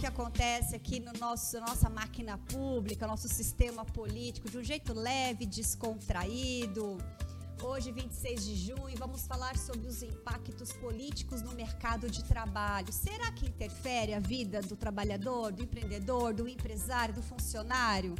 que 0.00 0.06
acontece 0.06 0.74
aqui 0.74 0.98
no 0.98 1.12
nosso 1.20 1.60
nossa 1.60 1.90
máquina 1.90 2.38
pública, 2.38 3.06
nosso 3.06 3.28
sistema 3.28 3.84
político, 3.84 4.48
de 4.48 4.56
um 4.56 4.64
jeito 4.64 4.94
leve, 4.94 5.44
descontraído. 5.44 6.96
Hoje, 7.62 7.92
26 7.92 8.42
de 8.42 8.56
junho, 8.56 8.96
vamos 8.96 9.26
falar 9.26 9.58
sobre 9.58 9.86
os 9.86 10.02
impactos 10.02 10.72
políticos 10.72 11.42
no 11.42 11.52
mercado 11.52 12.08
de 12.08 12.24
trabalho. 12.24 12.90
Será 12.90 13.30
que 13.32 13.44
interfere 13.44 14.14
a 14.14 14.20
vida 14.20 14.62
do 14.62 14.74
trabalhador, 14.74 15.52
do 15.52 15.62
empreendedor, 15.62 16.32
do 16.32 16.48
empresário, 16.48 17.14
do 17.14 17.22
funcionário? 17.22 18.14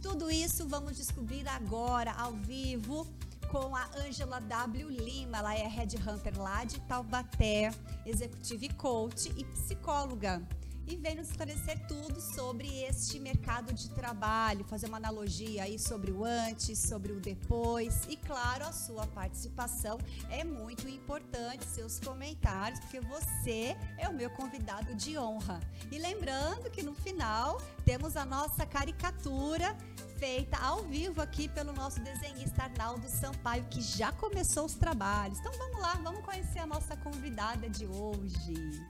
Tudo 0.00 0.30
isso 0.30 0.68
vamos 0.68 0.96
descobrir 0.96 1.48
agora, 1.48 2.12
ao 2.12 2.34
vivo, 2.34 3.08
com 3.50 3.74
a 3.74 3.90
Angela 4.06 4.38
W. 4.38 4.88
Lima. 4.88 5.38
Ela 5.38 5.56
é 5.56 5.66
headhunter 5.66 6.40
lá 6.40 6.62
de 6.62 6.78
Taubaté, 6.82 7.72
executive 8.06 8.68
coach 8.74 9.32
e 9.36 9.44
psicóloga. 9.46 10.40
E 10.86 10.96
vem 10.96 11.14
nos 11.14 11.30
esclarecer 11.30 11.86
tudo 11.86 12.20
sobre 12.20 12.68
este 12.82 13.18
mercado 13.18 13.72
de 13.72 13.88
trabalho, 13.90 14.64
fazer 14.64 14.86
uma 14.86 14.98
analogia 14.98 15.62
aí 15.62 15.78
sobre 15.78 16.12
o 16.12 16.24
antes, 16.24 16.78
sobre 16.78 17.12
o 17.12 17.20
depois. 17.20 18.02
E 18.08 18.16
claro, 18.16 18.64
a 18.64 18.72
sua 18.72 19.06
participação 19.06 19.98
é 20.28 20.44
muito 20.44 20.86
importante, 20.86 21.64
seus 21.64 21.98
comentários, 21.98 22.80
porque 22.80 23.00
você 23.00 23.74
é 23.96 24.08
o 24.08 24.12
meu 24.12 24.28
convidado 24.30 24.94
de 24.94 25.16
honra. 25.16 25.58
E 25.90 25.98
lembrando 25.98 26.70
que 26.70 26.82
no 26.82 26.94
final 26.94 27.58
temos 27.84 28.14
a 28.14 28.24
nossa 28.26 28.66
caricatura 28.66 29.74
feita 30.18 30.56
ao 30.58 30.82
vivo 30.84 31.20
aqui 31.20 31.48
pelo 31.48 31.72
nosso 31.72 32.00
desenhista 32.00 32.64
Arnaldo 32.64 33.08
Sampaio, 33.08 33.64
que 33.70 33.80
já 33.80 34.12
começou 34.12 34.66
os 34.66 34.74
trabalhos. 34.74 35.38
Então 35.38 35.52
vamos 35.52 35.80
lá, 35.80 35.94
vamos 36.02 36.24
conhecer 36.24 36.58
a 36.58 36.66
nossa 36.66 36.96
convidada 36.96 37.68
de 37.68 37.86
hoje. 37.86 38.86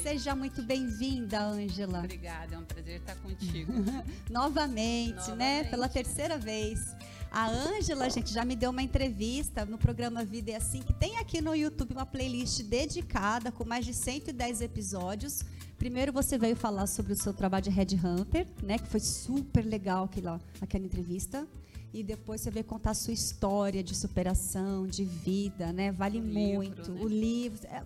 Seja 0.00 0.34
muito 0.34 0.62
bem-vinda, 0.62 1.40
Ângela. 1.42 2.00
Obrigada, 2.00 2.54
é 2.54 2.58
um 2.58 2.64
prazer 2.64 3.00
estar 3.00 3.16
contigo. 3.16 3.72
Novamente, 4.30 5.14
né? 5.32 5.62
Novamente. 5.62 5.70
Pela 5.70 5.88
terceira 5.88 6.38
vez. 6.38 6.80
A 7.30 7.48
Ângela, 7.48 8.10
gente, 8.10 8.32
já 8.32 8.44
me 8.44 8.54
deu 8.54 8.70
uma 8.70 8.82
entrevista 8.82 9.64
no 9.64 9.78
programa 9.78 10.24
Vida 10.24 10.50
é 10.50 10.56
Assim, 10.56 10.82
que 10.82 10.92
tem 10.92 11.16
aqui 11.18 11.40
no 11.40 11.54
YouTube 11.54 11.92
uma 11.92 12.04
playlist 12.04 12.62
dedicada 12.62 13.50
com 13.50 13.64
mais 13.64 13.86
de 13.86 13.94
110 13.94 14.60
episódios. 14.60 15.42
Primeiro 15.78 16.12
você 16.12 16.36
veio 16.36 16.54
falar 16.54 16.86
sobre 16.86 17.12
o 17.12 17.16
seu 17.16 17.32
trabalho 17.32 17.64
de 17.64 17.70
Headhunter, 17.70 18.46
né? 18.62 18.78
Que 18.78 18.86
foi 18.86 19.00
super 19.00 19.64
legal 19.64 20.04
aquela, 20.04 20.40
aquela 20.60 20.84
entrevista. 20.84 21.46
E 21.94 22.02
depois 22.02 22.40
você 22.40 22.50
veio 22.50 22.64
contar 22.64 22.92
a 22.92 22.94
sua 22.94 23.12
história 23.12 23.82
de 23.82 23.94
superação, 23.94 24.86
de 24.86 25.04
vida, 25.04 25.72
né? 25.72 25.92
Vale 25.92 26.20
O 26.20 26.22
livro, 26.24 26.56
muito. 26.56 26.90
né? 26.92 27.00
O 27.02 27.08
livro. 27.08 27.66
É- 27.66 27.82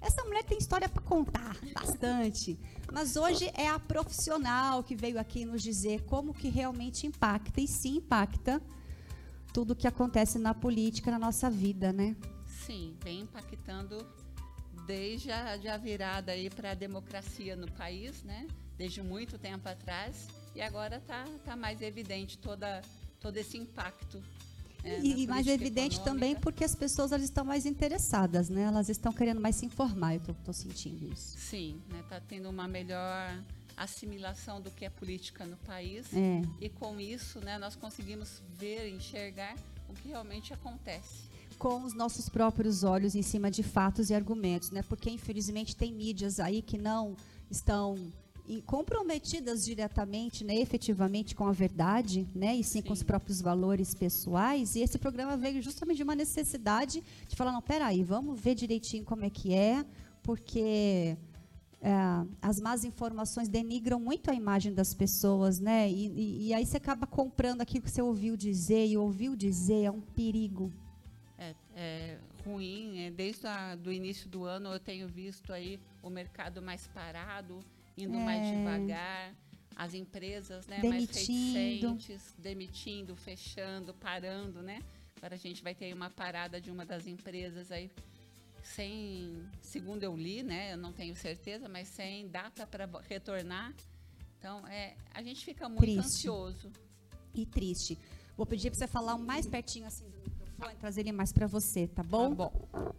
Essa 0.00 0.24
mulher 0.24 0.44
tem 0.44 0.58
história 0.58 0.88
para 0.88 1.02
contar, 1.02 1.56
bastante. 1.74 2.58
Mas 2.90 3.16
hoje 3.16 3.50
é 3.54 3.68
a 3.68 3.78
profissional 3.78 4.82
que 4.82 4.96
veio 4.96 5.20
aqui 5.20 5.44
nos 5.44 5.62
dizer 5.62 6.02
como 6.04 6.32
que 6.32 6.48
realmente 6.48 7.06
impacta, 7.06 7.60
e 7.60 7.68
sim 7.68 7.96
impacta, 7.96 8.60
tudo 9.52 9.76
que 9.76 9.86
acontece 9.86 10.38
na 10.38 10.54
política, 10.54 11.10
na 11.10 11.18
nossa 11.18 11.50
vida, 11.50 11.92
né? 11.92 12.16
Sim, 12.46 12.96
vem 13.02 13.20
impactando 13.20 14.06
desde 14.86 15.30
a, 15.30 15.56
de 15.56 15.68
a 15.68 15.76
virada 15.76 16.32
aí 16.32 16.48
para 16.48 16.70
a 16.70 16.74
democracia 16.74 17.54
no 17.54 17.70
país, 17.72 18.22
né? 18.22 18.46
Desde 18.76 19.02
muito 19.02 19.38
tempo 19.38 19.68
atrás 19.68 20.28
e 20.54 20.62
agora 20.62 20.96
está 20.96 21.24
tá 21.44 21.54
mais 21.54 21.80
evidente 21.82 22.38
toda 22.38 22.80
todo 23.20 23.36
esse 23.36 23.58
impacto. 23.58 24.22
Né, 24.82 25.00
e 25.02 25.22
e 25.22 25.26
mais 25.26 25.46
evidente 25.46 25.98
também 26.00 26.32
econômica. 26.32 26.40
porque 26.40 26.64
as 26.64 26.74
pessoas 26.74 27.12
elas 27.12 27.24
estão 27.24 27.44
mais 27.44 27.66
interessadas, 27.66 28.48
né? 28.48 28.62
Elas 28.62 28.88
estão 28.88 29.12
querendo 29.12 29.40
mais 29.40 29.56
se 29.56 29.66
informar, 29.66 30.14
eu 30.14 30.20
estou 30.32 30.54
sentindo 30.54 31.12
isso. 31.12 31.36
Sim, 31.38 31.80
está 32.00 32.20
tendo 32.20 32.48
uma 32.48 32.66
melhor 32.68 33.42
assimilação 33.76 34.60
do 34.60 34.70
que 34.70 34.84
é 34.84 34.90
política 34.90 35.44
no 35.46 35.56
país. 35.58 36.06
É. 36.12 36.42
E 36.60 36.68
com 36.68 37.00
isso, 37.00 37.40
né, 37.40 37.58
nós 37.58 37.74
conseguimos 37.76 38.42
ver, 38.58 38.88
enxergar 38.94 39.56
o 39.88 39.94
que 39.94 40.08
realmente 40.08 40.52
acontece. 40.52 41.30
com 41.58 41.84
os 41.84 41.92
nossos 41.92 42.28
próprios 42.28 42.84
olhos 42.84 43.14
em 43.14 43.22
cima 43.22 43.50
de 43.50 43.62
fatos 43.62 44.08
e 44.08 44.14
argumentos, 44.14 44.70
né? 44.70 44.82
Porque 44.82 45.10
infelizmente 45.10 45.76
tem 45.76 45.92
mídias 45.92 46.40
aí 46.40 46.62
que 46.62 46.78
não 46.78 47.14
estão 47.50 47.96
comprometidas 48.62 49.64
diretamente, 49.64 50.44
né, 50.44 50.56
efetivamente 50.56 51.34
com 51.34 51.46
a 51.46 51.52
verdade, 51.52 52.26
né, 52.34 52.56
e 52.56 52.64
sim, 52.64 52.82
com 52.82 52.92
os 52.92 53.00
Sim. 53.00 53.04
próprios 53.04 53.40
valores 53.40 53.94
pessoais. 53.94 54.74
E 54.76 54.80
esse 54.80 54.98
programa 54.98 55.36
veio 55.36 55.62
justamente 55.62 55.98
de 55.98 56.02
uma 56.02 56.14
necessidade 56.16 57.02
de 57.28 57.36
falar, 57.36 57.52
não, 57.52 57.62
peraí, 57.62 58.02
vamos 58.02 58.40
ver 58.40 58.54
direitinho 58.54 59.04
como 59.04 59.24
é 59.24 59.30
que 59.30 59.54
é, 59.54 59.84
porque 60.22 61.16
é, 61.82 61.92
as 62.42 62.60
más 62.60 62.84
informações 62.84 63.48
denigram 63.48 63.98
muito 64.00 64.30
a 64.30 64.34
imagem 64.34 64.72
das 64.74 64.92
pessoas, 64.94 65.58
né? 65.60 65.90
E, 65.90 66.08
e- 66.08 66.46
e 66.48 66.54
aí 66.54 66.66
você 66.66 66.76
acaba 66.76 67.06
comprando 67.06 67.60
aquilo 67.62 67.82
que 67.84 67.90
você 67.90 68.02
ouviu 68.02 68.36
dizer 68.36 68.86
e 68.86 68.96
ouviu 68.98 69.34
dizer 69.34 69.84
é 69.84 69.90
um 69.90 70.00
perigo. 70.00 70.70
É, 71.38 71.54
é 71.74 72.18
ruim, 72.44 72.98
é, 73.00 73.10
desde 73.10 73.46
o 73.86 73.92
início 73.92 74.28
do 74.28 74.44
ano 74.44 74.70
eu 74.72 74.80
tenho 74.80 75.08
visto 75.08 75.52
aí 75.52 75.80
o 76.02 76.10
mercado 76.10 76.60
mais 76.60 76.86
parado, 76.88 77.64
indo 78.04 78.18
mais 78.18 78.46
É. 78.46 78.56
devagar, 78.56 79.34
as 79.76 79.94
empresas 79.94 80.66
né, 80.66 80.80
Demitindo. 80.80 80.90
mais 81.06 81.10
reticentes, 81.28 82.34
demitindo, 82.38 83.16
fechando, 83.16 83.94
parando, 83.94 84.62
né? 84.62 84.80
Agora 85.16 85.34
a 85.34 85.38
gente 85.38 85.62
vai 85.62 85.74
ter 85.74 85.92
uma 85.94 86.10
parada 86.10 86.60
de 86.60 86.70
uma 86.70 86.84
das 86.84 87.06
empresas 87.06 87.70
aí 87.70 87.90
sem, 88.62 89.42
segundo 89.62 90.02
eu 90.02 90.16
li, 90.16 90.42
né? 90.42 90.72
Eu 90.72 90.76
não 90.76 90.92
tenho 90.92 91.14
certeza, 91.16 91.68
mas 91.68 91.88
sem 91.88 92.28
data 92.28 92.66
para 92.66 92.88
retornar. 93.08 93.74
Então, 94.38 94.66
é, 94.68 94.96
a 95.12 95.22
gente 95.22 95.44
fica 95.44 95.68
muito 95.68 95.80
Triste. 95.82 95.98
ansioso. 96.00 96.70
e 97.34 97.46
triste. 97.46 97.96
Vou 98.36 98.44
pedir 98.46 98.70
para 98.70 98.78
você 98.80 98.88
falar 98.88 99.14
um 99.14 99.18
mais 99.24 99.46
pertinho 99.46 99.86
assim 99.86 100.08
do 100.10 100.29
microfone, 100.60 100.76
trazer 100.78 101.00
ele 101.00 101.12
mais 101.12 101.32
para 101.32 101.46
você, 101.46 101.86
tá 101.86 102.02
bom? 102.02 102.34
Tá 102.34 102.34
bom. 102.34 102.52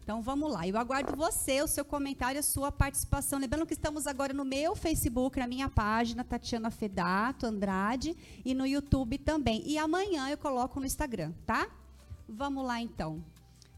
Então 0.03 0.21
vamos 0.21 0.51
lá. 0.51 0.67
Eu 0.67 0.77
aguardo 0.77 1.15
você, 1.15 1.61
o 1.61 1.67
seu 1.67 1.85
comentário, 1.85 2.39
a 2.39 2.43
sua 2.43 2.71
participação. 2.71 3.39
Lembrando 3.39 3.65
que 3.65 3.73
estamos 3.73 4.07
agora 4.07 4.33
no 4.33 4.43
meu 4.43 4.75
Facebook, 4.75 5.39
na 5.39 5.47
minha 5.47 5.69
página, 5.69 6.23
Tatiana 6.23 6.71
Fedato 6.71 7.45
Andrade, 7.45 8.15
e 8.43 8.53
no 8.53 8.65
YouTube 8.65 9.17
também. 9.19 9.61
E 9.65 9.77
amanhã 9.77 10.29
eu 10.29 10.37
coloco 10.37 10.79
no 10.79 10.85
Instagram, 10.85 11.31
tá? 11.45 11.67
Vamos 12.27 12.65
lá 12.65 12.81
então. 12.81 13.23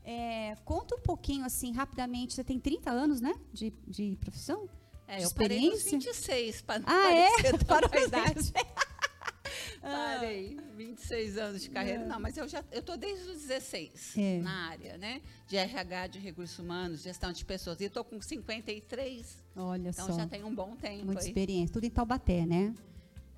É, 0.06 0.56
conta 0.66 0.96
um 0.96 1.00
pouquinho 1.00 1.46
assim, 1.46 1.72
rapidamente. 1.72 2.34
Você 2.34 2.44
tem 2.44 2.60
30 2.60 2.90
anos, 2.92 3.22
né? 3.22 3.34
De, 3.52 3.74
de 3.88 4.18
profissão? 4.20 4.68
É, 5.08 5.18
De 5.18 5.24
eu 5.24 5.32
parei 5.32 5.70
nos 5.70 5.80
experiência? 5.80 6.12
26, 6.14 6.62
para 6.62 6.84
Ah, 6.86 7.14
é? 7.14 7.30
parecer 7.32 7.58
tão 7.64 7.68
Parou 7.68 7.90
a 7.92 7.96
nos 7.96 8.08
idade. 8.08 8.54
26. 9.64 9.80
Parei, 9.82 10.58
26 10.76 11.38
anos 11.38 11.62
de 11.62 11.70
carreira. 11.70 12.06
Não, 12.06 12.20
mas 12.20 12.38
eu 12.38 12.48
já 12.48 12.64
eu 12.72 12.82
tô 12.82 12.96
desde 12.98 13.30
os 13.30 13.42
16 13.42 14.18
É. 14.18 14.40
na 14.40 14.70
área, 14.70 14.98
né? 14.98 15.22
De 15.48 15.58
RH, 15.58 16.08
de 16.08 16.20
recursos 16.20 16.58
humanos, 16.60 17.02
gestão 17.02 17.32
de 17.32 17.44
pessoas. 17.46 17.80
E 17.82 17.86
estou 17.86 18.04
com 18.04 18.22
53, 18.22 19.38
Olha 19.56 19.90
então 19.90 20.08
só. 20.08 20.14
já 20.14 20.28
tem 20.28 20.44
um 20.44 20.54
bom 20.54 20.76
tempo 20.76 21.06
Muita 21.06 21.22
aí. 21.22 21.28
experiência. 21.28 21.74
Tudo 21.74 21.86
em 21.86 21.90
Taubaté, 21.90 22.46
né? 22.46 22.74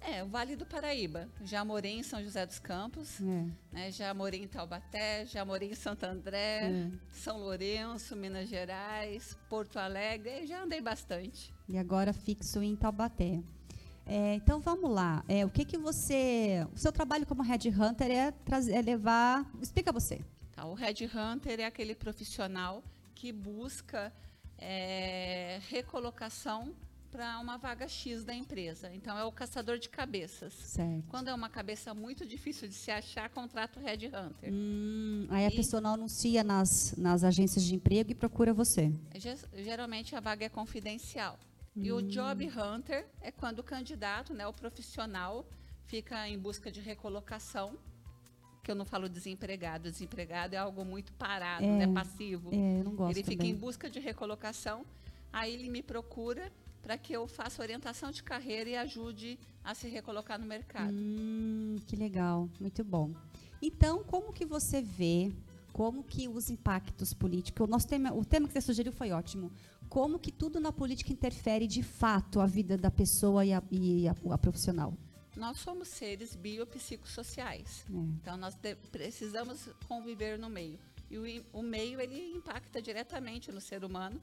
É, 0.08 0.24
o 0.24 0.28
Vale 0.28 0.56
do 0.56 0.68
Paraíba. 0.68 1.28
Já 1.44 1.66
morei 1.66 1.94
em 1.98 2.04
São 2.04 2.22
José 2.24 2.46
dos 2.46 2.60
Campos, 2.60 3.20
É. 3.22 3.46
né? 3.72 3.92
Já 3.92 4.14
morei 4.14 4.44
em 4.44 4.48
Taubaté, 4.48 5.26
já 5.26 5.44
morei 5.44 5.72
em 5.72 5.76
Santo 5.76 6.04
André, 6.04 6.62
É. 6.70 6.92
São 7.12 7.40
Lourenço, 7.40 8.16
Minas 8.16 8.48
Gerais, 8.48 9.36
Porto 9.50 9.78
Alegre. 9.80 10.46
Já 10.46 10.62
andei 10.64 10.80
bastante. 10.80 11.52
E 11.68 11.76
agora 11.76 12.14
fixo 12.14 12.62
em 12.62 12.76
Taubaté. 12.76 13.42
É, 14.06 14.36
então 14.36 14.60
vamos 14.60 14.92
lá. 14.92 15.24
É, 15.28 15.44
o 15.46 15.50
que 15.50 15.66
que 15.66 15.78
você. 15.78 16.66
O 16.74 16.78
seu 16.78 16.92
trabalho 16.92 17.26
como 17.26 17.42
headhunter 17.42 18.10
é, 18.12 18.32
trazer, 18.32 18.74
é 18.74 18.82
levar. 18.82 19.50
Explica 19.62 19.92
você. 19.92 20.22
Tá? 20.56 20.66
O 20.66 20.74
Red 20.74 21.10
Hunter 21.14 21.60
é 21.60 21.66
aquele 21.66 21.96
profissional 21.96 22.84
que 23.16 23.32
busca 23.32 24.14
é, 24.58 25.60
recolocação 25.70 26.74
para 27.12 27.40
uma 27.40 27.58
vaga 27.58 27.88
X 27.88 28.26
da 28.26 28.34
empresa. 28.34 28.92
Então, 28.94 29.18
é 29.18 29.24
o 29.24 29.32
caçador 29.32 29.80
de 29.80 29.88
cabeças. 29.88 30.54
Certo. 30.54 31.06
Quando 31.08 31.30
é 31.30 31.34
uma 31.34 31.50
cabeça 31.50 31.94
muito 31.94 32.26
difícil 32.26 32.68
de 32.68 32.74
se 32.74 32.92
achar, 32.92 33.30
contrata 33.30 33.80
o 33.80 33.84
Red 33.84 34.08
Hunter. 34.08 34.52
Hum, 34.52 35.26
aí 35.30 35.46
a 35.46 35.50
E- 35.50 35.56
pessoa 35.56 35.80
não 35.82 35.94
anuncia 35.94 36.44
nas, 36.44 36.94
nas 36.98 37.24
agências 37.24 37.64
de 37.64 37.74
emprego 37.74 38.12
e 38.12 38.16
procura 38.16 38.54
você. 38.54 38.92
Ge- 39.16 39.38
Geralmente, 39.56 40.14
a 40.16 40.20
vaga 40.20 40.46
é 40.46 40.50
confidencial. 40.50 41.40
E 41.76 41.92
o 41.92 42.02
Job 42.02 42.48
Hunter 42.48 43.06
é 43.22 43.32
quando 43.32 43.60
o 43.60 43.64
candidato, 43.64 44.34
né, 44.34 44.48
o 44.48 44.54
profissional, 44.54 45.46
fica 45.86 46.28
em 46.28 46.38
busca 46.40 46.72
de 46.72 46.80
recolocação, 46.80 47.78
que 48.64 48.72
eu 48.72 48.76
não 48.76 48.86
falo 48.86 49.10
desempregado. 49.10 49.92
Desempregado 49.92 50.56
é 50.56 50.58
algo 50.58 50.86
muito 50.86 51.12
parado, 51.14 51.66
É, 51.66 51.86
né, 51.86 51.94
passivo. 51.94 52.50
É, 52.54 52.80
eu 52.80 52.84
não 52.86 52.96
gosto 52.96 53.12
ele 53.12 53.24
fica 53.24 53.38
também. 53.38 53.52
em 53.52 53.56
busca 53.56 53.90
de 53.90 54.00
recolocação, 54.00 54.86
aí 55.32 55.54
ele 55.54 55.70
me 55.70 55.84
procura 55.84 56.52
para 56.82 56.98
que 56.98 57.14
eu 57.14 57.28
faça 57.28 57.62
orientação 57.62 58.12
de 58.12 58.24
carreira 58.24 58.70
e 58.70 58.76
ajude 58.78 59.40
a 59.64 59.74
se 59.74 59.88
recolocar 59.88 60.40
no 60.40 60.46
mercado. 60.46 60.94
Hum, 60.94 61.78
que 61.88 61.96
legal, 61.96 62.48
muito 62.60 62.84
bom. 62.84 63.12
Então, 63.62 64.04
como 64.04 64.32
que 64.32 64.46
você 64.46 64.82
vê 64.82 65.32
como 65.74 66.04
que 66.06 66.26
os 66.30 66.50
impactos 66.50 67.14
políticos, 67.14 67.68
o 67.68 67.70
nosso 67.70 67.86
tema, 67.86 68.14
o 68.14 68.24
tema 68.24 68.48
que 68.48 68.54
você 68.54 68.62
sugeriu 68.62 68.94
foi 68.94 69.12
ótimo. 69.12 69.52
Como 69.90 70.20
que 70.20 70.32
tudo 70.32 70.60
na 70.60 70.72
política 70.72 71.12
interfere 71.12 71.68
de 71.68 71.84
fato 71.84 72.40
a 72.40 72.46
vida 72.46 72.78
da 72.78 72.92
pessoa 72.92 73.46
e 73.46 73.54
a, 73.54 73.64
e 73.72 74.08
a, 74.08 74.16
a 74.32 74.38
profissional? 74.38 74.94
Nós 75.36 75.58
somos 75.58 75.90
seres 75.90 76.36
biopsicossociais. 76.36 77.86
É. 77.90 77.94
Então 77.94 78.38
nós 78.38 78.58
precisamos 78.92 79.70
conviver 79.88 80.40
no 80.40 80.50
meio. 80.50 80.80
E 81.10 81.18
o, 81.18 81.60
o 81.60 81.62
meio 81.62 82.00
ele 82.00 82.34
impacta 82.36 82.82
diretamente 82.82 83.52
no 83.52 83.62
ser 83.62 83.84
humano, 83.84 84.20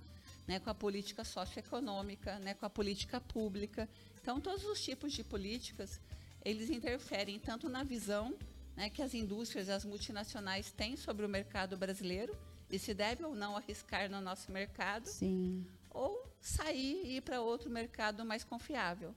né, 0.47 0.59
com 0.59 0.71
a 0.71 0.75
política 0.75 1.23
socioeconômica, 1.23 2.38
né, 2.38 2.54
com 2.54 2.66
a 2.66 2.71
política 2.71 3.21
pública. 3.21 3.88
Então 4.21 4.40
todos 4.40 4.64
os 4.64 4.83
tipos 4.83 5.12
de 5.12 5.23
políticas 5.23 6.00
eles 6.45 6.71
interferem 6.71 7.38
tanto 7.38 7.69
na 7.69 7.85
visão 7.85 8.35
né, 8.76 8.90
que 8.90 9.02
as 9.02 9.14
indústrias, 9.14 9.69
as 9.69 9.85
multinacionais 9.85 10.73
têm 10.73 10.97
sobre 10.97 11.25
o 11.25 11.28
mercado 11.28 11.76
brasileiro 11.76 12.37
e 12.73 12.79
se 12.79 12.95
deve 12.95 13.23
ou 13.23 13.35
não 13.35 13.55
arriscar 13.55 14.11
no 14.11 14.21
nosso 14.21 14.50
mercado, 14.50 15.07
Sim. 15.07 15.64
ou 15.91 16.26
sair 16.41 17.02
e 17.05 17.17
ir 17.19 17.21
para 17.21 17.43
outro 17.43 17.69
mercado 17.69 18.25
mais 18.25 18.43
confiável. 18.43 19.14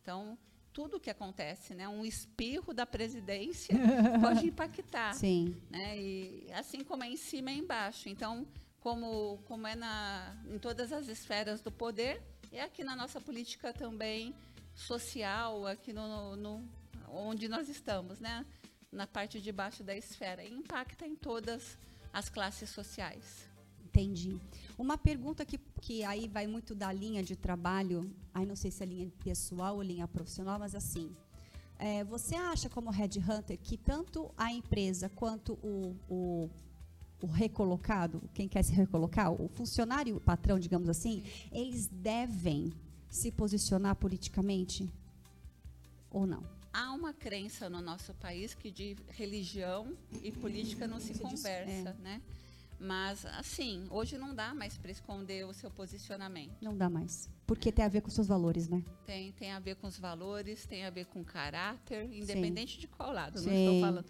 Então, 0.00 0.38
tudo 0.72 1.00
que 1.00 1.10
acontece, 1.10 1.74
né, 1.74 1.88
um 1.88 2.04
espirro 2.04 2.72
da 2.72 2.86
presidência 2.86 3.74
pode 4.22 4.46
impactar, 4.46 5.14
Sim. 5.14 5.60
né, 5.68 5.98
e 6.00 6.46
assim 6.52 6.84
como 6.84 7.02
é 7.02 7.08
em 7.08 7.16
cima 7.16 7.50
é 7.50 7.54
embaixo. 7.54 8.08
Então, 8.08 8.46
como 8.78 9.38
como 9.44 9.66
é 9.66 9.74
na 9.74 10.36
em 10.48 10.58
todas 10.58 10.92
as 10.92 11.08
esferas 11.08 11.60
do 11.60 11.72
poder, 11.72 12.22
é 12.52 12.62
aqui 12.62 12.84
na 12.84 12.94
nossa 12.94 13.20
política 13.20 13.72
também 13.72 14.32
social, 14.74 15.66
aqui 15.66 15.92
no, 15.92 16.36
no 16.36 16.64
onde 17.08 17.48
nós 17.48 17.68
estamos, 17.68 18.20
né? 18.20 18.46
na 18.92 19.06
parte 19.06 19.40
de 19.40 19.50
baixo 19.50 19.82
da 19.82 19.96
esfera 19.96 20.44
e 20.44 20.52
impacta 20.52 21.06
em 21.06 21.16
todas 21.16 21.62
as 21.62 21.91
classes 22.28 22.70
sociais. 22.70 23.48
Entendi. 23.84 24.40
Uma 24.78 24.96
pergunta 24.96 25.44
que, 25.44 25.58
que 25.80 26.02
aí 26.04 26.26
vai 26.26 26.46
muito 26.46 26.74
da 26.74 26.90
linha 26.90 27.22
de 27.22 27.36
trabalho, 27.36 28.10
aí 28.32 28.46
não 28.46 28.56
sei 28.56 28.70
se 28.70 28.82
é 28.82 28.86
linha 28.86 29.12
pessoal 29.22 29.76
ou 29.76 29.82
linha 29.82 30.08
profissional, 30.08 30.58
mas 30.58 30.74
assim, 30.74 31.14
é, 31.78 32.02
você 32.04 32.34
acha 32.34 32.70
como 32.70 32.90
Red 32.90 33.18
Hunter 33.18 33.58
que 33.58 33.76
tanto 33.76 34.30
a 34.36 34.52
empresa 34.52 35.08
quanto 35.10 35.54
o, 35.62 35.96
o, 36.08 36.50
o, 37.20 37.26
recolocado, 37.26 38.22
quem 38.32 38.48
quer 38.48 38.62
se 38.62 38.72
recolocar, 38.72 39.30
o 39.32 39.48
funcionário, 39.48 40.16
o 40.16 40.20
patrão, 40.20 40.58
digamos 40.58 40.88
assim, 40.88 41.22
eles 41.50 41.88
devem 41.88 42.72
se 43.10 43.30
posicionar 43.30 43.96
politicamente 43.96 44.88
ou 46.10 46.26
não? 46.26 46.61
Há 46.72 46.92
uma 46.92 47.12
crença 47.12 47.68
no 47.68 47.80
nosso 47.80 48.14
país 48.14 48.54
que 48.54 48.70
de 48.70 48.96
religião 49.08 49.96
e 50.22 50.32
política 50.32 50.86
não 50.86 50.98
se 50.98 51.18
conversa, 51.18 51.90
é. 51.90 52.02
né? 52.02 52.22
Mas, 52.82 53.24
assim, 53.24 53.86
hoje 53.90 54.18
não 54.18 54.34
dá 54.34 54.52
mais 54.52 54.76
para 54.76 54.90
esconder 54.90 55.46
o 55.46 55.54
seu 55.54 55.70
posicionamento. 55.70 56.56
Não 56.60 56.76
dá 56.76 56.90
mais. 56.90 57.30
Porque 57.46 57.70
tem 57.70 57.84
a 57.84 57.88
ver 57.88 58.00
com 58.00 58.10
seus 58.10 58.26
valores, 58.26 58.68
né? 58.68 58.82
Tem, 59.06 59.30
tem 59.32 59.52
a 59.52 59.60
ver 59.60 59.76
com 59.76 59.86
os 59.86 59.96
valores, 59.96 60.66
tem 60.66 60.84
a 60.84 60.90
ver 60.90 61.06
com 61.06 61.22
caráter, 61.22 62.12
independente 62.12 62.74
Sim. 62.74 62.80
de 62.80 62.88
qual 62.88 63.12
lado, 63.12 63.38
Sim. 63.38 63.50
não 63.50 63.56
estou 63.56 63.80
falando. 63.80 64.06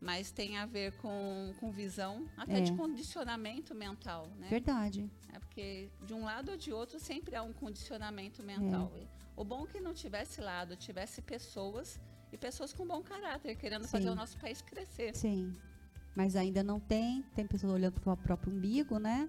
Mas 0.00 0.32
tem 0.32 0.56
a 0.56 0.66
ver 0.66 0.92
com, 0.96 1.54
com 1.60 1.70
visão, 1.70 2.28
até 2.36 2.58
é. 2.58 2.60
de 2.62 2.72
condicionamento 2.72 3.72
mental, 3.76 4.28
né? 4.38 4.48
Verdade. 4.50 5.08
É 5.32 5.38
porque 5.38 5.88
de 6.04 6.12
um 6.12 6.24
lado 6.24 6.50
ou 6.50 6.56
de 6.56 6.72
outro 6.72 6.98
sempre 6.98 7.36
há 7.36 7.42
um 7.44 7.52
condicionamento 7.52 8.42
mental. 8.42 8.92
É. 8.96 9.15
O 9.36 9.44
bom 9.44 9.64
é 9.64 9.66
que 9.66 9.80
não 9.80 9.92
tivesse 9.92 10.40
lado, 10.40 10.76
tivesse 10.76 11.20
pessoas 11.20 12.00
e 12.32 12.38
pessoas 12.38 12.72
com 12.72 12.86
bom 12.86 13.02
caráter, 13.02 13.54
querendo 13.56 13.84
Sim. 13.84 13.90
fazer 13.90 14.08
o 14.08 14.14
nosso 14.14 14.38
país 14.38 14.62
crescer. 14.62 15.14
Sim. 15.14 15.54
Mas 16.14 16.34
ainda 16.34 16.62
não 16.62 16.80
tem, 16.80 17.22
tem 17.34 17.46
pessoas 17.46 17.74
olhando 17.74 18.00
para 18.00 18.14
o 18.14 18.16
próprio 18.16 18.52
umbigo, 18.52 18.98
né? 18.98 19.28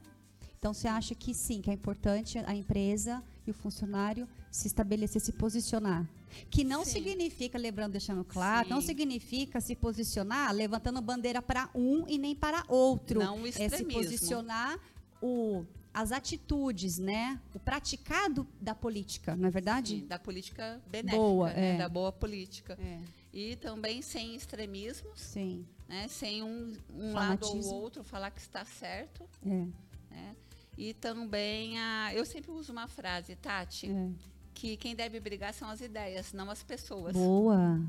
Então 0.57 0.73
você 0.73 0.87
acha 0.87 1.13
que 1.13 1.33
sim, 1.33 1.61
que 1.61 1.69
é 1.69 1.73
importante 1.73 2.39
a 2.39 2.55
empresa 2.55 3.21
e 3.45 3.51
o 3.51 3.53
funcionário 3.53 4.27
se 4.49 4.67
estabelecer, 4.67 5.21
se 5.21 5.33
posicionar. 5.33 6.09
Que 6.49 6.63
não 6.63 6.83
sim. 6.83 6.91
significa, 6.91 7.57
lembrando, 7.57 7.91
deixando 7.91 8.23
claro, 8.23 8.67
sim. 8.67 8.73
não 8.73 8.81
significa 8.81 9.61
se 9.61 9.75
posicionar 9.75 10.51
levantando 10.53 11.01
bandeira 11.01 11.41
para 11.41 11.69
um 11.75 12.05
e 12.07 12.17
nem 12.17 12.35
para 12.35 12.63
outro. 12.67 13.19
Não 13.19 13.43
o 13.43 13.47
É 13.47 13.69
se 13.69 13.83
posicionar 13.85 14.79
o 15.21 15.65
as 15.97 16.11
atitudes, 16.11 16.99
né? 16.99 17.41
O 17.55 17.59
praticado 17.59 18.47
da 18.61 18.75
política, 18.75 19.35
não 19.35 19.47
é 19.47 19.51
verdade? 19.51 19.95
Sim, 19.95 20.05
da 20.05 20.19
política 20.19 20.79
benéfica, 20.85 21.17
boa, 21.17 21.51
né? 21.51 21.73
é. 21.73 21.77
da 21.79 21.89
boa 21.89 22.11
política. 22.11 22.77
É. 22.79 22.99
E 23.33 23.55
também 23.55 24.03
sem 24.03 24.35
extremismos, 24.35 25.19
Sim. 25.19 25.65
Né? 25.89 26.07
sem 26.07 26.43
um, 26.43 26.73
um 26.93 27.13
lado 27.13 27.47
ou 27.47 27.81
outro 27.81 28.03
falar 28.03 28.29
que 28.29 28.39
está 28.39 28.63
certo. 28.63 29.27
É. 29.43 29.65
Né? 30.11 30.35
E 30.77 30.93
também, 30.93 31.79
a, 31.79 32.13
eu 32.13 32.27
sempre 32.27 32.51
uso 32.51 32.71
uma 32.71 32.87
frase, 32.87 33.35
Tati, 33.35 33.89
é. 33.89 34.09
que 34.53 34.77
quem 34.77 34.95
deve 34.95 35.19
brigar 35.19 35.51
são 35.51 35.67
as 35.67 35.81
ideias, 35.81 36.31
não 36.31 36.51
as 36.51 36.61
pessoas. 36.61 37.15
Boa. 37.15 37.81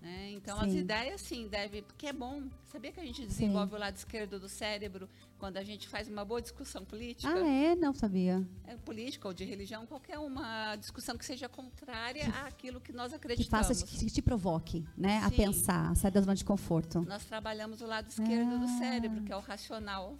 Né? 0.00 0.30
Então, 0.30 0.60
sim. 0.60 0.66
as 0.66 0.74
ideias, 0.74 1.20
sim, 1.20 1.48
deve. 1.48 1.82
Porque 1.82 2.06
é 2.06 2.12
bom. 2.12 2.44
Sabia 2.70 2.92
que 2.92 3.00
a 3.00 3.04
gente 3.04 3.26
desenvolve 3.26 3.70
sim. 3.70 3.76
o 3.76 3.80
lado 3.80 3.96
esquerdo 3.96 4.38
do 4.38 4.48
cérebro 4.48 5.08
quando 5.38 5.56
a 5.56 5.64
gente 5.64 5.88
faz 5.88 6.08
uma 6.08 6.24
boa 6.24 6.42
discussão 6.42 6.84
política? 6.84 7.32
Ah, 7.32 7.46
é? 7.46 7.74
Não 7.76 7.94
sabia. 7.94 8.46
É 8.64 8.76
política 8.76 9.28
ou 9.28 9.34
de 9.34 9.44
religião, 9.44 9.86
qualquer 9.86 10.18
uma 10.18 10.76
discussão 10.76 11.16
que 11.16 11.24
seja 11.24 11.48
contrária 11.48 12.24
que, 12.24 12.38
àquilo 12.38 12.80
que 12.80 12.92
nós 12.92 13.12
acreditamos. 13.12 13.66
Que 13.66 13.74
faça, 13.74 13.86
que 13.86 14.10
te 14.10 14.22
provoque, 14.22 14.84
né? 14.96 15.20
Sim. 15.20 15.26
A 15.26 15.30
pensar, 15.30 15.90
a 15.90 15.94
sair 15.94 16.10
da 16.10 16.20
zona 16.20 16.34
de 16.34 16.44
conforto. 16.44 17.02
Nós 17.02 17.24
trabalhamos 17.24 17.80
o 17.80 17.86
lado 17.86 18.08
esquerdo 18.08 18.54
ah. 18.54 18.58
do 18.58 18.68
cérebro, 18.78 19.22
que 19.22 19.32
é 19.32 19.36
o 19.36 19.40
racional. 19.40 20.16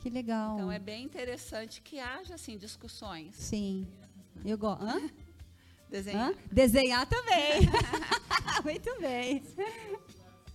Que 0.00 0.10
legal. 0.10 0.54
Então, 0.54 0.70
é 0.70 0.78
bem 0.78 1.04
interessante 1.04 1.80
que 1.82 1.98
haja, 1.98 2.34
assim, 2.34 2.56
discussões. 2.56 3.34
Sim. 3.34 3.86
Eu 4.44 4.56
gosto. 4.56 4.84
Desenhar. 5.90 6.30
Hã? 6.30 6.34
Desenhar 6.52 7.06
também. 7.06 7.68
Muito 8.62 9.00
bem. 9.00 9.42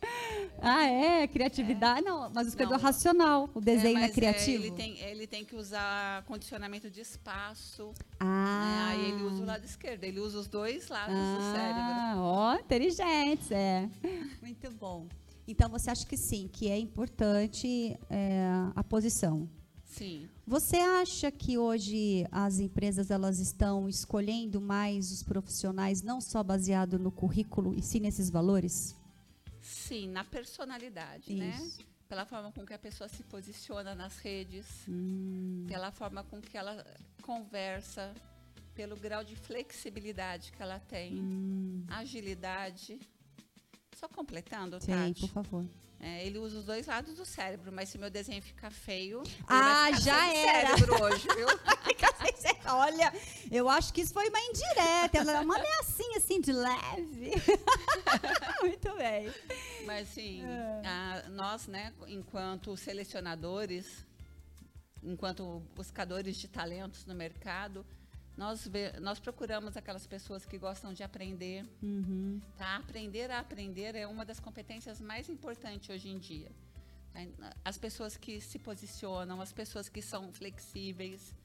Ah, 0.66 0.86
é? 0.86 1.28
Criatividade? 1.28 2.00
É. 2.00 2.04
Não, 2.04 2.30
mas 2.34 2.48
o 2.48 2.50
escrever 2.50 2.80
racional. 2.80 3.50
O 3.54 3.60
desenho 3.60 3.98
é, 3.98 4.06
é 4.06 4.10
criativo. 4.10 4.64
É, 4.64 4.68
ele, 4.68 4.72
tem, 4.72 5.00
ele 5.00 5.28
tem 5.28 5.44
que 5.44 5.58
usar 5.58 6.24
condicionamento 6.24 6.90
de 6.90 7.02
espaço. 7.02 7.92
Ah. 8.18 8.66
Né? 8.66 8.94
Aí 8.94 9.12
ele 9.12 9.24
usa 9.24 9.44
o 9.44 9.46
lado 9.46 9.66
esquerdo. 9.66 10.06
Ele 10.06 10.22
usa 10.22 10.40
os 10.40 10.48
dois 10.48 10.88
lados 10.88 11.14
ah, 11.14 11.36
do 11.36 11.58
cérebro. 11.58 12.22
Ó, 12.24 12.56
inteligentes, 12.56 13.52
é. 13.52 13.90
Muito 14.42 14.72
bom. 14.72 15.06
Então 15.46 15.70
você 15.70 15.90
acha 15.90 16.06
que 16.06 16.16
sim, 16.16 16.48
que 16.48 16.70
é 16.70 16.80
importante 16.80 17.98
é, 18.10 18.46
a 18.74 18.84
posição. 18.86 19.50
Sim. 19.84 20.30
Você 20.48 20.78
acha 20.78 21.30
que 21.30 21.58
hoje 21.58 22.26
as 22.32 22.60
empresas 22.60 23.12
elas 23.12 23.40
estão 23.40 23.88
escolhendo 23.88 24.60
mais 24.60 25.12
os 25.12 25.22
profissionais 25.22 26.02
não 26.02 26.20
só 26.20 26.42
baseado 26.42 26.98
no 26.98 27.12
currículo 27.12 27.76
e 27.76 27.82
sim 27.82 28.00
nesses 28.00 28.30
valores? 28.30 28.96
Sim, 29.64 30.10
na 30.10 30.26
personalidade, 30.26 31.34
né? 31.34 31.50
Isso. 31.56 31.80
né? 31.80 31.86
Pela 32.10 32.26
forma 32.26 32.52
com 32.52 32.66
que 32.66 32.74
a 32.74 32.78
pessoa 32.78 33.08
se 33.08 33.24
posiciona 33.24 33.96
nas 33.96 34.18
redes, 34.18 34.68
hum. 34.88 35.66
pela 35.68 35.90
forma 35.90 36.24
com 36.26 36.40
que 36.40 36.56
ela 36.56 36.86
conversa, 37.24 38.14
pelo 38.76 38.96
grau 38.96 39.24
de 39.24 39.36
flexibilidade 39.36 40.52
que 40.52 40.62
ela 40.62 40.80
tem, 40.80 41.16
hum. 41.16 41.86
agilidade. 41.88 43.00
Só 43.96 44.08
completando, 44.10 44.80
Sim, 44.82 44.92
Tati. 44.92 45.22
por 45.22 45.30
favor. 45.30 45.66
É, 46.06 46.26
ele 46.26 46.38
usa 46.38 46.60
os 46.60 46.66
dois 46.66 46.86
lados 46.86 47.16
do 47.16 47.26
cérebro, 47.26 47.72
mas 47.72 47.88
se 47.88 47.98
meu 47.98 48.10
desenho 48.10 48.42
ficar 48.42 48.70
feio, 48.72 49.24
ah, 49.48 49.90
já 50.02 50.34
era. 50.34 50.76
cérebro 50.76 51.02
hoje, 51.02 51.26
viu? 51.34 51.48
Olha, 52.76 53.14
eu 53.50 53.70
acho 53.70 53.94
que 53.94 54.02
isso 54.02 54.14
foi 54.14 54.28
uma 54.28 54.40
indireta, 54.40 55.20
ela 55.20 55.32
é 55.32 55.40
uma 55.40 55.56
ameaçinha 55.56 56.18
assim 56.18 56.42
de 56.42 56.52
leve. 56.52 57.32
Muito 58.60 58.96
bem. 58.98 59.34
Mas 59.86 60.10
sim, 60.10 60.44
é. 60.44 61.30
nós, 61.30 61.68
né, 61.68 61.94
enquanto 62.08 62.76
selecionadores, 62.76 64.06
enquanto 65.02 65.62
buscadores 65.74 66.36
de 66.36 66.50
talentos 66.50 67.06
no 67.06 67.16
mercado, 67.16 67.86
nós, 68.36 68.70
nós 69.02 69.20
procuramos 69.20 69.78
aquelas 69.78 70.08
pessoas 70.08 70.46
que 70.46 70.58
gostam 70.58 70.94
de 70.94 71.04
aprender. 71.04 71.66
Uhum. 71.82 72.42
Tá? 72.58 72.78
Aprender 72.78 73.30
a 73.30 73.40
aprender 73.40 73.96
é 73.96 74.08
uma 74.08 74.26
das 74.26 74.40
competências 74.40 75.00
mais 75.00 75.30
importantes 75.30 75.90
hoje 75.90 76.10
em 76.10 76.18
dia. 76.18 76.52
As 77.64 77.78
pessoas 77.78 78.18
que 78.18 78.42
se 78.42 78.58
posicionam, 78.58 79.40
as 79.40 79.54
pessoas 79.54 79.88
que 79.88 80.02
são 80.02 80.34
flexíveis, 80.34 81.36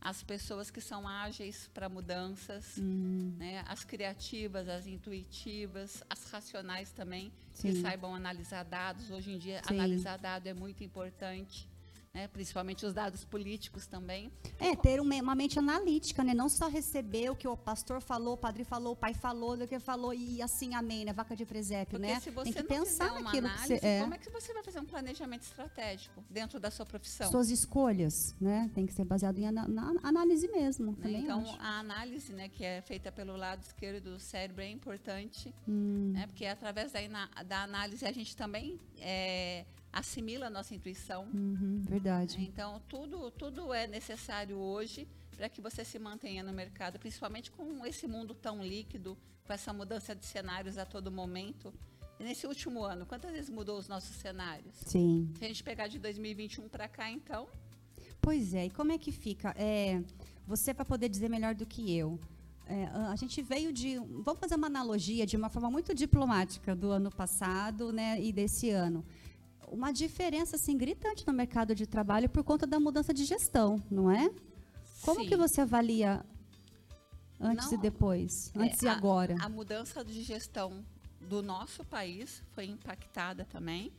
as 0.00 0.22
pessoas 0.22 0.70
que 0.70 0.80
são 0.80 1.08
ágeis 1.08 1.68
para 1.74 1.88
mudanças, 1.88 2.76
uhum. 2.76 3.34
né? 3.36 3.64
as 3.66 3.82
criativas, 3.82 4.68
as 4.68 4.86
intuitivas, 4.86 6.04
as 6.08 6.30
racionais 6.30 6.92
também, 6.92 7.32
Sim. 7.52 7.72
que 7.72 7.80
saibam 7.80 8.14
analisar 8.14 8.62
dados. 8.64 9.10
Hoje 9.10 9.32
em 9.32 9.38
dia, 9.38 9.60
Sim. 9.66 9.74
analisar 9.74 10.16
dados 10.16 10.46
é 10.46 10.54
muito 10.54 10.84
importante. 10.84 11.68
Né, 12.16 12.28
principalmente 12.28 12.86
os 12.86 12.94
dados 12.94 13.26
políticos 13.26 13.86
também. 13.86 14.32
É, 14.58 14.74
ter 14.74 15.00
uma, 15.02 15.34
mente 15.34 15.58
analítica, 15.58 16.24
né? 16.24 16.32
Não 16.32 16.48
só 16.48 16.66
receber 16.66 17.28
o 17.28 17.36
que 17.36 17.46
o 17.46 17.54
pastor 17.54 18.00
falou, 18.00 18.34
o 18.34 18.36
padre 18.38 18.64
falou, 18.64 18.94
o 18.94 18.96
pai 18.96 19.12
falou, 19.12 19.54
o 19.54 19.68
que 19.68 19.78
falou 19.78 20.14
e 20.14 20.40
assim, 20.40 20.74
amém, 20.74 21.04
né? 21.04 21.12
Vaca 21.12 21.36
de 21.36 21.44
presépio, 21.44 21.98
Porque 21.98 22.12
né? 22.14 22.18
Se 22.20 22.30
você 22.30 22.54
Tem 22.54 22.62
que 22.62 22.68
pensar 22.68 23.20
naquilo 23.20 23.48
análise, 23.48 23.74
que 23.74 23.80
você, 23.80 23.86
é. 23.86 24.00
Como 24.00 24.14
é 24.14 24.18
que 24.18 24.30
você 24.30 24.54
vai 24.54 24.62
fazer 24.62 24.80
um 24.80 24.86
planejamento 24.86 25.42
estratégico 25.42 26.24
dentro 26.30 26.58
da 26.58 26.70
sua 26.70 26.86
profissão? 26.86 27.30
Suas 27.30 27.50
escolhas, 27.50 28.34
né? 28.40 28.70
Tem 28.74 28.86
que 28.86 28.94
ser 28.94 29.04
baseado 29.04 29.36
em 29.36 29.50
na, 29.50 29.68
na 29.68 29.94
análise 30.02 30.48
mesmo. 30.48 30.96
Né? 30.98 31.10
Então, 31.18 31.40
acho. 31.40 31.60
a 31.60 31.80
análise, 31.80 32.32
né, 32.32 32.48
que 32.48 32.64
é 32.64 32.80
feita 32.80 33.12
pelo 33.12 33.36
lado 33.36 33.62
esquerdo 33.62 34.14
do 34.14 34.18
cérebro 34.18 34.62
é 34.62 34.70
importante, 34.70 35.54
hum. 35.68 36.12
né? 36.14 36.26
Porque 36.26 36.46
através 36.46 36.92
da, 36.92 37.42
da 37.44 37.62
análise 37.62 38.06
a 38.06 38.12
gente 38.12 38.34
também 38.34 38.80
é, 39.00 39.66
assimila 39.96 40.46
a 40.46 40.50
nossa 40.50 40.74
intuição. 40.74 41.24
Uhum, 41.32 41.82
verdade. 41.82 42.36
Então, 42.40 42.82
tudo, 42.86 43.30
tudo 43.30 43.72
é 43.72 43.86
necessário 43.86 44.58
hoje 44.58 45.08
para 45.34 45.48
que 45.48 45.60
você 45.60 45.84
se 45.84 45.98
mantenha 45.98 46.42
no 46.42 46.52
mercado, 46.52 46.98
principalmente 46.98 47.50
com 47.50 47.84
esse 47.84 48.06
mundo 48.06 48.34
tão 48.34 48.62
líquido, 48.62 49.16
com 49.46 49.52
essa 49.52 49.72
mudança 49.72 50.14
de 50.14 50.24
cenários 50.26 50.76
a 50.76 50.84
todo 50.84 51.10
momento. 51.10 51.72
E 52.20 52.24
nesse 52.24 52.46
último 52.46 52.82
ano, 52.82 53.06
quantas 53.06 53.32
vezes 53.32 53.50
mudou 53.50 53.78
os 53.78 53.88
nossos 53.88 54.16
cenários? 54.16 54.74
Sim. 54.84 55.32
Se 55.38 55.44
a 55.44 55.48
gente 55.48 55.64
pegar 55.64 55.88
de 55.88 55.98
2021 55.98 56.68
para 56.68 56.88
cá, 56.88 57.10
então. 57.10 57.48
Pois 58.20 58.52
é, 58.54 58.66
e 58.66 58.70
como 58.70 58.92
é 58.92 58.98
que 58.98 59.12
fica? 59.12 59.54
É, 59.56 60.02
você 60.46 60.74
vai 60.74 60.84
poder 60.84 61.08
dizer 61.08 61.28
melhor 61.28 61.54
do 61.54 61.64
que 61.64 61.94
eu. 61.94 62.18
É, 62.66 62.86
a 62.86 63.16
gente 63.16 63.40
veio 63.40 63.72
de. 63.72 63.98
Vamos 63.98 64.40
fazer 64.40 64.56
uma 64.56 64.66
analogia 64.66 65.24
de 65.24 65.36
uma 65.36 65.48
forma 65.48 65.70
muito 65.70 65.94
diplomática 65.94 66.74
do 66.74 66.90
ano 66.90 67.10
passado 67.10 67.92
né, 67.92 68.20
e 68.20 68.32
desse 68.32 68.70
ano 68.70 69.04
uma 69.68 69.92
diferença 69.92 70.56
assim 70.56 70.76
gritante 70.76 71.26
no 71.26 71.32
mercado 71.32 71.74
de 71.74 71.86
trabalho 71.86 72.28
por 72.28 72.44
conta 72.44 72.66
da 72.66 72.78
mudança 72.78 73.12
de 73.12 73.24
gestão, 73.24 73.82
não 73.90 74.10
é? 74.10 74.30
Como 75.02 75.20
Sim. 75.20 75.28
que 75.28 75.36
você 75.36 75.60
avalia 75.60 76.24
antes 77.40 77.70
não, 77.70 77.78
e 77.78 77.80
depois, 77.80 78.52
é, 78.54 78.58
antes 78.60 78.82
é, 78.82 78.86
e 78.86 78.88
agora? 78.88 79.36
A, 79.40 79.46
a 79.46 79.48
mudança 79.48 80.04
de 80.04 80.22
gestão 80.22 80.84
do 81.20 81.42
nosso 81.42 81.84
país 81.84 82.42
foi 82.54 82.66
impactada 82.66 83.44
também. 83.44 83.92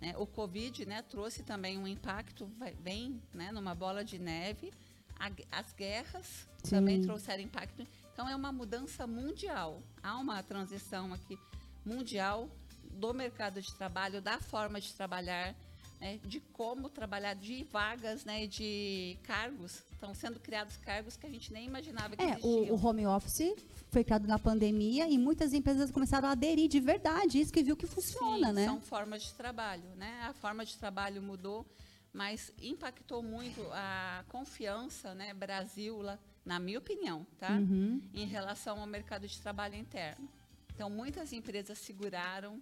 Né? 0.00 0.14
O 0.16 0.26
Covid 0.26 0.86
né, 0.86 1.02
trouxe 1.02 1.42
também 1.42 1.78
um 1.78 1.86
impacto, 1.86 2.50
vem 2.80 3.20
né, 3.32 3.50
numa 3.52 3.74
bola 3.74 4.04
de 4.04 4.18
neve. 4.18 4.72
A, 5.18 5.30
as 5.58 5.72
guerras 5.72 6.48
Sim. 6.62 6.76
também 6.76 7.02
trouxeram 7.02 7.42
impacto. 7.42 7.86
Então, 8.12 8.28
é 8.28 8.36
uma 8.36 8.52
mudança 8.52 9.06
mundial. 9.06 9.82
Há 10.02 10.16
uma 10.18 10.42
transição 10.42 11.12
aqui 11.12 11.38
mundial 11.84 12.48
do 12.94 13.12
mercado 13.12 13.60
de 13.60 13.72
trabalho, 13.74 14.22
da 14.22 14.38
forma 14.38 14.80
de 14.80 14.92
trabalhar, 14.94 15.54
né, 16.00 16.18
de 16.24 16.40
como 16.40 16.88
trabalhar, 16.88 17.34
de 17.34 17.64
vagas, 17.64 18.24
né, 18.24 18.46
de 18.46 19.18
cargos. 19.22 19.82
Estão 19.92 20.14
sendo 20.14 20.38
criados 20.38 20.76
cargos 20.76 21.16
que 21.16 21.26
a 21.26 21.30
gente 21.30 21.52
nem 21.52 21.66
imaginava 21.66 22.16
que 22.16 22.22
é, 22.22 22.30
existiam. 22.30 22.74
O, 22.74 22.74
o 22.74 22.86
home 22.86 23.06
office 23.06 23.54
foi 23.90 24.04
criado 24.04 24.26
na 24.26 24.38
pandemia 24.38 25.08
e 25.08 25.16
muitas 25.16 25.52
empresas 25.52 25.90
começaram 25.90 26.28
a 26.28 26.32
aderir 26.32 26.68
de 26.68 26.80
verdade, 26.80 27.40
isso 27.40 27.52
que 27.52 27.62
viu 27.62 27.76
que 27.76 27.86
funciona, 27.86 28.48
Sim, 28.48 28.54
né? 28.54 28.64
São 28.66 28.80
formas 28.80 29.22
de 29.22 29.32
trabalho, 29.34 29.88
né? 29.96 30.20
A 30.28 30.32
forma 30.34 30.64
de 30.64 30.76
trabalho 30.76 31.22
mudou, 31.22 31.64
mas 32.12 32.52
impactou 32.60 33.22
muito 33.22 33.60
a 33.72 34.24
confiança, 34.28 35.14
né, 35.14 35.32
Brasil, 35.32 36.00
na 36.44 36.58
minha 36.58 36.78
opinião, 36.78 37.26
tá? 37.38 37.52
Uhum. 37.52 38.02
Em 38.12 38.26
relação 38.26 38.80
ao 38.80 38.86
mercado 38.86 39.26
de 39.26 39.40
trabalho 39.40 39.74
interno. 39.74 40.28
Então, 40.74 40.90
muitas 40.90 41.32
empresas 41.32 41.78
seguraram, 41.78 42.60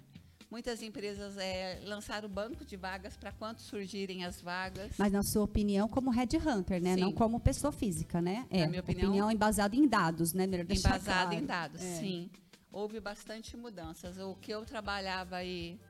Muitas 0.53 0.83
empresas 0.83 1.39
é, 1.39 1.81
lançaram 1.87 2.29
banco 2.29 2.63
de 2.63 2.77
vagas 2.77 3.17
para 3.17 3.33
quando 3.33 3.61
surgirem 3.61 4.23
as 4.23 4.39
vagas. 4.43 4.93
Mas 4.99 5.11
na 5.11 5.23
sua 5.23 5.45
opinião, 5.45 5.89
como 5.89 6.11
headhunter, 6.11 6.79
né? 6.79 6.95
Sim. 6.95 7.01
Não 7.01 7.11
como 7.11 7.41
pessoa 7.41 7.73
física, 7.73 8.21
né? 8.21 8.47
É, 8.51 8.61
na 8.61 8.69
minha 8.69 8.83
opinião, 8.83 9.09
opinião 9.09 9.31
embasada 9.31 9.75
em 9.75 9.89
dados, 9.89 10.35
né? 10.35 10.45
Embasada 10.45 11.01
claro. 11.05 11.33
em 11.33 11.47
dados, 11.47 11.81
é. 11.81 11.97
sim. 11.97 12.31
Houve 12.71 13.01
bastante 13.01 13.57
mudanças. 13.57 14.19
O 14.19 14.35
que 14.35 14.51
eu 14.51 14.63
trabalhava 14.67 15.37
aí 15.37 15.81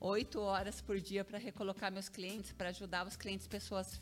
oito 0.00 0.40
horas 0.40 0.80
por 0.80 0.98
dia 0.98 1.24
para 1.24 1.38
recolocar 1.38 1.92
meus 1.92 2.08
clientes, 2.08 2.52
para 2.52 2.70
ajudar 2.70 3.06
os 3.06 3.14
clientes, 3.14 3.46
pessoas 3.46 3.96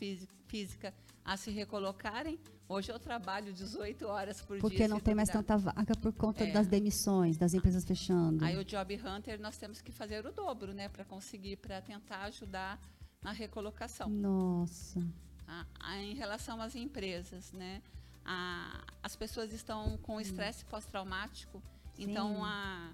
físicas, 0.47 0.95
a 1.23 1.37
se 1.37 1.51
recolocarem. 1.51 2.39
Hoje 2.69 2.91
eu 2.91 2.99
trabalho 2.99 3.53
18 3.53 4.05
horas 4.07 4.41
por 4.41 4.59
Porque 4.59 4.75
dia. 4.75 4.85
Porque 4.85 4.87
não 4.87 4.99
tem 4.99 5.15
mais 5.15 5.29
tanta 5.29 5.57
vaga 5.57 5.95
por 5.95 6.11
conta 6.11 6.43
é. 6.43 6.51
das 6.51 6.67
demissões, 6.67 7.37
das 7.37 7.53
empresas 7.53 7.85
fechando. 7.85 8.43
Aí 8.43 8.57
o 8.57 8.65
Job 8.65 8.93
Hunter 8.95 9.39
nós 9.39 9.57
temos 9.57 9.81
que 9.81 9.91
fazer 9.91 10.25
o 10.25 10.33
dobro, 10.33 10.73
né, 10.73 10.89
para 10.89 11.05
conseguir, 11.05 11.55
para 11.57 11.81
tentar 11.81 12.23
ajudar 12.23 12.77
na 13.21 13.31
recolocação. 13.31 14.09
Nossa. 14.09 14.99
Ah, 15.47 15.97
em 16.01 16.13
relação 16.13 16.61
às 16.61 16.75
empresas, 16.75 17.53
né, 17.53 17.81
a, 18.25 18.83
as 19.01 19.15
pessoas 19.15 19.53
estão 19.53 19.97
com 19.99 20.19
estresse 20.19 20.65
pós-traumático, 20.65 21.63
então 21.97 22.43
a, 22.43 22.91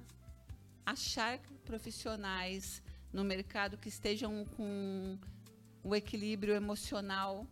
achar 0.85 1.39
profissionais 1.65 2.83
no 3.11 3.23
mercado 3.23 3.75
que 3.75 3.89
estejam 3.89 4.45
com 4.55 5.17
o 5.83 5.95
equilíbrio 5.95 6.53
emocional 6.53 7.47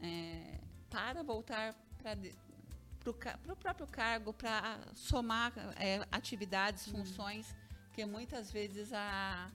é, 0.00 0.65
para 0.96 1.22
voltar 1.22 1.74
para 2.02 3.52
o 3.52 3.56
próprio 3.56 3.86
cargo, 3.86 4.32
para 4.32 4.80
somar 4.94 5.52
é, 5.78 6.06
atividades, 6.10 6.86
uhum. 6.86 7.04
funções, 7.04 7.54
porque 7.88 8.06
muitas 8.06 8.50
vezes 8.50 8.94
a 8.94 9.50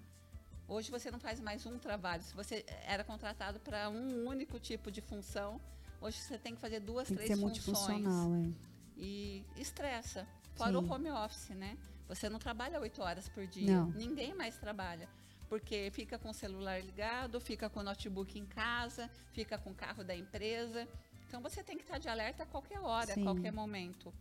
hoje 0.68 0.92
você 0.92 1.10
não 1.10 1.20
faz 1.20 1.40
mais 1.40 1.66
um 1.66 1.80
trabalho. 1.80 2.22
Se 2.22 2.36
você 2.36 2.64
era 2.86 3.04
contratado 3.04 3.60
para 3.60 3.90
um 3.90 4.28
único 4.28 4.60
tipo 4.60 4.92
de 4.92 5.02
função, 5.02 5.60
hoje 6.00 6.20
você 6.20 6.38
tem 6.38 6.54
que 6.54 6.62
fazer 6.62 6.80
duas, 6.80 7.08
tem 7.08 7.18
três 7.18 7.32
que 7.32 7.36
ser 7.36 7.42
funções. 7.42 8.04
Multifuncional, 8.04 8.36
é. 8.36 8.52
E 8.96 9.44
estressa. 9.58 10.28
Fora 10.54 10.72
Sim. 10.72 10.78
o 10.78 10.92
home 10.92 11.10
office, 11.10 11.50
né? 11.50 11.76
Você 12.08 12.30
não 12.30 12.38
trabalha 12.38 12.80
oito 12.80 13.02
horas 13.02 13.28
por 13.28 13.48
dia. 13.48 13.78
Não. 13.78 13.90
Ninguém 13.92 14.36
mais 14.36 14.58
trabalha 14.58 15.10
porque 15.52 15.92
fica 15.92 16.18
com 16.18 16.30
o 16.30 16.34
celular 16.34 16.82
ligado, 16.82 17.38
fica 17.42 17.70
com 17.70 17.82
o 17.82 17.84
notebook 17.84 18.40
em 18.40 18.46
casa, 18.46 19.10
fica 19.34 19.58
com 19.58 19.72
o 19.72 19.76
carro 19.76 20.02
da 20.02 20.16
empresa. 20.16 20.88
Então 21.32 21.40
você 21.40 21.64
tem 21.64 21.78
que 21.78 21.84
estar 21.84 21.98
de 21.98 22.10
alerta 22.10 22.44
a 22.44 22.46
qualquer 22.46 22.82
hora, 22.82 23.14
Sim. 23.14 23.22
a 23.22 23.24
qualquer 23.24 23.54
momento. 23.54 24.14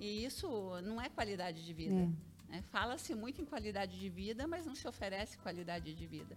E 0.00 0.24
isso 0.24 0.48
não 0.84 0.98
é 0.98 1.10
qualidade 1.10 1.62
de 1.62 1.70
vida. 1.74 1.94
É. 1.94 2.52
Né? 2.52 2.62
Fala-se 2.70 3.14
muito 3.14 3.42
em 3.42 3.44
qualidade 3.44 4.00
de 4.00 4.08
vida, 4.08 4.46
mas 4.46 4.64
não 4.64 4.74
se 4.74 4.88
oferece 4.88 5.36
qualidade 5.36 5.92
de 5.92 6.06
vida. 6.06 6.34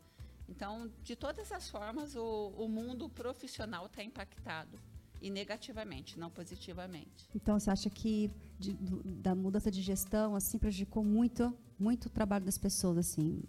Então, 0.49 0.91
de 1.05 1.15
todas 1.15 1.49
as 1.53 1.69
formas, 1.69 2.17
o, 2.17 2.53
o 2.57 2.67
mundo 2.67 3.07
profissional 3.07 3.85
está 3.85 4.03
impactado. 4.03 4.77
E 5.21 5.29
negativamente, 5.29 6.19
não 6.19 6.29
positivamente. 6.29 7.29
Então, 7.33 7.57
você 7.57 7.71
acha 7.71 7.89
que 7.89 8.29
de, 8.59 8.73
do, 8.73 9.01
da 9.01 9.33
mudança 9.33 9.71
de 9.71 9.81
gestão 9.81 10.35
assim 10.35 10.57
prejudicou 10.57 11.01
muito, 11.01 11.57
muito 11.79 12.07
o 12.07 12.09
trabalho 12.09 12.43
das 12.43 12.57
pessoas, 12.57 12.97
assim? 12.97 13.41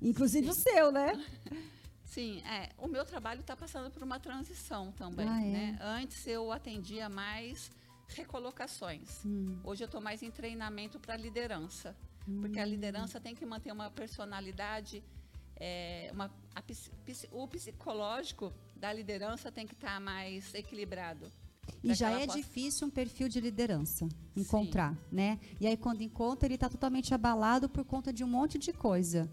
Inclusive 0.00 0.46
Sim. 0.46 0.52
o 0.52 0.54
seu, 0.54 0.90
né? 0.90 1.12
Sim, 2.08 2.40
é, 2.40 2.70
o 2.78 2.88
meu 2.88 3.04
trabalho 3.04 3.40
está 3.40 3.54
passando 3.54 3.90
por 3.90 4.02
uma 4.02 4.18
transição 4.18 4.90
também. 4.92 5.28
Ah, 5.28 5.44
é? 5.44 5.50
né? 5.50 5.78
Antes 5.80 6.26
eu 6.26 6.50
atendia 6.50 7.08
mais 7.08 7.70
recolocações. 8.08 9.24
Hum. 9.24 9.58
Hoje 9.62 9.84
eu 9.84 9.86
estou 9.86 10.00
mais 10.00 10.22
em 10.22 10.30
treinamento 10.30 10.98
para 10.98 11.16
liderança. 11.16 11.94
Hum. 12.26 12.40
Porque 12.40 12.58
a 12.58 12.64
hum. 12.64 12.68
liderança 12.68 13.20
tem 13.20 13.34
que 13.34 13.44
manter 13.44 13.72
uma 13.72 13.90
personalidade, 13.90 15.04
é, 15.56 16.10
uma, 16.12 16.30
a, 16.54 16.62
o 17.32 17.46
psicológico 17.46 18.54
da 18.74 18.90
liderança 18.92 19.52
tem 19.52 19.66
que 19.66 19.74
estar 19.74 19.94
tá 19.94 20.00
mais 20.00 20.54
equilibrado. 20.54 21.30
E 21.84 21.94
já 21.94 22.10
é 22.10 22.24
possa... 22.24 22.38
difícil 22.38 22.86
um 22.86 22.90
perfil 22.90 23.28
de 23.28 23.40
liderança 23.40 24.08
encontrar, 24.34 24.94
Sim. 24.94 25.00
né? 25.12 25.38
E 25.60 25.66
aí 25.66 25.76
quando 25.76 26.00
encontra, 26.00 26.46
ele 26.46 26.54
está 26.54 26.68
totalmente 26.68 27.12
abalado 27.12 27.68
por 27.68 27.84
conta 27.84 28.12
de 28.12 28.24
um 28.24 28.28
monte 28.28 28.58
de 28.58 28.72
coisa. 28.72 29.30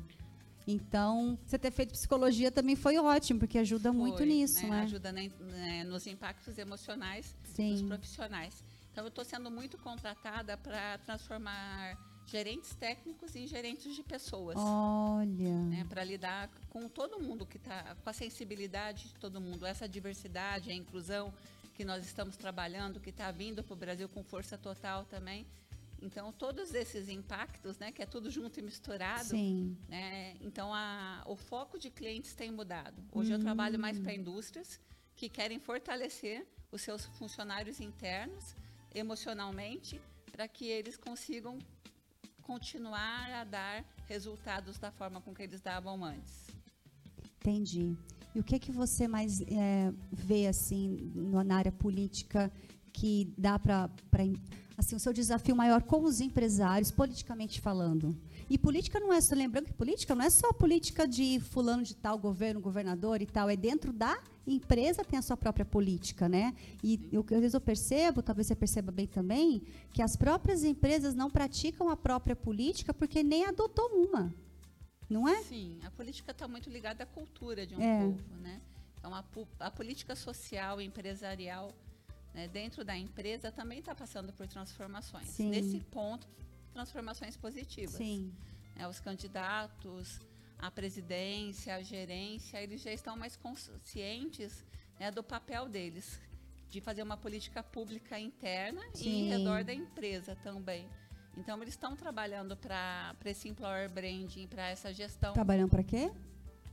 Então, 0.67 1.37
você 1.45 1.59
ter 1.59 1.71
feito 1.71 1.91
psicologia 1.91 2.51
também 2.51 2.75
foi 2.75 2.97
ótimo, 2.97 3.39
porque 3.39 3.57
ajuda 3.59 3.91
foi, 3.91 4.01
muito 4.01 4.23
nisso, 4.23 4.63
né? 4.63 4.69
né? 4.69 4.81
Ajuda 4.81 5.11
né, 5.11 5.83
nos 5.85 6.07
impactos 6.07 6.57
emocionais 6.57 7.35
Sim. 7.43 7.73
dos 7.73 7.81
profissionais. 7.83 8.63
Então, 8.91 9.03
eu 9.03 9.09
estou 9.09 9.23
sendo 9.23 9.51
muito 9.51 9.77
contratada 9.77 10.57
para 10.57 10.97
transformar 10.99 11.97
gerentes 12.25 12.73
técnicos 12.75 13.35
em 13.35 13.47
gerentes 13.47 13.95
de 13.95 14.03
pessoas. 14.03 14.55
Olha. 14.57 15.59
Né, 15.65 15.85
para 15.87 16.03
lidar 16.03 16.49
com 16.69 16.89
todo 16.89 17.19
mundo 17.19 17.45
que 17.45 17.57
está, 17.57 17.95
com 18.03 18.09
a 18.09 18.13
sensibilidade 18.13 19.09
de 19.09 19.15
todo 19.15 19.39
mundo, 19.39 19.65
essa 19.65 19.87
diversidade, 19.87 20.71
a 20.71 20.73
inclusão 20.73 21.33
que 21.75 21.83
nós 21.83 22.03
estamos 22.05 22.37
trabalhando, 22.37 22.99
que 22.99 23.09
está 23.09 23.29
vindo 23.31 23.63
para 23.63 23.73
o 23.73 23.77
Brasil 23.77 24.09
com 24.09 24.23
força 24.23 24.57
total 24.57 25.05
também. 25.05 25.45
Então, 26.01 26.31
todos 26.31 26.73
esses 26.73 27.09
impactos, 27.09 27.77
né, 27.79 27.91
que 27.91 28.01
é 28.01 28.05
tudo 28.05 28.29
junto 28.29 28.59
e 28.59 28.63
misturado, 28.63 29.29
Sim. 29.29 29.77
Né, 29.87 30.35
então 30.41 30.73
a, 30.73 31.23
o 31.25 31.35
foco 31.35 31.79
de 31.79 31.89
clientes 31.89 32.33
tem 32.33 32.51
mudado. 32.51 33.01
Hoje 33.11 33.31
hum. 33.31 33.35
eu 33.35 33.39
trabalho 33.39 33.79
mais 33.79 33.97
para 33.99 34.13
indústrias 34.13 34.79
que 35.15 35.29
querem 35.29 35.59
fortalecer 35.59 36.45
os 36.71 36.81
seus 36.81 37.05
funcionários 37.05 37.79
internos 37.79 38.55
emocionalmente 38.93 39.99
para 40.31 40.47
que 40.47 40.65
eles 40.65 40.97
consigam 40.97 41.57
continuar 42.41 43.31
a 43.31 43.43
dar 43.43 43.85
resultados 44.07 44.77
da 44.77 44.91
forma 44.91 45.19
com 45.21 45.33
que 45.33 45.41
eles 45.41 45.61
davam 45.61 46.03
antes. 46.03 46.47
Entendi. 47.39 47.97
E 48.33 48.39
o 48.39 48.43
que 48.43 48.59
que 48.59 48.71
você 48.71 49.07
mais 49.07 49.41
é, 49.41 49.93
vê 50.11 50.47
assim 50.47 51.11
no- 51.15 51.43
na 51.43 51.57
área 51.57 51.71
política 51.71 52.51
que 52.91 53.33
dá 53.37 53.57
para 53.57 53.89
assim 54.77 54.95
o 54.95 54.99
seu 54.99 55.13
desafio 55.13 55.55
maior 55.55 55.81
com 55.83 56.03
os 56.03 56.19
empresários 56.21 56.91
politicamente 56.91 57.61
falando? 57.61 58.15
E 58.49 58.57
política 58.57 58.99
não 58.99 59.11
é 59.11 59.19
só 59.21 59.33
lembrando 59.35 59.65
que 59.65 59.73
política 59.73 60.13
não 60.13 60.23
é 60.23 60.29
só 60.29 60.51
política 60.53 61.07
de 61.07 61.39
fulano 61.39 61.81
de 61.83 61.95
tal 61.95 62.17
governo, 62.17 62.59
governador 62.61 63.21
e 63.21 63.25
tal, 63.25 63.49
é 63.49 63.55
dentro 63.55 63.91
da 63.91 64.17
empresa 64.45 65.03
tem 65.03 65.17
a 65.17 65.21
sua 65.23 65.35
própria 65.35 65.65
política, 65.65 66.29
né? 66.29 66.53
E 66.83 67.09
o 67.17 67.23
que 67.23 67.33
às 67.33 67.39
vezes 67.41 67.55
eu 67.55 67.61
percebo, 67.61 68.21
talvez 68.21 68.45
você 68.47 68.55
perceba 68.55 68.91
bem 68.91 69.07
também, 69.07 69.63
que 69.91 70.01
as 70.01 70.15
próprias 70.15 70.63
empresas 70.63 71.15
não 71.15 71.31
praticam 71.31 71.89
a 71.89 71.97
própria 71.97 72.35
política 72.35 72.93
porque 72.93 73.23
nem 73.23 73.45
adotou 73.45 73.89
uma. 73.89 74.31
Não 75.09 75.27
é? 75.27 75.41
Sim, 75.43 75.79
a 75.83 75.89
política 75.91 76.31
está 76.31 76.47
muito 76.47 76.69
ligada 76.69 77.03
à 77.03 77.07
cultura 77.07 77.65
de 77.65 77.75
um 77.75 77.81
É. 77.81 78.01
povo, 78.01 78.35
né? 78.41 78.61
Então, 78.99 79.13
a, 79.13 79.23
a 79.59 79.71
política 79.71 80.15
social 80.15 80.79
e 80.81 80.85
empresarial 80.85 81.71
né, 82.35 82.49
dentro 82.49 82.83
da 82.83 82.95
empresa 82.97 83.49
também 83.49 83.79
está 83.79 83.95
passando 83.95 84.33
por 84.33 84.45
transformações. 84.45 85.29
Sim. 85.29 85.49
Nesse 85.49 85.79
ponto, 85.79 86.27
transformações 86.73 87.37
positivas. 87.37 87.97
Né, 88.75 88.85
os 88.87 88.99
candidatos 88.99 90.19
à 90.59 90.69
presidência, 90.69 91.75
à 91.75 91.81
gerência, 91.81 92.61
eles 92.61 92.81
já 92.81 92.91
estão 92.91 93.15
mais 93.15 93.37
conscientes 93.37 94.65
né, 94.99 95.09
do 95.11 95.23
papel 95.23 95.69
deles, 95.69 96.19
de 96.69 96.81
fazer 96.81 97.03
uma 97.03 97.15
política 97.15 97.63
pública 97.63 98.19
interna 98.19 98.81
e 98.93 98.97
Sim. 98.97 99.09
em 99.09 99.29
redor 99.29 99.63
da 99.63 99.73
empresa 99.73 100.35
também. 100.43 100.89
Então, 101.37 101.61
eles 101.61 101.73
estão 101.73 101.95
trabalhando 101.95 102.55
para 102.57 103.15
esse 103.25 103.47
employer 103.47 103.89
branding, 103.89 104.47
para 104.47 104.69
essa 104.69 104.93
gestão. 104.93 105.33
Trabalhando 105.33 105.69
para 105.69 105.83
quê? 105.83 106.11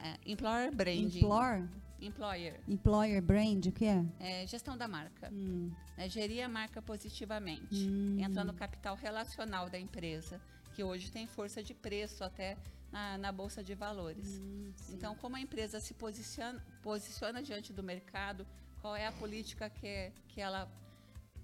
É, 0.00 0.18
employer 0.26 0.74
branding. 0.74 1.18
Employer, 1.18 1.68
Employer. 2.02 2.60
employer 2.66 3.22
brand, 3.22 3.64
o 3.66 3.72
que 3.72 3.84
é? 3.84 4.04
É, 4.18 4.46
gestão 4.46 4.76
da 4.76 4.88
marca. 4.88 5.30
Hum, 5.32 5.70
né, 5.96 6.08
gerir 6.08 6.44
a 6.44 6.48
marca 6.48 6.82
positivamente. 6.82 7.88
Hum. 7.88 8.18
Entra 8.18 8.42
no 8.42 8.52
capital 8.52 8.96
relacional 8.96 9.70
da 9.70 9.78
empresa, 9.78 10.40
que 10.74 10.82
hoje 10.82 11.10
tem 11.12 11.26
força 11.26 11.62
de 11.62 11.74
preço 11.74 12.24
até 12.24 12.56
na, 12.90 13.16
na 13.16 13.30
Bolsa 13.30 13.62
de 13.62 13.74
Valores. 13.74 14.40
Hum, 14.40 14.72
então, 14.90 15.14
como 15.14 15.36
a 15.36 15.40
empresa 15.40 15.78
se 15.78 15.94
posiciona, 15.94 16.60
posiciona 16.82 17.42
diante 17.42 17.72
do 17.72 17.82
mercado, 17.82 18.46
qual 18.80 18.96
é 18.96 19.06
a 19.06 19.12
política 19.12 19.70
que, 19.70 20.10
que 20.28 20.40
ela 20.40 20.68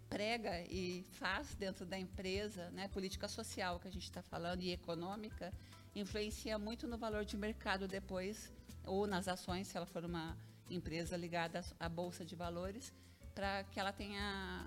prega 0.08 0.62
e 0.62 1.04
faz 1.12 1.54
dentro 1.54 1.86
da 1.86 1.98
empresa, 1.98 2.70
né? 2.70 2.88
política 2.88 3.28
social 3.28 3.78
que 3.78 3.86
a 3.86 3.92
gente 3.92 4.04
está 4.04 4.22
falando 4.22 4.62
e 4.62 4.72
econômica, 4.72 5.52
influencia 5.94 6.58
muito 6.58 6.86
no 6.86 6.96
valor 6.96 7.24
de 7.24 7.36
mercado 7.36 7.86
depois, 7.86 8.52
ou 8.84 9.06
nas 9.06 9.28
ações, 9.28 9.68
se 9.68 9.76
ela 9.76 9.86
for 9.86 10.04
uma 10.04 10.36
empresa 10.70 11.16
ligada 11.16 11.64
à 11.78 11.88
Bolsa 11.88 12.24
de 12.24 12.34
Valores, 12.34 12.92
para 13.34 13.64
que 13.64 13.78
ela 13.78 13.92
tenha 13.92 14.66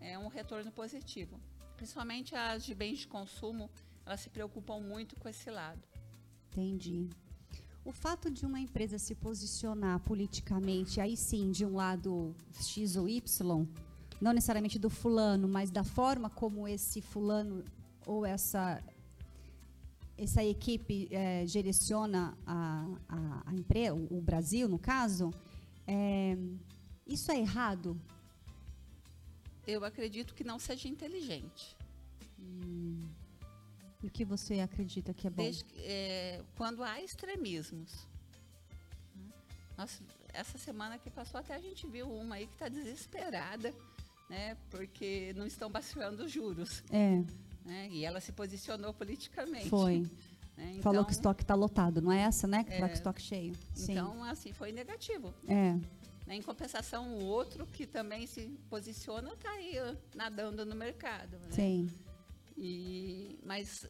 é, 0.00 0.18
um 0.18 0.28
retorno 0.28 0.70
positivo. 0.70 1.40
Principalmente 1.76 2.34
as 2.34 2.64
de 2.64 2.74
bens 2.74 2.98
de 3.00 3.06
consumo, 3.06 3.70
elas 4.06 4.20
se 4.20 4.30
preocupam 4.30 4.80
muito 4.80 5.16
com 5.16 5.28
esse 5.28 5.50
lado. 5.50 5.82
entendi. 6.50 7.08
O 7.84 7.92
fato 7.92 8.30
de 8.30 8.46
uma 8.46 8.58
empresa 8.58 8.98
se 8.98 9.14
posicionar 9.14 10.00
politicamente, 10.00 11.00
aí 11.00 11.16
sim, 11.16 11.50
de 11.50 11.66
um 11.66 11.74
lado 11.74 12.34
X 12.58 12.96
ou 12.96 13.06
Y, 13.06 13.66
não 14.20 14.32
necessariamente 14.32 14.78
do 14.78 14.88
fulano, 14.88 15.46
mas 15.46 15.70
da 15.70 15.84
forma 15.84 16.30
como 16.30 16.66
esse 16.66 17.02
fulano 17.02 17.62
ou 18.06 18.24
essa 18.24 18.82
essa 20.16 20.44
equipe 20.44 21.08
eh, 21.10 21.44
direciona 21.44 22.36
a, 22.46 22.86
a, 23.08 23.42
a 23.50 23.54
empresa, 23.54 23.94
o 23.94 24.20
Brasil, 24.20 24.68
no 24.68 24.78
caso, 24.78 25.32
eh, 25.86 26.36
isso 27.06 27.30
é 27.32 27.38
errado? 27.38 28.00
Eu 29.66 29.84
acredito 29.84 30.34
que 30.34 30.44
não 30.44 30.58
seja 30.58 30.88
inteligente. 30.88 31.76
O 34.02 34.10
que 34.10 34.24
você 34.24 34.60
acredita 34.60 35.14
que 35.14 35.26
é 35.26 35.30
bom? 35.30 35.42
Desde 35.42 35.64
é, 35.78 36.42
quando 36.56 36.82
há 36.82 37.00
extremismos. 37.00 38.06
Nós, 39.76 40.02
essa 40.32 40.58
semana 40.58 40.98
que 40.98 41.10
passou, 41.10 41.40
até 41.40 41.54
a 41.54 41.60
gente 41.60 41.86
viu 41.86 42.06
uma 42.08 42.36
aí 42.36 42.46
que 42.46 42.52
está 42.52 42.68
desesperada, 42.68 43.74
né? 44.28 44.56
Porque 44.70 45.32
não 45.34 45.46
estão 45.46 45.70
baixando 45.70 46.24
os 46.24 46.30
juros. 46.30 46.82
É, 46.90 47.24
Né? 47.64 47.88
E 47.90 48.04
ela 48.04 48.20
se 48.20 48.32
posicionou 48.32 48.92
politicamente. 48.92 49.68
foi. 49.68 50.00
né? 50.56 50.78
Falou 50.82 51.00
Então- 51.00 51.04
que 51.04 51.10
o 51.10 51.12
estoque 51.12 51.42
está 51.42 51.54
lotado, 51.54 52.00
não 52.00 52.12
é 52.12 52.20
essa, 52.20 52.46
né? 52.46 52.62
Que 52.62 52.70
tá 52.70 52.76
É. 52.76 52.80
com 52.80 52.86
o 52.86 52.92
estoque 52.92 53.20
cheio. 53.22 53.54
Sim. 53.74 53.92
Então, 53.92 54.22
assim, 54.24 54.52
foi 54.52 54.70
negativo. 54.70 55.34
é, 55.48 55.72
né? 56.26 56.36
Em 56.36 56.42
compensação, 56.42 57.14
o 57.18 57.24
outro 57.24 57.66
que 57.66 57.86
também 57.86 58.26
se 58.26 58.48
posiciona 58.70 59.32
está 59.32 59.50
aí 59.50 59.74
nadando 60.14 60.64
no 60.64 60.74
mercado. 60.76 61.38
né? 61.38 61.48
sim. 61.50 61.90
E, 62.56 63.36
mas 63.42 63.84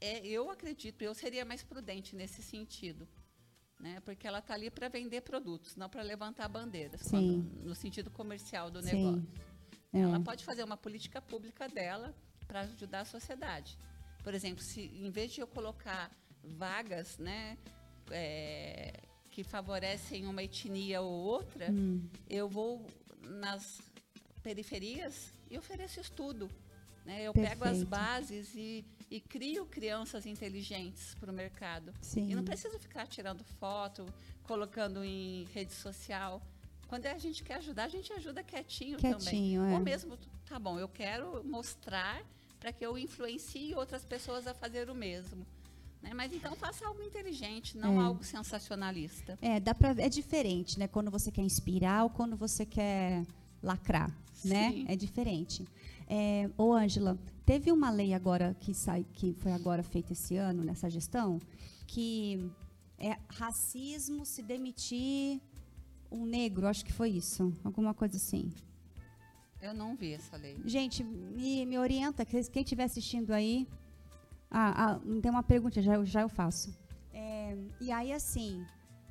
é, 0.00 0.24
eu 0.24 0.50
acredito, 0.50 1.02
eu 1.02 1.12
seria 1.14 1.44
mais 1.44 1.62
prudente 1.64 2.14
nesse 2.14 2.42
sentido. 2.42 3.08
Né? 3.80 4.00
Porque 4.04 4.26
ela 4.26 4.38
está 4.40 4.54
ali 4.54 4.70
para 4.70 4.88
vender 4.88 5.20
produtos, 5.22 5.76
não 5.76 5.88
para 5.88 6.02
levantar 6.02 6.48
bandeiras, 6.48 7.00
Sim. 7.00 7.10
quando- 7.10 7.64
no 7.68 7.74
sentido 7.74 8.10
comercial 8.10 8.70
do 8.70 8.82
Sim. 8.82 8.96
negócio. 9.04 9.28
É. 9.92 10.00
Ela 10.00 10.20
pode 10.20 10.44
fazer 10.44 10.62
uma 10.64 10.76
política 10.76 11.20
pública 11.22 11.68
dela 11.68 12.14
para 12.48 12.60
ajudar 12.62 13.00
a 13.00 13.04
sociedade. 13.04 13.78
Por 14.24 14.34
exemplo, 14.34 14.62
se 14.64 14.80
em 14.82 15.10
vez 15.10 15.30
de 15.32 15.40
eu 15.40 15.46
colocar 15.46 16.10
vagas 16.42 17.18
né, 17.18 17.56
é, 18.10 19.00
que 19.30 19.44
favorecem 19.44 20.26
uma 20.26 20.42
etnia 20.42 21.00
ou 21.00 21.12
outra, 21.12 21.70
Hum. 21.70 22.08
eu 22.28 22.48
vou 22.48 22.84
nas 23.22 23.80
periferias 24.42 25.32
e 25.50 25.58
ofereço 25.58 26.00
estudo. 26.00 26.50
Né? 27.04 27.22
Eu 27.22 27.32
pego 27.32 27.64
as 27.64 27.70
Perfeito. 27.78 27.86
bases 27.88 28.54
e, 28.54 28.84
e 29.10 29.20
crio 29.20 29.66
crianças 29.66 30.26
inteligentes 30.26 31.14
para 31.14 31.30
o 31.30 31.34
mercado. 31.34 31.92
Sim. 32.02 32.30
E 32.30 32.34
não 32.34 32.44
preciso 32.44 32.78
ficar 32.78 33.06
tirando 33.06 33.44
foto, 33.44 34.04
colocando 34.44 35.04
em 35.04 35.44
rede 35.54 35.72
social. 35.72 36.42
Quando 36.86 37.06
a 37.06 37.18
gente 37.18 37.42
quer 37.42 37.56
ajudar, 37.56 37.84
a 37.84 37.88
gente 37.88 38.12
ajuda 38.14 38.42
quietinho, 38.42 38.96
Quietinho, 38.98 39.18
também. 39.62 39.72
é. 39.72 39.74
Ou 39.74 39.80
mesmo, 39.80 40.18
tá 40.46 40.58
bom, 40.58 40.78
eu 40.78 40.88
quero 40.88 41.42
mostrar 41.44 42.22
para 42.60 42.72
que 42.72 42.84
eu 42.84 42.96
influencie 42.98 43.74
outras 43.74 44.04
pessoas 44.04 44.46
a 44.46 44.54
fazer 44.54 44.90
o 44.90 44.94
mesmo. 44.94 45.46
Né? 46.02 46.12
Mas 46.14 46.32
então 46.32 46.54
faça 46.56 46.86
algo 46.86 47.02
inteligente, 47.02 47.76
não 47.76 48.00
É. 48.00 48.04
algo 48.04 48.22
sensacionalista. 48.24 49.38
É, 49.42 49.58
dá 49.60 49.74
pra, 49.74 49.90
é 49.98 50.08
diferente, 50.08 50.78
né? 50.78 50.86
Quando 50.88 51.10
você 51.10 51.30
quer 51.30 51.42
inspirar 51.42 52.04
ou 52.04 52.10
quando 52.10 52.36
você 52.36 52.64
quer 52.64 53.24
lacrar, 53.62 54.10
né? 54.44 54.70
Sim. 54.72 54.84
É 54.88 54.96
diferente. 54.96 55.66
É, 56.06 56.48
ô, 56.56 56.72
Ângela, 56.72 57.18
teve 57.44 57.70
uma 57.72 57.90
lei 57.90 58.14
agora 58.14 58.56
que 58.60 58.72
sai, 58.72 59.04
que 59.12 59.34
foi 59.34 59.52
agora 59.52 59.82
feita 59.82 60.12
esse 60.12 60.36
ano 60.36 60.62
nessa 60.64 60.88
gestão, 60.88 61.40
que 61.86 62.50
é 62.98 63.16
racismo 63.28 64.24
se 64.24 64.42
demitir 64.42 65.40
um 66.10 66.24
negro, 66.24 66.66
acho 66.66 66.84
que 66.84 66.92
foi 66.92 67.10
isso, 67.10 67.52
alguma 67.62 67.92
coisa 67.92 68.16
assim. 68.16 68.50
Eu 69.60 69.74
não 69.74 69.96
vi 69.96 70.14
essa 70.14 70.36
lei. 70.36 70.56
Gente, 70.64 71.02
me, 71.02 71.66
me 71.66 71.78
orienta, 71.78 72.24
que 72.24 72.42
quem 72.44 72.62
estiver 72.62 72.84
assistindo 72.84 73.32
aí. 73.32 73.66
Ah, 74.50 74.92
ah, 74.92 75.00
tem 75.20 75.30
uma 75.30 75.42
pergunta, 75.42 75.82
já, 75.82 76.02
já 76.04 76.22
eu 76.22 76.28
faço. 76.28 76.74
É, 77.12 77.56
e 77.80 77.90
aí, 77.90 78.12
assim, 78.12 78.64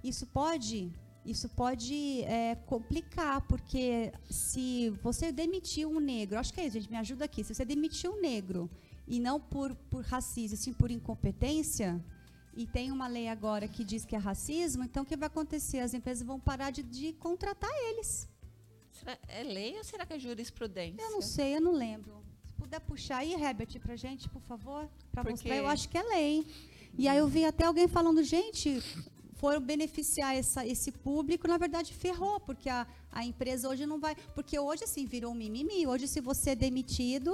isso 0.04 0.26
pode. 0.28 0.92
Isso 1.26 1.50
pode 1.50 2.22
é, 2.24 2.56
complicar, 2.56 3.42
porque 3.42 4.14
se 4.30 4.90
você 5.04 5.30
demitir 5.30 5.86
um 5.86 6.00
negro, 6.00 6.40
acho 6.40 6.54
que 6.54 6.62
é 6.62 6.66
isso, 6.68 6.80
gente, 6.80 6.90
me 6.90 6.96
ajuda 6.96 7.26
aqui. 7.26 7.44
Se 7.44 7.54
você 7.54 7.66
demitir 7.66 8.10
um 8.10 8.22
negro 8.22 8.70
e 9.06 9.20
não 9.20 9.38
por, 9.38 9.76
por 9.92 10.06
racismo, 10.06 10.56
sim 10.56 10.72
por 10.72 10.90
incompetência, 10.90 12.02
e 12.56 12.66
tem 12.66 12.94
uma 12.94 13.08
lei 13.08 13.28
agora 13.28 13.68
que 13.68 13.84
diz 13.84 14.06
que 14.06 14.16
é 14.16 14.18
racismo, 14.18 14.86
então 14.86 15.04
o 15.04 15.06
que 15.06 15.18
vai 15.18 15.28
acontecer? 15.28 15.80
As 15.80 15.94
empresas 15.94 16.26
vão 16.26 16.40
parar 16.40 16.72
de, 16.72 16.82
de 16.82 17.12
contratar 17.12 17.70
eles. 17.90 18.30
Será, 19.00 19.18
é 19.28 19.44
lei 19.44 19.78
ou 19.78 19.84
será 19.84 20.06
que 20.06 20.14
é 20.14 20.20
jurisprudência? 20.20 21.02
Eu 21.02 21.12
não 21.12 21.22
sei, 21.22 21.56
eu 21.56 21.62
não 21.62 21.72
lembro. 21.74 22.24
Se 22.46 22.54
puder 22.54 22.80
puxar 22.82 23.18
aí, 23.18 23.34
Herbert, 23.34 23.80
pra 23.80 23.96
gente, 23.96 24.28
por 24.30 24.42
favor, 24.42 24.88
para 25.12 25.24
Porque- 25.24 25.32
mostrar, 25.32 25.56
eu 25.58 25.68
acho 25.68 25.88
que 25.90 25.98
é 25.98 26.04
lei. 26.04 26.46
E 26.98 27.08
aí 27.08 27.18
eu 27.18 27.28
vi 27.28 27.46
até 27.46 27.66
alguém 27.66 27.88
falando, 27.88 28.24
gente, 28.24 28.82
foram 29.36 29.62
beneficiar 29.62 30.36
essa- 30.36 30.66
esse 30.66 30.92
público, 30.92 31.48
na 31.48 31.58
verdade 31.58 31.94
ferrou, 31.94 32.40
porque 32.40 32.70
a, 32.70 32.88
a 33.12 33.24
empresa 33.24 33.70
hoje 33.70 33.86
não 33.86 34.00
vai, 34.00 34.16
porque 34.34 34.58
hoje 34.58 34.84
assim 34.84 35.06
virou 35.06 35.32
um 35.32 35.36
mimimi, 35.36 35.86
hoje 35.86 36.08
se 36.08 36.20
você 36.20 36.52
é 36.52 36.56
demitido, 36.56 37.32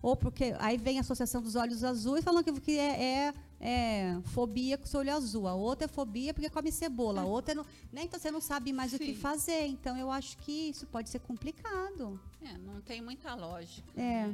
ou 0.00 0.16
porque 0.16 0.54
aí 0.58 0.78
vem 0.78 0.96
a 0.98 1.00
Associação 1.02 1.42
dos 1.42 1.54
Olhos 1.56 1.84
Azuis 1.84 2.24
falando 2.24 2.44
que, 2.44 2.60
que 2.60 2.78
é, 2.78 3.02
é- 3.02 3.34
é 3.60 4.18
fobia 4.24 4.76
com 4.76 4.84
o 4.84 4.86
seu 4.86 5.00
olho 5.00 5.14
azul, 5.14 5.48
a 5.48 5.54
outra 5.54 5.86
é 5.86 5.88
fobia 5.88 6.34
porque 6.34 6.50
come 6.50 6.70
cebola, 6.70 7.22
a 7.22 7.24
outra 7.24 7.54
não, 7.54 7.64
né? 7.92 8.02
então 8.02 8.18
você 8.20 8.30
não 8.30 8.40
sabe 8.40 8.72
mais 8.72 8.92
o 8.92 8.98
que 8.98 9.14
Sim. 9.14 9.14
fazer, 9.14 9.66
então 9.66 9.96
eu 9.96 10.10
acho 10.10 10.36
que 10.38 10.70
isso 10.70 10.86
pode 10.86 11.08
ser 11.08 11.20
complicado. 11.20 12.20
É, 12.42 12.56
não 12.58 12.80
tem 12.80 13.00
muita 13.00 13.34
lógica. 13.34 13.88
É. 14.00 14.32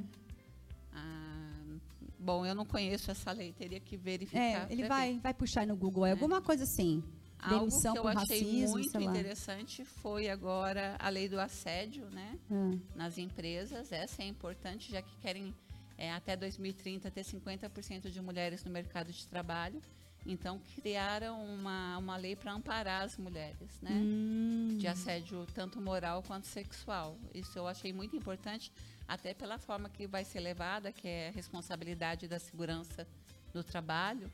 Ah, 0.92 1.76
bom, 2.18 2.44
eu 2.44 2.54
não 2.54 2.66
conheço 2.66 3.10
essa 3.10 3.32
lei, 3.32 3.52
teria 3.52 3.80
que 3.80 3.96
verificar. 3.96 4.68
É, 4.68 4.72
ele 4.72 4.88
vai, 4.88 5.14
ver. 5.14 5.20
vai 5.20 5.34
puxar 5.34 5.66
no 5.66 5.76
Google, 5.76 6.06
é 6.06 6.10
alguma 6.10 6.42
coisa 6.42 6.64
assim. 6.64 7.02
demissão 7.48 7.96
Algo 7.96 8.10
que 8.10 8.16
eu 8.16 8.20
achei 8.20 8.42
racismo, 8.42 8.78
muito 8.78 9.00
interessante 9.00 9.84
foi 9.84 10.28
agora 10.28 10.96
a 10.98 11.08
lei 11.08 11.28
do 11.28 11.40
assédio, 11.40 12.10
né? 12.10 12.38
Ah, 12.50 12.76
nas 12.96 13.18
empresas. 13.18 13.92
Essa 13.92 14.22
é 14.22 14.26
importante, 14.26 14.90
já 14.90 15.00
que 15.00 15.16
querem 15.18 15.54
é, 16.02 16.10
até 16.10 16.34
2030 16.34 17.08
ter 17.12 17.24
50% 17.24 18.10
de 18.10 18.20
mulheres 18.20 18.64
no 18.64 18.72
mercado 18.72 19.12
de 19.12 19.24
trabalho. 19.28 19.80
Então, 20.26 20.60
criaram 20.74 21.40
uma, 21.44 21.96
uma 21.96 22.16
lei 22.16 22.34
para 22.34 22.52
amparar 22.52 23.02
as 23.02 23.16
mulheres, 23.16 23.80
né? 23.80 23.92
hum, 23.92 24.76
De 24.78 24.88
assédio 24.88 25.46
tanto 25.54 25.80
moral 25.80 26.20
quanto 26.24 26.48
sexual. 26.48 27.16
Isso 27.32 27.56
eu 27.56 27.68
achei 27.68 27.92
muito 27.92 28.16
importante, 28.16 28.72
até 29.06 29.32
pela 29.32 29.58
forma 29.58 29.88
que 29.88 30.04
vai 30.08 30.24
ser 30.24 30.40
levada, 30.40 30.90
que 30.90 31.06
é 31.06 31.28
a 31.28 31.30
responsabilidade 31.30 32.26
da 32.26 32.40
segurança 32.40 33.06
do 33.52 33.62
trabalho, 33.62 34.28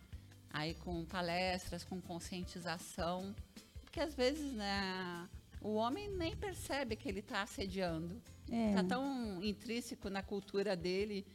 aí 0.50 0.72
com 0.72 1.04
palestras, 1.04 1.84
com 1.84 2.00
conscientização. 2.00 3.34
Porque 3.82 4.00
às 4.00 4.14
vezes, 4.14 4.54
né, 4.54 5.28
o 5.60 5.74
homem 5.74 6.08
nem 6.16 6.34
percebe 6.34 6.96
que 6.96 7.10
ele 7.10 7.20
está 7.20 7.42
assediando 7.42 8.18
é. 8.50 8.70
está 8.70 8.84
tão 8.84 9.42
intrínseco 9.42 10.08
na 10.08 10.22
cultura 10.22 10.74
dele, 10.74 11.26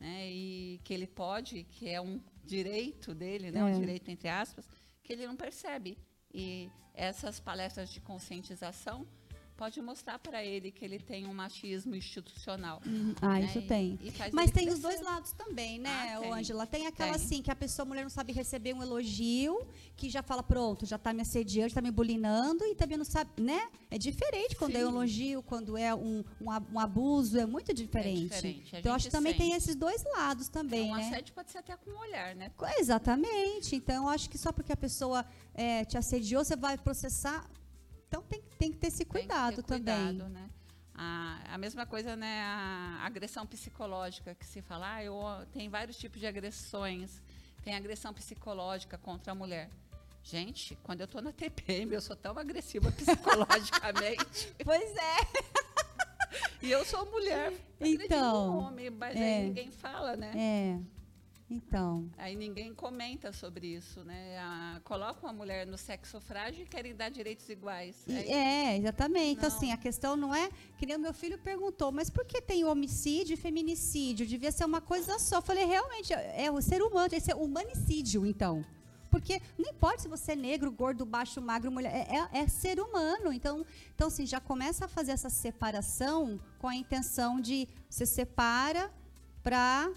né, 0.00 0.28
e 0.30 0.80
que 0.82 0.94
ele 0.94 1.06
pode, 1.06 1.64
que 1.64 1.88
é 1.88 2.00
um 2.00 2.18
direito 2.44 3.14
dele, 3.14 3.50
né, 3.50 3.60
É. 3.60 3.64
um 3.64 3.78
direito 3.78 4.10
entre 4.10 4.28
aspas, 4.28 4.66
que 5.02 5.12
ele 5.12 5.26
não 5.26 5.36
percebe. 5.36 5.98
E 6.32 6.70
essas 6.94 7.38
palestras 7.38 7.90
de 7.92 8.00
conscientização 8.00 9.06
pode 9.60 9.78
mostrar 9.82 10.18
para 10.18 10.42
ele 10.42 10.70
que 10.70 10.82
ele 10.82 10.98
tem 10.98 11.26
um 11.26 11.34
machismo 11.34 11.94
institucional. 11.94 12.80
Ah, 13.20 13.38
né, 13.38 13.44
isso 13.44 13.58
e- 13.58 13.66
tem. 13.66 13.98
e 14.02 14.10
faz 14.10 14.32
Mas 14.32 14.50
tem 14.50 14.66
os 14.70 14.78
crescer. 14.80 14.96
dois 14.96 15.02
lados 15.02 15.32
também, 15.32 15.78
né, 15.78 16.14
Ah, 16.16 16.20
tem. 16.20 16.32
Ângela? 16.32 16.66
Tem 16.66 16.86
aquela 16.86 17.12
Tem. 17.12 17.22
assim, 17.22 17.42
que 17.42 17.50
a 17.50 17.54
pessoa, 17.54 17.84
a 17.84 17.88
mulher 17.90 18.02
não 18.02 18.08
sabe 18.08 18.32
receber 18.32 18.72
um 18.72 18.82
elogio, 18.82 19.60
que 19.98 20.08
já 20.08 20.22
fala, 20.22 20.42
pronto, 20.42 20.86
já 20.86 20.96
tá 20.96 21.12
me 21.12 21.20
assediando, 21.20 21.74
tá 21.74 21.82
me 21.82 21.90
bulinando, 21.90 22.64
e 22.64 22.74
também 22.74 22.96
não 22.96 23.04
sabe, 23.04 23.30
né? 23.38 23.68
É 23.90 23.98
diferente 23.98 24.56
quando 24.56 24.76
é 24.76 24.78
um 24.78 24.88
Sim. 24.88 24.94
elogio, 24.94 25.42
quando 25.42 25.76
é 25.76 25.94
um, 25.94 26.24
um, 26.40 26.46
um 26.72 26.80
abuso, 26.80 27.38
é 27.38 27.44
muito 27.44 27.74
diferente. 27.74 28.22
diferente, 28.30 28.76
a 28.76 28.78
Então, 28.80 28.94
acho 28.94 29.06
que 29.08 29.12
também 29.12 29.36
tem 29.36 29.52
esses 29.52 29.76
dois 29.76 30.02
lados 30.16 30.48
também, 30.48 30.90
um 30.90 30.96
né? 30.96 31.06
assédio 31.06 31.34
pode 31.34 31.50
ser 31.50 31.58
até 31.58 31.76
com 31.76 31.90
o 31.90 31.98
olhar, 31.98 32.34
né? 32.34 32.50
Exatamente. 32.78 33.76
Então, 33.76 34.04
eu 34.04 34.08
acho 34.08 34.30
que 34.30 34.38
só 34.38 34.52
porque 34.52 34.72
a 34.72 34.76
pessoa 34.76 35.22
é, 35.54 35.84
te 35.84 35.98
assediou, 35.98 36.42
você 36.42 36.56
vai 36.56 36.78
processar. 36.78 37.46
Então, 38.10 38.22
tem, 38.22 38.42
tem 38.58 38.72
que 38.72 38.78
ter 38.78 38.88
esse 38.88 38.98
Tem 38.98 39.06
que 39.06 39.12
cuidado 39.12 39.56
ter 39.56 39.62
também. 39.62 39.94
cuidado, 39.94 40.28
né? 40.28 40.50
A, 40.92 41.54
a 41.54 41.58
mesma 41.58 41.86
coisa, 41.86 42.16
né? 42.16 42.40
A 42.42 43.02
agressão 43.04 43.46
psicológica 43.46 44.34
que 44.34 44.44
se 44.44 44.60
fala, 44.60 44.94
ah, 44.94 45.04
eu, 45.04 45.22
tem 45.52 45.68
vários 45.68 45.96
tipos 45.96 46.18
de 46.18 46.26
agressões. 46.26 47.22
Tem 47.62 47.76
agressão 47.76 48.12
psicológica 48.12 48.98
contra 48.98 49.30
a 49.30 49.34
mulher. 49.34 49.70
Gente, 50.24 50.76
quando 50.82 51.02
eu 51.02 51.06
tô 51.06 51.20
na 51.20 51.32
TPM, 51.32 51.94
eu 51.94 52.00
sou 52.00 52.16
tão 52.16 52.36
agressiva 52.36 52.90
psicologicamente. 52.90 54.52
Pois 54.64 54.96
é. 54.96 55.16
e 56.62 56.70
eu 56.70 56.84
sou 56.84 57.08
mulher. 57.12 57.52
Então, 57.80 58.58
homem, 58.58 58.90
mas 58.90 59.14
é. 59.14 59.36
aí 59.38 59.44
ninguém 59.44 59.70
fala, 59.70 60.16
né? 60.16 60.32
É. 60.36 60.99
Então. 61.50 62.08
Aí 62.16 62.36
ninguém 62.36 62.72
comenta 62.72 63.32
sobre 63.32 63.66
isso, 63.66 64.04
né? 64.04 64.38
A, 64.38 64.80
colocam 64.84 65.28
a 65.28 65.32
mulher 65.32 65.66
no 65.66 65.76
sexo 65.76 66.20
frágil 66.20 66.62
e 66.62 66.66
querem 66.66 66.94
dar 66.94 67.08
direitos 67.10 67.48
iguais. 67.48 67.96
E- 68.06 68.16
Aí- 68.16 68.30
É, 68.30 68.76
exatamente. 68.78 69.38
Então, 69.38 69.48
assim, 69.48 69.72
a 69.72 69.76
questão 69.76 70.14
não 70.16 70.32
é. 70.32 70.48
Que 70.78 70.86
nem 70.86 70.96
o 70.96 71.00
meu 71.00 71.12
filho 71.12 71.36
perguntou, 71.38 71.90
mas 71.90 72.08
por 72.08 72.24
que 72.24 72.40
tem 72.40 72.64
homicídio 72.64 73.34
e 73.34 73.36
feminicídio? 73.36 74.24
Devia 74.26 74.52
ser 74.52 74.64
uma 74.64 74.80
coisa 74.80 75.18
só. 75.18 75.38
Eu 75.38 75.42
falei, 75.42 75.64
realmente, 75.64 76.12
é 76.12 76.48
o 76.52 76.62
ser 76.62 76.82
humano, 76.82 77.08
esse 77.12 77.32
é 77.32 77.34
humanicídio, 77.34 78.24
então. 78.24 78.64
Porque 79.10 79.42
não 79.58 79.68
importa 79.68 80.02
se 80.02 80.06
você 80.08 80.32
é 80.32 80.36
negro, 80.36 80.70
gordo, 80.70 81.04
baixo, 81.04 81.42
magro, 81.42 81.72
mulher, 81.72 81.92
é, 81.92 82.16
é- 82.38 82.42
é 82.42 82.46
ser 82.48 82.78
humano. 82.78 83.32
Então, 83.32 83.66
então, 83.92 84.06
assim, 84.06 84.24
já 84.24 84.38
começa 84.38 84.84
a 84.84 84.88
fazer 84.88 85.10
essa 85.10 85.28
separação 85.28 86.38
com 86.60 86.68
a 86.68 86.76
intenção 86.76 87.40
de 87.40 87.66
você 87.88 88.06
separa 88.06 88.88
para 89.42 89.90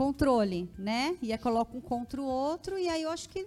controle, 0.00 0.66
né? 0.78 1.18
E 1.20 1.30
aí 1.30 1.36
coloca 1.36 1.76
um 1.76 1.80
contra 1.82 2.18
o 2.22 2.24
outro, 2.24 2.78
e 2.78 2.88
aí 2.88 3.02
eu 3.02 3.10
acho 3.10 3.28
que 3.28 3.46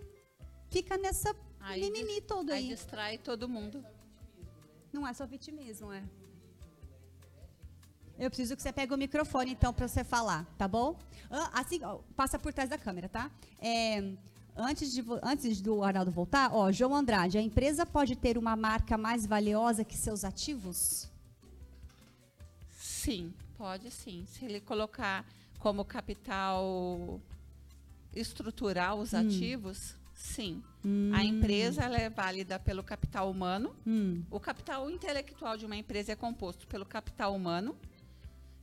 fica 0.70 0.96
nessa 1.00 1.36
Aí 1.60 1.82
mimimi 1.82 2.22
todo 2.22 2.52
Aí 2.52 2.66
aí. 2.66 2.68
distrai 2.68 3.18
todo 3.18 3.50
mundo. 3.50 3.84
Não 4.92 5.08
é 5.08 5.12
só 5.14 5.26
vitimismo, 5.26 5.92
é. 5.92 6.04
Eu 8.20 8.30
preciso 8.30 8.56
que 8.56 8.62
você 8.62 8.72
pegue 8.72 8.94
o 8.94 8.98
microfone, 8.98 9.54
então, 9.54 9.74
para 9.74 9.88
você 9.88 10.04
falar, 10.04 10.46
tá 10.56 10.68
bom? 10.68 10.96
Assim, 11.54 11.84
ó, 11.84 11.98
passa 12.16 12.38
por 12.38 12.54
trás 12.54 12.70
da 12.70 12.78
câmera, 12.78 13.10
tá? 13.10 13.32
É, 13.60 14.14
antes, 14.56 14.94
de, 14.94 15.04
antes 15.24 15.60
do 15.60 15.84
Arnaldo 15.84 16.12
voltar, 16.12 16.54
ó, 16.54 16.72
João 16.72 16.94
Andrade, 16.96 17.40
a 17.40 17.42
empresa 17.42 17.84
pode 17.84 18.16
ter 18.16 18.38
uma 18.38 18.56
marca 18.56 18.96
mais 18.96 19.26
valiosa 19.26 19.84
que 19.84 19.98
seus 19.98 20.24
ativos? 20.24 21.10
Sim, 22.78 23.34
pode 23.58 23.90
sim. 23.90 24.24
Se 24.28 24.46
ele 24.46 24.62
colocar 24.62 25.26
como 25.64 25.86
capital 25.86 27.22
estrutural 28.14 29.00
os 29.00 29.14
ativos, 29.14 29.96
sim. 30.14 30.62
A 31.14 31.24
empresa 31.24 31.84
é 31.86 32.10
válida 32.10 32.60
pelo 32.60 32.84
capital 32.84 33.32
humano. 33.32 33.74
Hum, 33.88 34.22
O 34.30 34.42
capital 34.42 34.92
intelectual 34.92 35.56
de 35.56 35.66
uma 35.66 35.78
empresa 35.78 36.12
é 36.12 36.16
composto 36.18 36.68
pelo 36.68 36.86
capital 36.86 37.34
humano, 37.34 37.78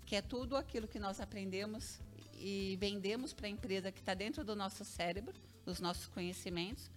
que 0.05 0.15
é 0.15 0.21
tudo 0.21 0.55
aquilo 0.59 0.87
que 0.87 0.99
nós 0.99 1.21
aprendemos 1.23 1.99
e 2.39 2.77
vendemos 2.79 3.33
para 3.33 3.47
a 3.47 3.51
empresa 3.51 3.91
que 3.91 4.01
está 4.01 4.13
dentro 4.13 4.45
do 4.45 4.55
nosso 4.55 4.85
cérebro, 4.85 5.35
os 5.65 5.81
nossos 5.81 6.07
conhecimentos. 6.07 6.91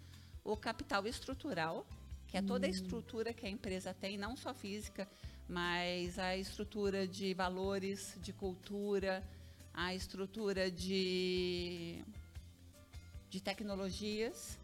O 0.44 0.58
capital 0.58 1.08
estrutural, 1.08 1.88
que 2.28 2.36
é 2.36 2.42
toda 2.42 2.68
a 2.68 2.70
estrutura 2.70 3.32
que 3.34 3.46
a 3.46 3.50
empresa 3.50 3.94
tem, 3.94 4.18
não 4.18 4.36
só 4.36 4.54
física, 4.54 5.08
mas 5.48 6.20
a 6.20 6.36
estrutura 6.36 7.08
de 7.08 7.34
valores, 7.34 8.18
de 8.22 8.34
cultura, 8.34 9.24
a 9.74 9.94
estrutura 9.94 10.70
de, 10.70 12.04
de 13.30 13.42
tecnologias, 13.42 14.58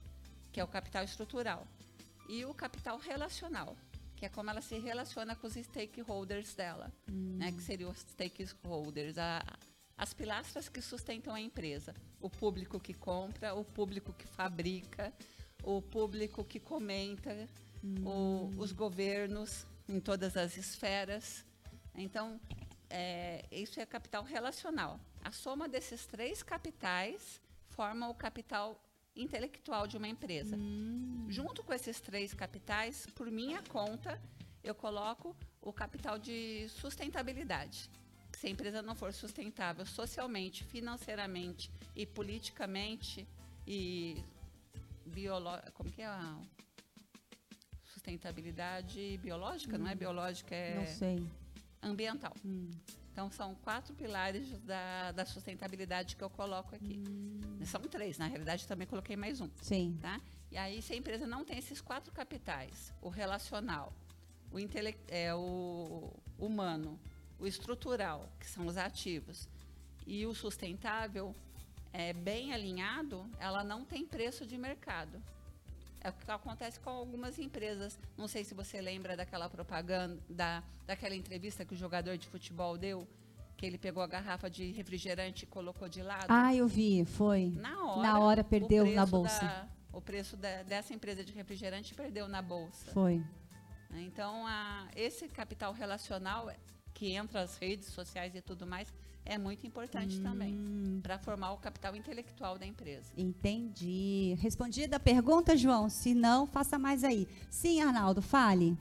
que 0.52 0.60
é 0.60 0.64
o 0.64 0.68
capital 0.68 1.04
estrutural. 1.04 1.66
E 2.28 2.46
o 2.46 2.54
capital 2.54 2.98
relacional, 3.00 3.76
que 4.16 4.26
é 4.26 4.30
como 4.30 4.50
ela 4.50 4.62
se 4.62 4.78
relaciona 4.78 5.36
com 5.36 5.48
os 5.48 5.54
stakeholders 5.56 6.54
dela, 6.54 6.92
né, 7.08 7.52
que 7.52 7.62
seriam 7.62 7.90
os 7.90 8.00
stakeholders, 8.00 9.18
a, 9.18 9.44
as 9.98 10.14
pilastras 10.14 10.70
que 10.70 10.82
sustentam 10.82 11.34
a 11.34 11.42
empresa. 11.42 11.96
O 12.22 12.30
público 12.30 12.80
que 12.80 12.94
compra, 12.94 13.54
o 13.56 13.64
público 13.66 14.14
que 14.14 14.28
fabrica, 14.28 15.12
o 15.64 15.82
público 15.82 16.44
que 16.44 16.60
comenta, 16.60 17.48
o- 18.06 18.52
os 18.58 18.72
governos 18.74 19.66
em 19.88 20.00
todas 20.00 20.36
as 20.38 20.56
esferas. 20.58 21.44
Então, 21.96 22.40
é, 22.90 23.46
isso 23.52 23.80
é 23.80 23.86
capital 23.86 24.24
relacional. 24.24 25.00
A 25.24 25.32
soma 25.32 25.68
desses 25.68 26.06
três 26.06 26.42
capitais 26.42 27.42
forma 27.70 28.10
o 28.10 28.14
capital 28.14 28.82
intelectual 29.16 29.88
de 29.88 29.98
uma 29.98 30.08
empresa. 30.08 30.58
Junto 31.28 31.64
com 31.64 31.74
esses 31.74 32.00
três 32.00 32.34
capitais, 32.34 33.06
por 33.16 33.30
minha 33.30 33.62
conta, 33.64 34.20
eu 34.64 34.74
coloco 34.74 35.36
o 35.62 35.72
capital 35.72 36.18
de 36.18 36.68
sustentabilidade. 36.70 37.90
Se 38.38 38.48
a 38.48 38.50
empresa 38.50 38.82
não 38.82 38.96
for 38.96 39.14
sustentável 39.14 39.86
socialmente, 39.86 40.64
financeiramente 40.64 41.72
e 41.96 42.06
politicamente 42.06 43.28
e 43.68 44.24
biolo... 45.06 45.50
como 45.74 45.92
que 45.92 46.02
é 46.02 46.06
a 46.06 46.40
sustentabilidade 47.84 49.20
biológica, 49.22 49.78
não 49.78 49.88
é 49.88 49.96
biológica, 49.96 50.56
é 50.56 50.76
Não 50.76 50.86
sei. 50.88 51.28
Ambiental. 51.82 52.34
Então, 53.12 53.30
são 53.32 53.56
quatro 53.56 53.94
pilares 53.94 54.48
da, 54.60 55.12
da 55.12 55.26
sustentabilidade 55.26 56.16
que 56.16 56.24
eu 56.24 56.30
coloco 56.30 56.76
aqui. 56.76 57.04
São 57.66 57.82
três, 57.82 58.18
na 58.18 58.28
realidade, 58.28 58.66
também 58.66 58.88
coloquei 58.88 59.16
mais 59.16 59.42
um. 59.42 59.50
Sim. 59.62 59.98
Tá? 60.02 60.22
E 60.52 60.58
aí, 60.58 60.82
se 60.82 60.94
a 60.94 60.96
empresa 60.96 61.28
não 61.28 61.44
tem 61.44 61.58
esses 61.58 61.82
quatro 61.82 62.12
capitais, 62.14 62.94
o 63.02 63.10
relacional, 63.10 63.94
o, 64.52 64.60
intele 64.60 64.98
é, 65.08 65.34
o 65.36 66.14
humano, 66.38 67.00
o 67.38 67.46
estrutural, 67.46 68.32
que 68.40 68.48
são 68.48 68.66
os 68.68 68.78
ativos, 68.78 69.50
e 70.08 70.26
o 70.26 70.34
sustentável, 70.34 71.36
é, 71.92 72.14
bem 72.14 72.54
alinhado, 72.54 73.30
ela 73.40 73.64
não 73.64 73.84
tem 73.84 74.06
preço 74.06 74.46
de 74.46 74.58
mercado. 74.58 75.22
É 76.02 76.10
o 76.10 76.14
que 76.14 76.32
acontece 76.32 76.80
com 76.80 76.90
algumas 76.90 77.38
empresas. 77.38 78.00
Não 78.18 78.28
sei 78.28 78.44
se 78.44 78.54
você 78.54 78.80
lembra 78.82 79.18
daquela 79.18 79.50
propaganda, 79.50 80.18
da, 80.30 80.64
daquela 80.88 81.16
entrevista 81.16 81.66
que 81.66 81.74
o 81.74 81.78
jogador 81.78 82.18
de 82.18 82.28
futebol 82.28 82.78
deu, 82.78 83.08
que 83.58 83.66
ele 83.66 83.78
pegou 83.78 84.02
a 84.02 84.08
garrafa 84.08 84.50
de 84.50 84.72
refrigerante 84.72 85.44
e 85.44 85.48
colocou 85.48 85.90
de 85.90 86.02
lado. 86.02 86.28
Ah, 86.30 86.56
eu 86.56 86.68
vi, 86.68 87.04
foi. 87.04 87.52
Na 87.58 87.84
hora, 87.86 88.02
Na 88.02 88.20
hora 88.20 88.44
perdeu 88.44 88.86
na 88.94 89.06
bolsa. 89.06 89.40
da- 89.46 89.68
o 89.92 90.00
preço 90.00 90.38
da- 90.38 90.64
dessa 90.64 90.94
empresa 90.94 91.24
de 91.24 91.34
refrigerante 91.34 91.94
perdeu 91.94 92.28
na 92.30 92.42
bolsa. 92.42 92.92
Foi. 92.92 93.22
Então, 93.92 94.46
a- 94.48 94.88
esse 94.96 95.28
capital 95.28 95.74
relacional, 95.74 96.50
que 96.94 97.12
entra 97.14 97.42
as 97.42 97.58
redes 97.58 97.90
sociais 97.90 98.34
e 98.36 98.42
tudo 98.42 98.66
mais, 98.66 98.94
é 99.26 99.38
muito 99.38 99.66
importante 99.68 100.18
Hum. 100.18 100.24
também 100.24 101.00
para 101.04 101.20
formar 101.20 101.52
o 101.54 101.58
capital 101.58 101.96
intelectual 101.96 102.58
da 102.58 102.66
empresa. 102.66 103.12
Entendi. 103.18 104.36
Respondida 104.40 104.96
a 104.96 105.00
pergunta, 105.00 105.56
João? 105.56 105.90
Se 105.90 106.14
não, 106.14 106.48
faça 106.48 106.80
mais 106.80 107.04
aí. 107.04 107.28
Sim, 107.50 107.82
Arnaldo, 107.82 108.22
fale. 108.22 108.78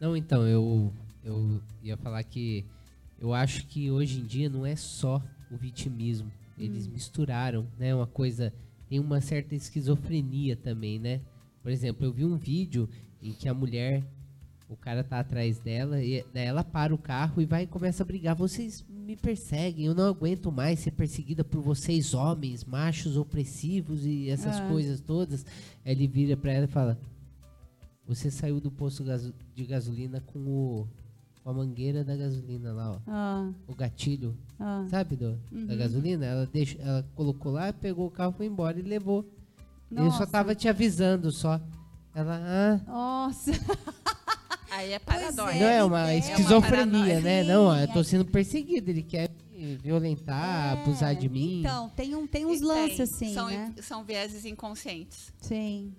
Não, 0.00 0.16
então, 0.16 0.46
eu, 0.46 0.92
eu 1.22 1.62
ia 1.82 1.96
falar 1.96 2.22
que 2.24 2.64
eu 3.18 3.34
acho 3.34 3.66
que 3.66 3.90
hoje 3.90 4.20
em 4.20 4.24
dia 4.24 4.48
não 4.48 4.64
é 4.64 4.74
só 4.76 5.22
o 5.50 5.56
vitimismo. 5.56 6.32
Eles 6.58 6.86
misturaram, 6.86 7.66
né? 7.78 7.94
Uma 7.94 8.06
coisa. 8.06 8.52
Tem 8.88 8.98
uma 8.98 9.20
certa 9.20 9.54
esquizofrenia 9.54 10.56
também, 10.56 10.98
né? 10.98 11.20
Por 11.62 11.70
exemplo, 11.70 12.04
eu 12.04 12.12
vi 12.12 12.24
um 12.24 12.36
vídeo 12.36 12.88
em 13.22 13.32
que 13.32 13.48
a 13.48 13.54
mulher, 13.54 14.02
o 14.70 14.76
cara 14.76 15.02
tá 15.02 15.18
atrás 15.18 15.58
dela, 15.58 16.00
e 16.02 16.24
daí 16.32 16.46
ela 16.46 16.62
para 16.62 16.94
o 16.94 16.98
carro 16.98 17.42
e 17.42 17.44
vai 17.44 17.64
e 17.64 17.66
começa 17.66 18.02
a 18.02 18.06
brigar. 18.06 18.36
Vocês 18.36 18.84
me 18.88 19.16
perseguem, 19.16 19.86
eu 19.86 19.94
não 19.94 20.08
aguento 20.08 20.52
mais 20.52 20.78
ser 20.78 20.92
perseguida 20.92 21.42
por 21.42 21.60
vocês, 21.60 22.14
homens, 22.14 22.64
machos 22.64 23.16
opressivos 23.16 24.06
e 24.06 24.30
essas 24.30 24.56
Ah. 24.60 24.68
coisas 24.68 25.00
todas. 25.00 25.44
Aí 25.84 25.92
ele 25.92 26.06
vira 26.06 26.36
pra 26.36 26.52
ela 26.52 26.64
e 26.66 26.68
fala: 26.68 26.96
Você 28.06 28.30
saiu 28.30 28.60
do 28.60 28.70
posto 28.70 29.04
de 29.54 29.64
gasolina 29.66 30.20
com 30.20 30.38
o 30.38 30.88
com 31.42 31.48
a 31.48 31.54
mangueira 31.54 32.04
da 32.04 32.14
gasolina 32.14 32.70
lá, 32.72 32.92
ó. 32.92 32.98
Ah, 33.06 33.50
O 33.66 33.74
gatilho, 33.74 34.36
ah. 34.58 34.86
sabe, 34.90 35.16
do, 35.16 35.36
da 35.50 35.56
Uhum. 35.72 35.78
gasolina? 35.78 36.26
Ela, 36.26 36.46
deixou, 36.46 36.78
ela 36.82 37.02
colocou 37.14 37.50
lá, 37.50 37.72
pegou 37.72 38.06
o 38.06 38.10
carro, 38.10 38.32
foi 38.32 38.44
embora 38.46 38.78
e 38.78 38.82
levou. 38.82 39.24
Eu 39.90 40.04
Nossa. 40.04 40.18
só 40.18 40.26
tava 40.26 40.54
te 40.54 40.68
avisando 40.68 41.32
só. 41.32 41.58
Ela, 42.14 42.40
ah. 42.44 42.80
Nossa. 42.86 43.52
Aí 44.80 44.92
é 44.92 44.98
Pois 44.98 45.18
paradóico. 45.20 45.58
Não, 45.58 45.66
é 45.68 45.84
uma 45.84 46.10
é 46.10 46.18
esquizofrenia, 46.18 46.56
uma 46.56 46.62
paranoia. 46.90 47.20
né? 47.20 47.42
Não, 47.44 47.76
eu 47.80 47.88
tô 47.88 48.02
sendo 48.02 48.24
perseguido. 48.24 48.90
Ele 48.90 49.02
quer 49.02 49.30
me 49.52 49.76
violentar, 49.76 50.68
É, 50.78 50.80
abusar 50.82 51.14
de 51.14 51.28
mim. 51.28 51.60
Então, 51.60 51.88
tem, 51.90 52.14
um, 52.14 52.26
tem 52.26 52.46
uns 52.46 52.56
E 52.56 52.60
tem, 52.60 52.68
lances 52.68 53.00
assim, 53.00 53.34
são, 53.34 53.48
né? 53.48 53.74
são 53.82 54.02
vieses 54.04 54.44
inconscientes. 54.44 55.32
Sim. 55.40 55.92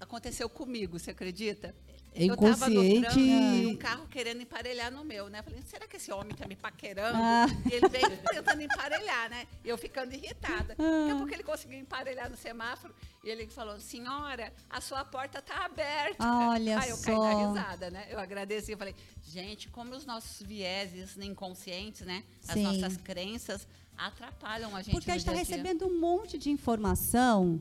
Aconteceu 0.00 0.48
comigo, 0.48 0.98
você 0.98 1.12
acredita? 1.12 1.74
É 2.14 2.24
Eu 2.24 2.36
tava 2.36 2.68
no 2.68 2.84
inconsciente. 2.84 3.20
e 3.20 3.66
um 3.66 3.76
carro 3.76 4.06
querendo 4.08 4.42
emparelhar 4.42 4.90
no 4.90 5.02
meu, 5.02 5.30
né? 5.30 5.42
Falei, 5.42 5.62
será 5.62 5.86
que 5.86 5.96
esse 5.96 6.12
homem 6.12 6.34
tá 6.34 6.46
me 6.46 6.54
paquerando? 6.54 7.16
Ah. 7.18 7.46
E 7.70 7.74
ele 7.74 7.88
veio 7.88 8.10
tentando 8.30 8.60
emparelhar, 8.60 9.30
né? 9.30 9.46
E 9.64 9.68
eu 9.68 9.78
ficando 9.78 10.12
irritada. 10.14 10.74
Ah. 10.78 10.98
Daqui 11.00 11.10
a 11.10 11.16
pouco 11.16 11.32
ele 11.32 11.42
conseguiu 11.42 11.78
emparelhar 11.78 12.28
no 12.28 12.36
semáforo 12.36 12.94
e 13.24 13.30
ele 13.30 13.46
falou, 13.48 13.80
senhora, 13.80 14.52
a 14.68 14.80
sua 14.80 15.04
porta 15.04 15.40
tá 15.40 15.64
aberta. 15.64 16.22
Olha 16.22 16.78
Aí 16.80 16.90
eu 16.90 16.98
caí 16.98 17.14
só. 17.14 17.22
na 17.24 17.48
risada, 17.48 17.90
né? 17.90 18.06
Eu 18.10 18.18
agradeci 18.18 18.72
e 18.72 18.76
falei, 18.76 18.94
gente, 19.22 19.68
como 19.70 19.94
os 19.94 20.04
nossos 20.04 20.46
vieses 20.46 21.16
inconscientes, 21.16 22.02
né? 22.02 22.24
As 22.46 22.54
Sim. 22.54 22.62
nossas 22.64 22.96
crenças 22.98 23.66
atrapalham 23.96 24.74
a 24.74 24.82
gente 24.82 24.94
Porque 24.94 25.10
a 25.10 25.14
gente 25.14 25.26
está 25.26 25.32
recebendo 25.32 25.86
um 25.86 25.98
monte 26.00 26.36
de 26.38 26.50
informação 26.50 27.60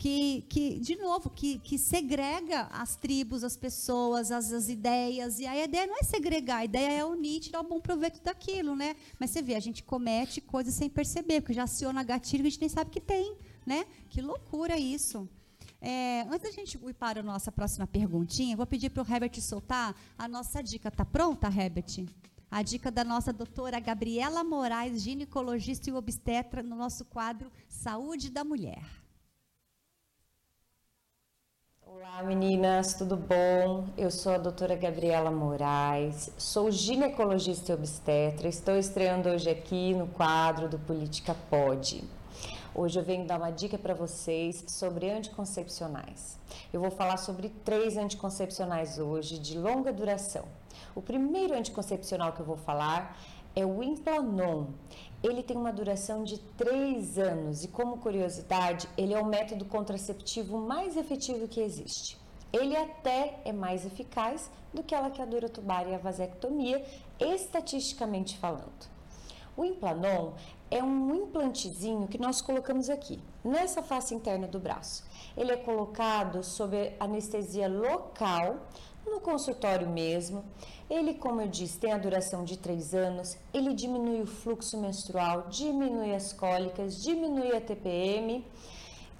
que, 0.00 0.46
que 0.48 0.80
de 0.80 0.96
novo, 0.96 1.28
que, 1.28 1.58
que 1.58 1.76
segrega 1.76 2.62
as 2.72 2.96
tribos, 2.96 3.44
as 3.44 3.54
pessoas, 3.54 4.32
as, 4.32 4.50
as 4.50 4.70
ideias. 4.70 5.38
E 5.38 5.46
a 5.46 5.62
ideia 5.62 5.86
não 5.86 5.98
é 5.98 6.02
segregar, 6.02 6.60
a 6.60 6.64
ideia 6.64 7.00
é 7.00 7.04
unir, 7.04 7.40
tirar 7.40 7.60
o 7.60 7.64
bom 7.64 7.78
proveito 7.78 8.22
daquilo, 8.22 8.74
né? 8.74 8.96
Mas 9.18 9.28
você 9.28 9.42
vê, 9.42 9.54
a 9.56 9.60
gente 9.60 9.82
comete 9.82 10.40
coisas 10.40 10.72
sem 10.72 10.88
perceber, 10.88 11.42
porque 11.42 11.52
já 11.52 11.64
aciona 11.64 12.02
gatilho 12.02 12.44
que 12.44 12.46
a 12.46 12.50
gente 12.50 12.60
nem 12.62 12.70
sabe 12.70 12.90
que 12.90 12.98
tem, 12.98 13.36
né? 13.66 13.84
Que 14.08 14.22
loucura 14.22 14.78
isso. 14.78 15.28
É, 15.82 16.22
antes 16.30 16.44
da 16.44 16.50
gente 16.50 16.78
ir 16.82 16.94
para 16.94 17.20
a 17.20 17.22
nossa 17.22 17.52
próxima 17.52 17.86
perguntinha, 17.86 18.56
vou 18.56 18.66
pedir 18.66 18.88
para 18.88 19.02
o 19.02 19.06
Herbert 19.06 19.38
soltar 19.42 19.94
a 20.16 20.26
nossa 20.26 20.62
dica. 20.62 20.90
Tá 20.90 21.04
pronta, 21.04 21.46
Herbert? 21.48 22.06
A 22.50 22.62
dica 22.62 22.90
da 22.90 23.04
nossa 23.04 23.34
doutora 23.34 23.78
Gabriela 23.78 24.42
Moraes, 24.42 25.02
ginecologista 25.02 25.90
e 25.90 25.92
obstetra, 25.92 26.62
no 26.62 26.74
nosso 26.74 27.04
quadro 27.04 27.52
Saúde 27.68 28.30
da 28.30 28.42
Mulher. 28.42 28.99
Olá 31.92 32.22
meninas, 32.22 32.94
tudo 32.94 33.16
bom? 33.16 33.88
Eu 33.98 34.12
sou 34.12 34.32
a 34.32 34.38
doutora 34.38 34.76
Gabriela 34.76 35.28
Moraes, 35.28 36.30
sou 36.38 36.70
ginecologista 36.70 37.72
e 37.72 37.74
obstetra, 37.74 38.46
estou 38.46 38.76
estreando 38.76 39.28
hoje 39.28 39.50
aqui 39.50 39.92
no 39.92 40.06
quadro 40.06 40.68
do 40.68 40.78
Política 40.78 41.34
Pode. 41.50 42.04
Hoje 42.72 42.96
eu 42.96 43.02
venho 43.02 43.26
dar 43.26 43.38
uma 43.38 43.50
dica 43.50 43.76
para 43.76 43.92
vocês 43.92 44.64
sobre 44.68 45.10
anticoncepcionais. 45.10 46.38
Eu 46.72 46.80
vou 46.80 46.92
falar 46.92 47.16
sobre 47.16 47.48
três 47.48 47.96
anticoncepcionais 47.96 49.00
hoje 49.00 49.36
de 49.36 49.58
longa 49.58 49.92
duração. 49.92 50.44
O 50.94 51.02
primeiro 51.02 51.54
anticoncepcional 51.54 52.32
que 52.32 52.40
eu 52.40 52.46
vou 52.46 52.56
falar 52.56 53.18
é 53.56 53.66
o 53.66 53.82
Implanon. 53.82 54.66
Ele 55.22 55.42
tem 55.42 55.56
uma 55.56 55.72
duração 55.72 56.24
de 56.24 56.38
3 56.38 57.18
anos 57.18 57.62
e, 57.62 57.68
como 57.68 57.98
curiosidade, 57.98 58.88
ele 58.96 59.12
é 59.12 59.20
o 59.20 59.26
método 59.26 59.66
contraceptivo 59.66 60.58
mais 60.58 60.96
efetivo 60.96 61.46
que 61.46 61.60
existe. 61.60 62.18
Ele 62.52 62.76
até 62.76 63.38
é 63.44 63.52
mais 63.52 63.84
eficaz 63.84 64.50
do 64.72 64.82
que 64.82 64.94
a 64.94 65.00
laqueadura 65.00 65.48
tubária 65.48 65.90
e 65.90 65.94
a 65.94 65.98
vasectomia, 65.98 66.84
estatisticamente 67.18 68.38
falando. 68.38 68.88
O 69.56 69.64
Implanon 69.64 70.32
é 70.70 70.82
um 70.82 71.14
implantezinho 71.14 72.08
que 72.08 72.16
nós 72.16 72.40
colocamos 72.40 72.88
aqui, 72.88 73.20
nessa 73.44 73.82
face 73.82 74.14
interna 74.14 74.46
do 74.46 74.58
braço. 74.58 75.04
Ele 75.36 75.52
é 75.52 75.56
colocado 75.56 76.42
sob 76.42 76.94
anestesia 76.98 77.68
local, 77.68 78.56
no 79.06 79.20
consultório 79.20 79.88
mesmo. 79.88 80.44
Ele, 80.88 81.14
como 81.14 81.40
eu 81.40 81.48
disse, 81.48 81.78
tem 81.78 81.92
a 81.92 81.98
duração 81.98 82.44
de 82.44 82.56
3 82.58 82.94
anos. 82.94 83.36
Ele 83.52 83.74
diminui 83.74 84.22
o 84.22 84.26
fluxo 84.26 84.80
menstrual, 84.80 85.48
diminui 85.48 86.14
as 86.14 86.32
cólicas, 86.32 87.02
diminui 87.02 87.56
a 87.56 87.60
TPM 87.60 88.44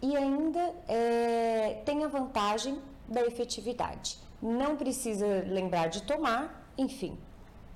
e 0.03 0.17
ainda 0.17 0.75
é, 0.89 1.83
tem 1.85 2.05
a 2.05 2.09
vantagem 2.09 2.79
da 3.09 3.23
efetividade. 3.23 4.19
Não 4.41 4.77
precisa 4.77 5.27
lembrar 5.47 5.89
de 5.89 6.03
tomar, 6.03 6.73
enfim, 6.79 7.19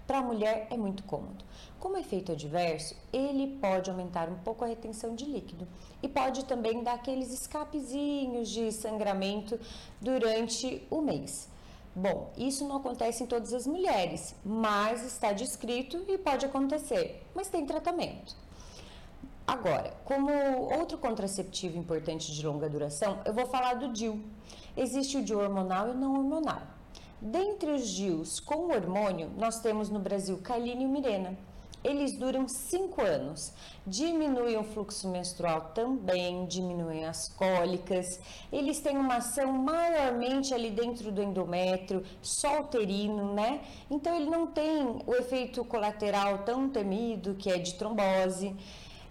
para 0.06 0.18
a 0.18 0.22
mulher 0.22 0.66
é 0.70 0.76
muito 0.76 1.02
cômodo. 1.04 1.44
Como 1.78 1.96
efeito 1.96 2.32
adverso, 2.32 2.96
ele 3.12 3.58
pode 3.58 3.90
aumentar 3.90 4.28
um 4.28 4.38
pouco 4.38 4.64
a 4.64 4.68
retenção 4.68 5.14
de 5.14 5.24
líquido 5.24 5.66
e 6.02 6.08
pode 6.08 6.44
também 6.44 6.82
dar 6.82 6.94
aqueles 6.94 7.32
escapezinhos 7.32 8.48
de 8.48 8.72
sangramento 8.72 9.58
durante 10.00 10.86
o 10.90 11.00
mês. 11.00 11.48
Bom, 11.96 12.32
isso 12.36 12.66
não 12.66 12.76
acontece 12.76 13.22
em 13.22 13.26
todas 13.26 13.52
as 13.52 13.66
mulheres, 13.68 14.34
mas 14.44 15.04
está 15.04 15.32
descrito 15.32 16.04
e 16.08 16.18
pode 16.18 16.44
acontecer, 16.44 17.24
mas 17.34 17.48
tem 17.48 17.64
tratamento. 17.64 18.34
Agora, 19.46 19.94
como 20.04 20.32
outro 20.76 20.98
contraceptivo 20.98 21.78
importante 21.78 22.32
de 22.32 22.44
longa 22.44 22.68
duração, 22.68 23.20
eu 23.24 23.32
vou 23.32 23.46
falar 23.46 23.74
do 23.74 23.92
DIU. 23.92 24.20
Existe 24.76 25.18
o 25.18 25.22
DIU 25.22 25.38
hormonal 25.38 25.90
e 25.90 25.94
não 25.94 26.14
hormonal. 26.14 26.62
Dentre 27.20 27.70
os 27.70 27.88
DIUs 27.88 28.40
com 28.40 28.72
hormônio, 28.74 29.30
nós 29.36 29.60
temos 29.60 29.88
no 29.88 30.00
Brasil 30.00 30.38
Kyline 30.38 30.84
e 30.84 30.88
Mirena. 30.88 31.38
Eles 31.84 32.16
duram 32.16 32.48
5 32.48 33.02
anos, 33.02 33.52
diminuem 33.86 34.56
o 34.56 34.64
fluxo 34.64 35.06
menstrual 35.06 35.72
também, 35.74 36.46
diminuem 36.46 37.04
as 37.04 37.28
cólicas. 37.28 38.18
Eles 38.50 38.80
têm 38.80 38.96
uma 38.96 39.16
ação 39.16 39.52
maiormente 39.52 40.54
ali 40.54 40.70
dentro 40.70 41.12
do 41.12 41.22
endométrio, 41.22 42.02
só 42.22 42.60
uterino, 42.60 43.34
né? 43.34 43.60
Então 43.90 44.16
ele 44.16 44.30
não 44.30 44.46
tem 44.46 45.02
o 45.06 45.14
efeito 45.14 45.62
colateral 45.62 46.38
tão 46.38 46.70
temido 46.70 47.34
que 47.34 47.50
é 47.50 47.58
de 47.58 47.74
trombose. 47.74 48.56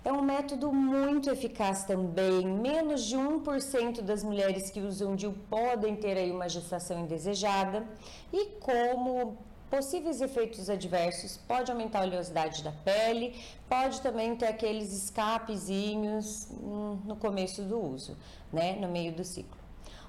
É 0.03 0.11
um 0.11 0.21
método 0.21 0.73
muito 0.73 1.29
eficaz 1.29 1.85
também. 1.85 2.45
Menos 2.45 3.05
de 3.05 3.15
1% 3.15 4.01
das 4.01 4.21
mulheres 4.23 4.69
que 4.69 4.81
usam 4.81 5.15
DIU 5.15 5.33
podem 5.49 5.95
ter 5.95 6.17
aí 6.17 6.29
uma 6.31 6.49
gestação 6.49 6.99
indesejada. 6.99 7.87
E 8.33 8.47
como 8.59 9.37
possíveis 9.73 10.21
efeitos 10.21 10.69
adversos, 10.69 11.39
pode 11.47 11.71
aumentar 11.71 12.01
a 12.01 12.05
oleosidade 12.05 12.61
da 12.63 12.71
pele, 12.71 13.33
pode 13.67 14.01
também 14.01 14.35
ter 14.35 14.45
aqueles 14.45 14.93
escapezinhos 14.93 16.47
no 16.51 17.15
começo 17.15 17.63
do 17.63 17.79
uso, 17.79 18.15
né, 18.51 18.73
no 18.73 18.87
meio 18.87 19.11
do 19.11 19.23
ciclo. 19.23 19.57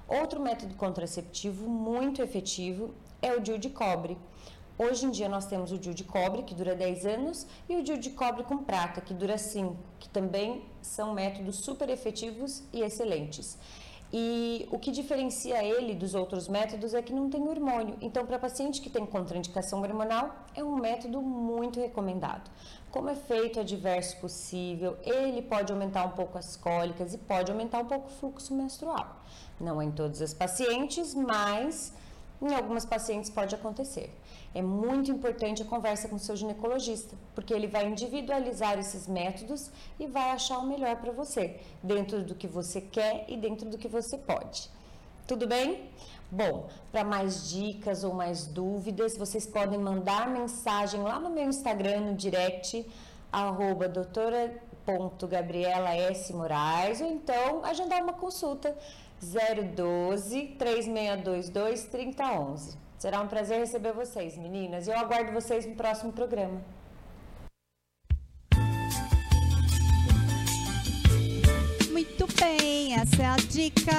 Outro 0.07 0.39
método 0.39 0.75
contraceptivo 0.75 1.67
muito 1.67 2.21
efetivo 2.21 2.93
é 3.23 3.33
o 3.33 3.41
DIU 3.41 3.57
de 3.57 3.71
cobre. 3.71 4.15
Hoje 4.77 5.07
em 5.07 5.09
dia 5.09 5.27
nós 5.27 5.47
temos 5.47 5.71
o 5.71 5.79
DIU 5.79 5.95
de 5.95 6.03
cobre, 6.03 6.43
que 6.43 6.53
dura 6.53 6.75
10 6.75 7.03
anos, 7.07 7.47
e 7.67 7.75
o 7.75 7.81
DIU 7.81 7.97
de 7.97 8.11
cobre 8.11 8.43
com 8.43 8.59
prata, 8.59 9.01
que 9.01 9.15
dura 9.15 9.35
5, 9.35 9.75
que 9.97 10.09
também 10.09 10.63
são 10.79 11.11
métodos 11.11 11.55
super 11.55 11.89
efetivos 11.89 12.61
e 12.71 12.81
excelentes. 12.83 13.57
E 14.17 14.65
o 14.71 14.79
que 14.79 14.91
diferencia 14.91 15.61
ele 15.61 15.93
dos 15.93 16.15
outros 16.15 16.47
métodos 16.47 16.93
é 16.93 17.01
que 17.01 17.11
não 17.11 17.29
tem 17.29 17.45
hormônio. 17.49 17.97
Então, 17.99 18.25
para 18.25 18.39
paciente 18.39 18.79
que 18.79 18.89
tem 18.89 19.05
contraindicação 19.05 19.81
hormonal, 19.81 20.33
é 20.55 20.63
um 20.63 20.77
método 20.77 21.21
muito 21.21 21.81
recomendado. 21.81 22.49
Como 22.89 23.09
efeito 23.09 23.59
adverso 23.59 24.15
possível, 24.21 24.95
ele 25.03 25.41
pode 25.41 25.69
aumentar 25.73 26.05
um 26.05 26.11
pouco 26.11 26.37
as 26.37 26.55
cólicas 26.55 27.13
e 27.13 27.17
pode 27.17 27.51
aumentar 27.51 27.79
um 27.79 27.87
pouco 27.87 28.07
o 28.07 28.11
fluxo 28.11 28.55
menstrual. 28.55 29.17
Não 29.59 29.81
em 29.81 29.91
todas 29.91 30.21
as 30.21 30.33
pacientes, 30.33 31.13
mas 31.13 31.91
em 32.41 32.55
algumas 32.55 32.85
pacientes 32.85 33.29
pode 33.29 33.53
acontecer. 33.53 34.15
É 34.55 34.61
muito 34.61 35.11
importante 35.11 35.61
a 35.61 35.65
conversa 35.65 36.07
com 36.07 36.15
o 36.15 36.19
seu 36.19 36.33
ginecologista, 36.33 37.13
porque 37.35 37.53
ele 37.53 37.67
vai 37.67 37.85
individualizar 37.85 38.79
esses 38.79 39.05
métodos 39.05 39.69
e 39.99 40.07
vai 40.07 40.31
achar 40.31 40.59
o 40.59 40.65
melhor 40.65 40.95
para 40.95 41.11
você, 41.11 41.59
dentro 41.83 42.23
do 42.23 42.33
que 42.33 42.47
você 42.47 42.79
quer 42.79 43.25
e 43.27 43.35
dentro 43.35 43.69
do 43.69 43.77
que 43.77 43.89
você 43.89 44.17
pode. 44.17 44.69
Tudo 45.27 45.45
bem? 45.45 45.89
Bom, 46.31 46.69
para 46.89 47.03
mais 47.03 47.49
dicas 47.49 48.05
ou 48.05 48.13
mais 48.13 48.47
dúvidas, 48.47 49.17
vocês 49.17 49.45
podem 49.45 49.77
mandar 49.77 50.29
mensagem 50.29 51.01
lá 51.01 51.19
no 51.19 51.29
meu 51.29 51.49
Instagram, 51.49 51.99
no 51.99 52.15
direct, 52.15 52.87
arroba 53.29 53.91
S. 56.09 56.33
Moraes, 56.33 57.01
ou 57.01 57.07
então 57.07 57.65
agendar 57.65 58.01
uma 58.01 58.13
consulta 58.13 58.73
012 59.21 60.55
3622 60.57 61.83
3011. 61.87 62.84
Será 62.97 63.21
um 63.21 63.27
prazer 63.27 63.59
receber 63.59 63.93
vocês, 63.93 64.37
meninas, 64.37 64.87
e 64.87 64.91
eu 64.91 64.97
aguardo 64.97 65.31
vocês 65.31 65.65
no 65.65 65.75
próximo 65.75 66.13
programa. 66.13 66.61
Muito 71.91 72.27
bem, 72.39 72.93
essa 72.95 73.21
é 73.21 73.25
a 73.25 73.35
dica. 73.35 73.91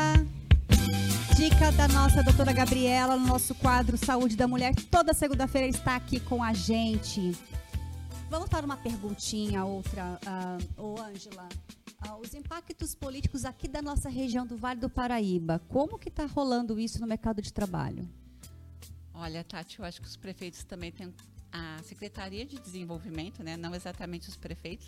Dica 1.36 1.70
da 1.72 1.86
nossa 1.88 2.22
doutora 2.22 2.51
Gabriela 2.51 3.16
no 3.16 3.26
nosso 3.26 3.55
quadro 3.55 3.99
Saúde 3.99 4.34
da 4.36 4.49
Mulher. 4.49 4.74
Toda 4.90 5.12
segunda-feira 5.12 5.68
está 5.68 5.94
aqui 5.94 6.18
com 6.18 6.42
a 6.42 6.55
gente. 6.55 7.36
Vamos 8.30 8.49
para 8.49 8.64
uma 8.64 8.76
perguntinha, 8.78 9.64
outra, 9.64 10.18
uh, 10.78 11.01
Ângela. 11.01 11.47
Uh, 12.09 12.20
os 12.20 12.34
impactos 12.34 12.94
políticos 12.94 13.44
aqui 13.44 13.68
da 13.68 13.82
nossa 13.82 14.09
região 14.09 14.47
do 14.47 14.57
Vale 14.57 14.80
do 14.80 14.88
Paraíba, 14.88 15.61
como 15.68 15.99
que 15.99 16.09
está 16.09 16.24
rolando 16.24 16.80
isso 16.80 17.01
no 17.01 17.07
mercado 17.07 17.42
de 17.42 17.53
trabalho? 17.53 18.09
Olha, 19.18 19.42
Tati, 19.42 19.78
eu 19.78 19.84
acho 19.84 20.00
que 20.00 20.06
os 20.06 20.16
prefeitos 20.16 20.62
também 20.64 20.92
têm 20.92 21.12
a 21.50 21.82
Secretaria 21.82 22.44
de 22.44 22.58
Desenvolvimento, 22.58 23.42
né, 23.42 23.56
não 23.56 23.74
exatamente 23.74 24.28
os 24.28 24.36
prefeitos, 24.36 24.86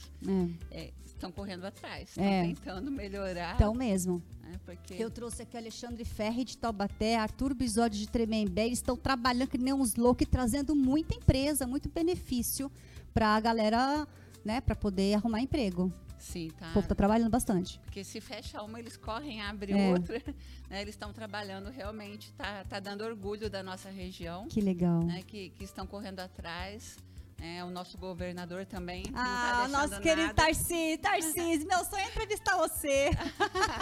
é. 0.70 0.80
É, 0.80 0.92
estão 1.06 1.32
correndo 1.32 1.64
atrás, 1.64 2.10
estão 2.10 2.24
é. 2.24 2.42
tentando 2.42 2.90
melhorar. 2.90 3.54
Então 3.54 3.74
mesmo. 3.74 4.22
Né, 4.42 4.60
porque... 4.66 4.94
Eu 4.94 5.10
trouxe 5.10 5.42
aqui 5.42 5.56
Alexandre 5.56 6.04
Ferri 6.04 6.44
de 6.44 6.58
Taubaté, 6.58 7.16
Arthur 7.16 7.54
Bisódio 7.54 7.98
de 7.98 8.06
Tremembé, 8.06 8.66
eles 8.66 8.78
estão 8.78 8.96
trabalhando 8.96 9.48
que 9.48 9.56
nem 9.56 9.72
uns 9.72 9.94
loucos 9.94 10.26
e 10.26 10.30
trazendo 10.30 10.76
muita 10.76 11.14
empresa, 11.14 11.66
muito 11.66 11.88
benefício 11.88 12.70
para 13.14 13.34
a 13.34 13.40
galera, 13.40 14.06
né, 14.44 14.60
para 14.60 14.76
poder 14.76 15.14
arrumar 15.14 15.40
emprego. 15.40 15.90
Sim, 16.18 16.50
tá. 16.58 16.70
O 16.70 16.74
povo 16.74 16.84
está 16.84 16.94
trabalhando 16.94 17.30
bastante. 17.30 17.78
Porque 17.80 18.04
se 18.04 18.20
fecha 18.20 18.62
uma, 18.62 18.78
eles 18.78 18.96
correm, 18.96 19.40
abrem 19.40 19.88
é. 19.88 19.92
outra. 19.92 20.22
Né? 20.68 20.82
Eles 20.82 20.94
estão 20.94 21.12
trabalhando 21.12 21.70
realmente, 21.70 22.30
tá, 22.34 22.62
tá 22.64 22.78
dando 22.78 23.02
orgulho 23.02 23.48
da 23.48 23.62
nossa 23.62 23.88
região. 23.88 24.46
Que 24.48 24.60
legal. 24.60 25.02
Né? 25.02 25.22
Que, 25.26 25.50
que 25.50 25.64
estão 25.64 25.86
correndo 25.86 26.20
atrás. 26.20 26.98
É, 27.40 27.62
o 27.62 27.70
nosso 27.70 27.96
governador 27.96 28.66
também. 28.66 29.04
Ah, 29.14 29.62
tá 29.62 29.68
nosso 29.68 30.00
querido 30.00 30.34
Tarcísio, 30.34 30.98
Tarcísio, 30.98 31.68
meu 31.68 31.84
sonho 31.84 32.02
é 32.02 32.08
entrevistar 32.08 32.56
você. 32.56 33.10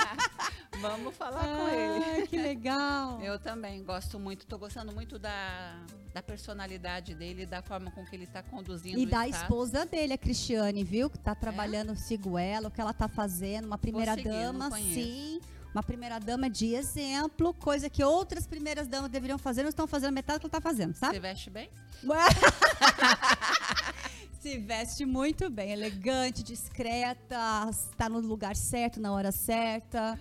Vamos 0.79 1.17
falar 1.17 1.43
ah, 1.43 1.57
com 1.57 1.69
ele. 1.69 2.27
Que 2.27 2.37
legal. 2.37 3.19
Eu 3.25 3.39
também 3.39 3.83
gosto 3.83 4.19
muito, 4.19 4.43
estou 4.43 4.59
gostando 4.59 4.95
muito 4.95 5.19
da, 5.19 5.81
da 6.13 6.23
personalidade 6.23 7.15
dele, 7.15 7.47
da 7.47 7.63
forma 7.63 7.91
com 7.91 8.05
que 8.05 8.15
ele 8.15 8.25
está 8.25 8.43
conduzindo. 8.43 8.99
E 8.99 9.07
da 9.07 9.27
esposa 9.27 9.87
dele, 9.87 10.13
a 10.13 10.19
Cristiane, 10.19 10.85
viu? 10.85 11.09
Que 11.09 11.17
está 11.17 11.35
trabalhando, 11.35 11.93
é? 11.93 11.97
sigo 11.97 12.39
ela, 12.39 12.69
o 12.69 12.71
que 12.71 12.81
ela 12.81 12.91
está 12.91 13.09
fazendo, 13.09 13.65
uma 13.65 13.79
primeira 13.79 14.15
seguir, 14.15 14.29
dama, 14.29 14.71
sim 14.73 15.41
uma 15.77 15.83
primeira 15.83 16.18
dama 16.18 16.49
de 16.49 16.74
exemplo, 16.74 17.53
coisa 17.53 17.91
que 17.91 18.03
outras 18.03 18.47
primeiras 18.47 18.89
damas 18.89 19.11
deveriam 19.11 19.37
fazer, 19.37 19.62
não 19.62 19.68
estão 19.68 19.87
fazendo 19.87 20.14
metade 20.14 20.39
do 20.39 20.41
que 20.41 20.47
ela 20.47 20.59
está 20.59 20.70
fazendo, 20.70 20.95
sabe? 20.95 21.16
Você 21.16 21.20
veste 21.20 21.51
bem? 21.51 21.68
Se 24.41 24.59
veste 24.59 25.05
muito 25.05 25.51
bem, 25.51 25.72
elegante, 25.72 26.43
discreta, 26.43 27.68
está 27.68 28.09
no 28.09 28.20
lugar 28.20 28.57
certo, 28.57 29.01
na 29.01 29.12
hora 29.12 29.31
certa. 29.31 30.18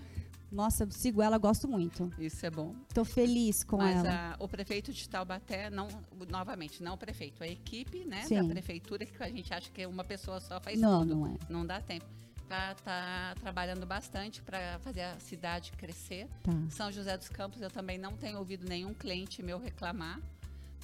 Nossa, 0.52 0.84
eu 0.84 0.90
sigo 0.90 1.22
ela, 1.22 1.38
gosto 1.38 1.66
muito. 1.66 2.12
Isso 2.18 2.44
é 2.44 2.50
bom. 2.50 2.74
Estou 2.88 3.04
feliz 3.04 3.64
com 3.64 3.78
Mas 3.78 4.04
ela. 4.04 4.36
A, 4.38 4.44
o 4.44 4.46
prefeito 4.46 4.92
de 4.92 5.08
Taubaté, 5.08 5.70
não, 5.70 5.88
novamente, 6.28 6.82
não 6.82 6.94
o 6.94 6.98
prefeito, 6.98 7.42
a 7.42 7.48
equipe 7.48 8.04
né, 8.04 8.26
da 8.28 8.44
prefeitura, 8.44 9.06
que 9.06 9.22
a 9.22 9.30
gente 9.30 9.54
acha 9.54 9.70
que 9.70 9.86
uma 9.86 10.04
pessoa 10.04 10.38
só 10.38 10.60
faz 10.60 10.78
não, 10.78 11.00
tudo. 11.00 11.16
Não, 11.16 11.26
é. 11.26 11.36
Não 11.48 11.64
dá 11.64 11.80
tempo 11.80 12.04
tá, 12.48 12.74
tá 12.74 13.34
trabalhando 13.40 13.86
bastante 13.86 14.42
para 14.42 14.78
fazer 14.80 15.02
a 15.02 15.18
cidade 15.18 15.72
crescer. 15.72 16.28
Tá. 16.42 16.52
São 16.70 16.90
José 16.90 17.16
dos 17.16 17.28
Campos, 17.28 17.60
eu 17.60 17.70
também 17.70 17.98
não 17.98 18.16
tenho 18.16 18.38
ouvido 18.38 18.68
nenhum 18.68 18.94
cliente 18.94 19.42
meu 19.42 19.58
reclamar. 19.58 20.20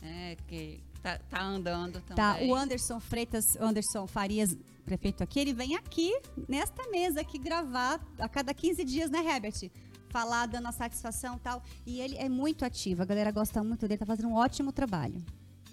É, 0.05 0.37
que 0.49 0.83
tá, 1.01 1.19
tá 1.31 1.43
andando 1.43 2.01
também. 2.01 2.17
Tá, 2.17 2.39
o 2.43 2.55
Anderson 2.55 2.99
Freitas, 2.99 3.57
Anderson 3.57 4.07
Farias, 4.07 4.57
prefeito 4.85 5.23
aqui, 5.23 5.39
ele 5.39 5.55
vem 5.55 5.77
aqui, 5.77 6.13
nesta 6.49 6.91
mesa 6.91 7.21
aqui, 7.21 7.39
gravar 7.39 8.01
a 8.19 8.29
cada 8.29 8.53
15 8.53 8.85
dias, 8.85 9.11
né, 9.11 9.25
Herbert? 9.25 9.71
Falar, 10.09 10.47
dando 10.47 10.67
a 10.67 10.73
satisfação 10.73 11.37
e 11.37 11.39
tal. 11.39 11.63
E 11.87 12.01
ele 12.01 12.17
é 12.17 12.29
muito 12.29 12.65
ativo, 12.65 13.01
a 13.01 13.05
galera 13.05 13.31
gosta 13.31 13.63
muito 13.63 13.87
dele, 13.87 13.99
tá 13.99 14.07
fazendo 14.07 14.29
um 14.29 14.35
ótimo 14.35 14.73
trabalho. 14.73 15.25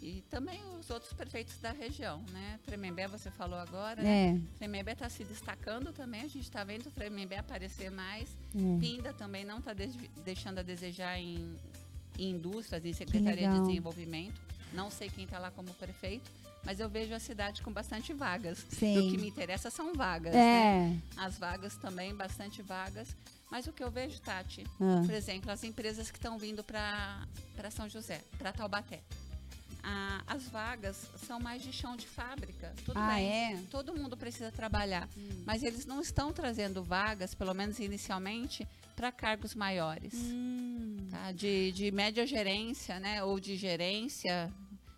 E 0.02 0.24
também 0.30 0.62
os 0.80 0.90
outros 0.90 1.12
prefeitos 1.12 1.58
da 1.58 1.72
região, 1.72 2.24
né? 2.32 2.60
Tremembé, 2.66 3.08
você 3.08 3.30
falou 3.30 3.60
agora, 3.60 4.02
né? 4.02 4.30
é. 4.30 4.58
Tremembé 4.58 4.94
está 4.94 5.10
se 5.10 5.26
destacando 5.26 5.92
também, 5.92 6.22
a 6.22 6.28
gente 6.28 6.44
está 6.44 6.64
vendo 6.64 6.88
o 6.88 6.92
Tremembé 6.92 7.38
aparecer 7.38 7.92
mais. 7.92 8.30
É. 8.56 8.80
Pinda 8.80 9.14
também 9.14 9.44
não 9.44 9.60
está 9.60 9.74
deixando 10.24 10.60
a 10.60 10.62
desejar 10.62 11.20
em, 11.20 11.54
em 12.18 12.32
indústrias, 12.32 12.86
em 12.86 12.94
Secretaria 12.94 13.50
de 13.50 13.60
Desenvolvimento. 13.60 14.40
Não 14.72 14.90
sei 14.90 15.10
quem 15.10 15.26
está 15.26 15.38
lá 15.38 15.52
como 15.52 15.74
prefeito, 15.74 16.32
mas 16.64 16.80
eu 16.80 16.88
vejo 16.88 17.14
a 17.14 17.20
cidade 17.20 17.62
com 17.62 17.72
bastante 17.72 18.14
vagas. 18.14 18.66
Sim. 18.70 19.00
O 19.00 19.12
que 19.12 19.18
me 19.18 19.28
interessa 19.28 19.70
são 19.70 19.94
vagas, 19.94 20.34
é. 20.34 20.38
né? 20.38 21.02
As 21.18 21.38
vagas 21.38 21.76
também, 21.76 22.16
bastante 22.16 22.62
vagas. 22.62 23.14
Mas 23.52 23.68
o 23.68 23.74
que 23.74 23.84
eu 23.84 23.92
vejo, 23.92 24.22
Tati, 24.22 24.64
ah. 24.80 25.02
por 25.06 25.14
exemplo, 25.14 25.52
as 25.52 25.64
empresas 25.64 26.10
que 26.10 26.18
estão 26.18 26.38
vindo 26.38 26.64
para 26.64 27.28
São 27.72 27.90
José, 27.90 28.22
para 28.38 28.54
Taubaté 28.54 29.02
a, 29.84 30.24
as 30.28 30.48
vagas 30.50 31.10
são 31.16 31.40
mais 31.40 31.62
de 31.62 31.72
chão 31.72 31.96
de 31.96 32.08
fábrica. 32.08 32.74
Tudo 32.86 32.98
ah, 32.98 33.14
bem. 33.14 33.28
É? 33.28 33.64
Todo 33.70 33.96
mundo 33.96 34.18
precisa 34.18 34.52
trabalhar. 34.52 35.08
Hum. 35.18 35.44
Mas 35.46 35.64
eles 35.64 35.86
não 35.86 36.02
estão 36.02 36.32
trazendo 36.32 36.84
vagas, 36.84 37.34
pelo 37.34 37.54
menos 37.54 37.80
inicialmente, 37.80 38.68
para 38.96 39.12
cargos 39.12 39.56
maiores. 39.56 40.14
Hum. 40.16 41.08
Tá? 41.10 41.32
De, 41.32 41.72
de 41.72 41.92
média 41.92 42.26
gerência, 42.26 43.00
né? 43.00 43.24
Ou 43.24 43.40
de 43.40 43.56
gerência 43.56 44.52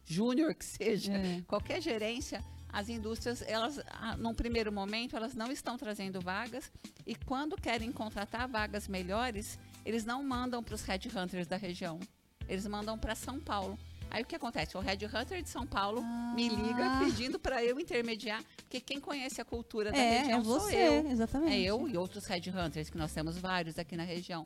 júnior 0.06 0.54
que 0.54 0.66
seja. 0.66 1.14
É. 1.14 1.42
Qualquer 1.48 1.82
gerência 1.82 2.44
as 2.72 2.88
indústrias, 2.88 3.42
elas, 3.42 3.80
num 4.18 4.34
primeiro 4.34 4.72
momento, 4.72 5.16
elas 5.16 5.34
não 5.34 5.52
estão 5.52 5.78
trazendo 5.78 6.22
vagas 6.22 6.72
e 7.06 7.16
quando 7.16 7.58
querem 7.58 7.92
contratar 7.92 8.48
vagas 8.48 8.88
melhores, 8.88 9.60
eles 9.86 10.06
não 10.06 10.24
mandam 10.24 10.64
para 10.64 10.76
os 10.76 10.84
headhunters 10.84 11.48
da 11.48 11.58
região, 11.58 12.00
eles 12.48 12.66
mandam 12.66 12.98
para 12.98 13.14
São 13.14 13.40
Paulo. 13.40 13.78
Aí 14.12 14.24
o 14.24 14.26
que 14.26 14.36
acontece? 14.36 14.76
O 14.76 14.82
Red 14.82 14.98
Hunter 15.06 15.42
de 15.42 15.50
São 15.50 15.66
Paulo 15.66 16.02
ah. 16.04 16.34
me 16.36 16.50
liga 16.50 17.00
pedindo 17.00 17.40
para 17.40 17.64
eu 17.64 17.80
intermediar, 17.80 18.44
porque 18.58 18.82
quem 18.82 19.00
conhece 19.00 19.40
a 19.40 19.46
cultura 19.46 19.90
da 19.90 19.98
é, 19.98 20.20
região 20.20 20.40
é 20.40 20.44
você, 20.44 20.72
sou 20.72 20.80
eu. 20.80 21.12
Exatamente. 21.12 21.54
É 21.54 21.60
eu 21.62 21.88
e 21.88 21.98
outros 21.98 22.26
Red 22.26 22.50
Hunters, 22.50 22.90
que 22.90 22.98
nós 22.98 23.14
temos 23.14 23.38
vários 23.38 23.80
aqui 23.80 23.96
na 23.96 24.04
região. 24.04 24.46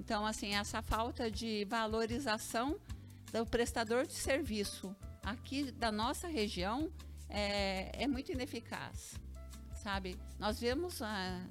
Então, 0.00 0.24
assim, 0.24 0.54
essa 0.54 0.80
falta 0.80 1.30
de 1.30 1.66
valorização 1.66 2.76
do 3.30 3.44
prestador 3.44 4.06
de 4.06 4.14
serviço 4.14 4.96
aqui 5.22 5.70
da 5.70 5.92
nossa 5.92 6.26
região 6.26 6.90
é, 7.28 7.92
é 8.02 8.06
muito 8.06 8.32
ineficaz, 8.32 9.14
sabe? 9.74 10.16
Nós 10.38 10.58
vemos 10.58 11.02
ah, 11.02 11.46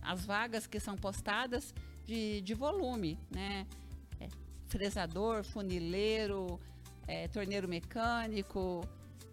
as 0.00 0.24
vagas 0.24 0.68
que 0.68 0.78
são 0.78 0.96
postadas 0.96 1.74
de, 2.04 2.40
de 2.42 2.54
volume, 2.54 3.18
né? 3.28 3.66
É, 4.20 4.28
fresador, 4.68 5.44
funileiro, 5.44 6.60
é, 7.06 7.28
torneiro 7.28 7.68
mecânico, 7.68 8.86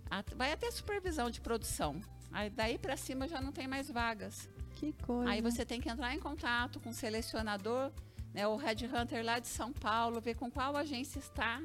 a, 0.09 0.23
vai 0.35 0.51
até 0.51 0.69
supervisão 0.71 1.29
de 1.29 1.41
produção. 1.41 1.99
Aí 2.31 2.49
daí 2.49 2.77
para 2.77 2.95
cima 2.95 3.27
já 3.27 3.41
não 3.41 3.51
tem 3.51 3.67
mais 3.67 3.89
vagas. 3.89 4.49
Que 4.75 4.93
coisa. 4.93 5.29
Aí 5.29 5.41
você 5.41 5.65
tem 5.65 5.81
que 5.81 5.89
entrar 5.89 6.13
em 6.13 6.19
contato 6.19 6.79
com 6.79 6.89
o 6.89 6.93
selecionador, 6.93 7.91
né, 8.33 8.47
o 8.47 8.55
Red 8.55 8.85
Hunter 8.85 9.23
lá 9.23 9.39
de 9.39 9.47
São 9.47 9.73
Paulo, 9.73 10.21
ver 10.21 10.35
com 10.35 10.49
qual 10.49 10.77
agência 10.77 11.19
está 11.19 11.61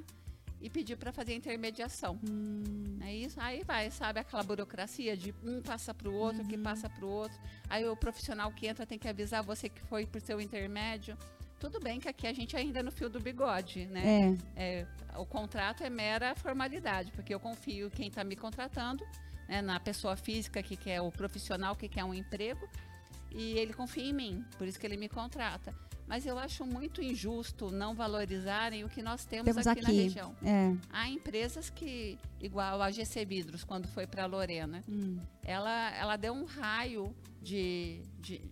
e 0.61 0.70
pedir 0.70 0.96
para 0.96 1.12
fazer 1.12 1.34
intermediação. 1.34 2.18
Hum. 2.28 2.98
É 3.02 3.14
isso. 3.14 3.38
Aí 3.38 3.62
vai, 3.64 3.90
sabe 3.90 4.20
aquela 4.20 4.42
burocracia 4.42 5.14
de 5.14 5.34
um 5.44 5.61
passa 5.61 5.92
para 5.92 6.09
o 6.09 6.14
outro, 6.14 6.40
uhum. 6.40 6.48
que 6.48 6.57
passa 6.57 6.88
para 6.88 7.05
o 7.05 7.09
outro. 7.09 7.38
Aí 7.68 7.86
o 7.86 7.94
profissional 7.94 8.50
que 8.50 8.66
entra 8.66 8.86
tem 8.86 8.98
que 8.98 9.07
avisar 9.07 9.42
você 9.42 9.68
que 9.68 9.82
foi 9.82 10.07
por 10.07 10.22
seu 10.22 10.40
intermédio. 10.40 11.18
Tudo 11.64 11.80
bem 11.80 11.98
que 11.98 12.06
aqui 12.06 12.26
a 12.26 12.32
gente 12.34 12.54
ainda 12.54 12.80
é 12.80 12.82
no 12.82 12.92
fio 12.92 13.08
do 13.08 13.18
bigode, 13.18 13.86
né? 13.86 14.36
É. 14.54 14.80
é 14.82 14.86
o 15.16 15.24
contrato 15.24 15.82
é 15.82 15.88
mera 15.88 16.34
formalidade, 16.34 17.10
porque 17.12 17.34
eu 17.34 17.40
confio 17.40 17.90
quem 17.90 18.08
está 18.08 18.22
me 18.22 18.36
contratando, 18.36 19.02
né, 19.48 19.62
na 19.62 19.80
pessoa 19.80 20.14
física 20.14 20.62
que 20.62 20.76
quer 20.76 21.00
o 21.00 21.10
profissional 21.10 21.74
que 21.74 21.88
quer 21.88 22.04
um 22.04 22.12
emprego, 22.12 22.68
e 23.30 23.52
ele 23.52 23.72
confia 23.72 24.04
em 24.04 24.12
mim, 24.12 24.44
por 24.58 24.68
isso 24.68 24.78
que 24.78 24.86
ele 24.86 24.98
me 24.98 25.08
contrata. 25.08 25.74
Mas 26.06 26.26
eu 26.26 26.38
acho 26.38 26.66
muito 26.66 27.00
injusto 27.00 27.70
não 27.70 27.94
valorizarem 27.94 28.84
o 28.84 28.88
que 28.90 29.00
nós 29.00 29.24
temos, 29.24 29.46
Temos 29.46 29.66
aqui, 29.66 29.80
na 29.80 29.88
aqui. 29.88 30.02
região. 30.02 30.36
É. 30.44 30.76
Há 30.90 31.08
empresas 31.08 31.70
que, 31.70 32.18
igual 32.42 32.82
a 32.82 32.90
GC 32.90 33.24
Vidros, 33.24 33.64
quando 33.64 33.88
foi 33.88 34.06
para 34.06 34.26
Lorena, 34.26 34.84
Hum. 34.86 35.18
ela, 35.42 35.90
ela 35.96 36.16
deu 36.18 36.34
um 36.34 36.44
raio 36.44 37.16
de, 37.40 38.02
de, 38.20 38.42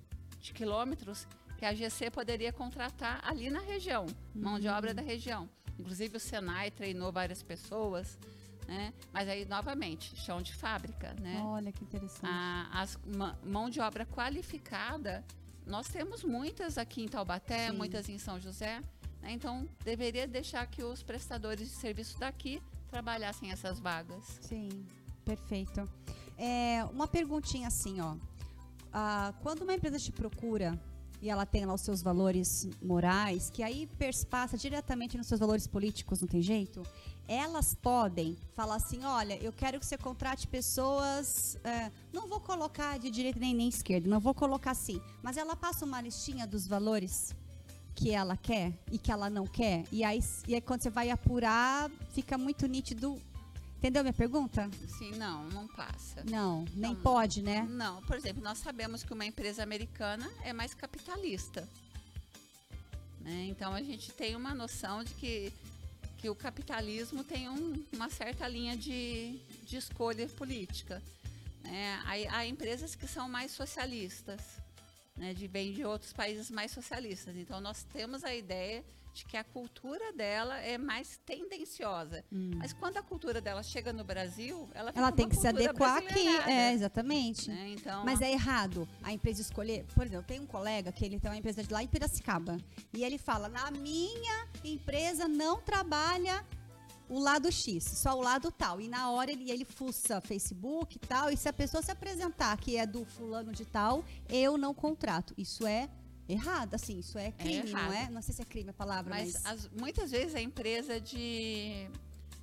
de 0.40 0.54
quilômetros 0.54 1.26
que 1.62 1.66
a 1.66 1.72
GC 1.72 2.10
poderia 2.10 2.52
contratar 2.52 3.20
ali 3.22 3.48
na 3.48 3.60
região, 3.60 4.04
mão 4.34 4.58
de 4.58 4.66
obra 4.66 4.92
da 4.92 5.00
região. 5.00 5.48
Inclusive 5.78 6.16
o 6.16 6.18
Senai 6.18 6.72
treinou 6.72 7.12
várias 7.12 7.40
pessoas, 7.40 8.18
né? 8.66 8.92
Mas 9.12 9.28
aí, 9.28 9.44
novamente, 9.44 10.16
chão 10.16 10.42
de 10.42 10.52
fábrica, 10.52 11.14
né? 11.20 11.40
Olha 11.44 11.70
que 11.70 11.84
interessante. 11.84 12.26
A 12.26 12.80
as 12.82 12.98
mão 13.44 13.70
de 13.70 13.78
obra 13.80 14.04
qualificada, 14.04 15.24
nós 15.64 15.86
temos 15.86 16.24
muitas 16.24 16.78
aqui 16.78 17.04
em 17.04 17.06
Taubaté, 17.06 17.70
Sim. 17.70 17.76
muitas 17.76 18.08
em 18.08 18.18
São 18.18 18.40
José. 18.40 18.80
né? 19.20 19.30
Então, 19.30 19.68
deveria 19.84 20.26
deixar 20.26 20.66
que 20.66 20.82
os 20.82 21.00
prestadores 21.04 21.68
de 21.68 21.76
serviço 21.76 22.18
daqui 22.18 22.60
trabalhassem 22.88 23.52
essas 23.52 23.78
vagas. 23.78 24.24
Sim, 24.40 24.84
perfeito. 25.24 25.88
É, 26.36 26.84
uma 26.86 27.06
perguntinha 27.06 27.68
assim, 27.68 28.00
ó. 28.00 28.16
Ah, 28.92 29.32
quando 29.42 29.62
uma 29.62 29.74
empresa 29.74 29.96
te 29.96 30.10
procura 30.10 30.76
e 31.22 31.30
ela 31.30 31.46
tem 31.46 31.64
lá 31.64 31.72
os 31.72 31.80
seus 31.80 32.02
valores 32.02 32.68
morais, 32.82 33.48
que 33.48 33.62
aí 33.62 33.86
perspassa 33.96 34.58
diretamente 34.58 35.16
nos 35.16 35.28
seus 35.28 35.38
valores 35.38 35.68
políticos, 35.68 36.20
não 36.20 36.26
tem 36.26 36.42
jeito? 36.42 36.82
Elas 37.28 37.76
podem 37.76 38.36
falar 38.56 38.74
assim, 38.74 39.04
olha, 39.04 39.38
eu 39.40 39.52
quero 39.52 39.78
que 39.78 39.86
você 39.86 39.96
contrate 39.96 40.48
pessoas, 40.48 41.56
é, 41.62 41.92
não 42.12 42.26
vou 42.26 42.40
colocar 42.40 42.98
de 42.98 43.08
direita 43.08 43.38
nem 43.38 43.54
nem 43.54 43.68
esquerda, 43.68 44.08
não 44.08 44.18
vou 44.18 44.34
colocar 44.34 44.72
assim, 44.72 45.00
mas 45.22 45.36
ela 45.36 45.54
passa 45.54 45.84
uma 45.84 46.00
listinha 46.00 46.44
dos 46.44 46.66
valores 46.66 47.36
que 47.94 48.10
ela 48.10 48.36
quer 48.36 48.72
e 48.90 48.98
que 48.98 49.12
ela 49.12 49.30
não 49.30 49.46
quer, 49.46 49.84
e 49.92 50.02
aí, 50.02 50.20
e 50.48 50.56
aí 50.56 50.60
quando 50.60 50.82
você 50.82 50.90
vai 50.90 51.08
apurar, 51.08 51.88
fica 52.10 52.36
muito 52.36 52.66
nítido. 52.66 53.16
Entendeu 53.82 54.04
minha 54.04 54.12
pergunta? 54.12 54.70
Sim, 54.96 55.10
não, 55.16 55.42
não 55.48 55.66
passa. 55.66 56.22
Não, 56.30 56.64
nem 56.72 56.94
Não. 56.94 57.02
pode, 57.02 57.42
né? 57.42 57.66
Não, 57.68 58.00
por 58.02 58.14
exemplo, 58.16 58.40
nós 58.40 58.58
sabemos 58.58 59.02
que 59.02 59.12
uma 59.12 59.26
empresa 59.26 59.60
americana 59.60 60.30
é 60.44 60.52
mais 60.52 60.72
capitalista. 60.72 61.68
né? 63.20 63.46
Então 63.48 63.74
a 63.74 63.82
gente 63.82 64.12
tem 64.12 64.36
uma 64.36 64.54
noção 64.54 65.02
de 65.02 65.12
que, 65.14 65.52
que 66.18 66.30
o 66.30 66.34
capitalismo 66.34 67.24
tem 67.24 67.48
um- 67.48 67.84
uma 67.92 68.08
certa 68.08 68.46
linha 68.46 68.76
de, 68.76 69.36
de 69.66 69.76
escolha 69.76 70.28
política. 70.28 71.02
né? 71.64 72.00
Há, 72.04 72.36
há 72.38 72.46
empresas 72.46 72.94
que 72.94 73.08
são 73.08 73.28
mais 73.28 73.50
socialistas, 73.50 74.40
né? 75.16 75.34
de 75.34 75.46
vêm 75.46 75.72
de 75.72 75.84
outros 75.84 76.12
países 76.12 76.50
mais 76.50 76.70
socialistas. 76.70 77.36
Então 77.36 77.60
nós 77.60 77.84
temos 77.84 78.24
a 78.24 78.34
ideia 78.34 78.84
de 79.14 79.26
que 79.26 79.36
a 79.36 79.44
cultura 79.44 80.12
dela 80.12 80.58
é 80.60 80.78
mais 80.78 81.18
tendenciosa. 81.26 82.24
Mas 82.30 82.72
quando 82.72 82.96
a 82.96 83.02
cultura 83.02 83.40
dela 83.40 83.62
chega 83.62 83.92
no 83.92 84.04
Brasil, 84.04 84.68
ela, 84.74 84.90
Ela 84.94 85.12
tem 85.12 85.28
que 85.28 85.36
se 85.36 85.46
adequar 85.46 85.98
aqui. 85.98 86.26
É, 86.48 86.72
exatamente. 86.72 87.50
né? 87.50 87.74
Então, 87.76 88.04
Mas 88.04 88.20
é 88.22 88.32
errado 88.32 88.88
a 89.02 89.12
empresa 89.12 89.42
escolher. 89.42 89.84
Por 89.94 90.06
exemplo, 90.06 90.24
tem 90.26 90.40
um 90.40 90.46
colega 90.46 90.90
que 90.90 91.04
ele 91.04 91.20
tem 91.20 91.30
uma 91.30 91.36
empresa 91.36 91.62
de 91.62 91.72
lá 91.72 91.82
em 91.82 91.86
Piracicaba. 91.88 92.56
E 92.92 93.04
ele 93.04 93.18
fala: 93.18 93.48
na 93.48 93.70
minha 93.70 94.48
empresa 94.64 95.28
não 95.28 95.60
trabalha 95.60 96.44
o 97.14 97.18
lado 97.18 97.50
X, 97.52 97.84
só 97.84 98.16
o 98.18 98.22
lado 98.22 98.50
tal. 98.50 98.80
E 98.80 98.88
na 98.88 99.10
hora 99.10 99.30
ele, 99.30 99.50
ele 99.50 99.64
fuça 99.64 100.20
Facebook 100.20 100.96
e 100.96 100.98
tal. 100.98 101.30
E 101.30 101.36
se 101.36 101.48
a 101.48 101.52
pessoa 101.52 101.82
se 101.82 101.90
apresentar 101.90 102.56
que 102.56 102.76
é 102.76 102.86
do 102.86 103.04
fulano 103.04 103.52
de 103.52 103.64
tal, 103.64 104.04
eu 104.28 104.56
não 104.56 104.72
contrato. 104.72 105.34
Isso 105.36 105.66
é 105.66 105.88
errado, 106.28 106.74
assim, 106.74 106.98
isso 106.98 107.18
é 107.18 107.30
crime, 107.32 107.70
não 107.70 107.78
errado. 107.80 107.92
é? 107.92 108.08
Não 108.10 108.22
sei 108.22 108.34
se 108.34 108.40
é 108.40 108.44
crime 108.44 108.70
a 108.70 108.72
palavra, 108.72 109.10
mas. 109.10 109.34
Mas 109.34 109.46
as- 109.46 109.68
muitas 109.70 110.10
vezes 110.10 110.34
a 110.34 110.40
empresa 110.40 110.98
de, 111.00 111.86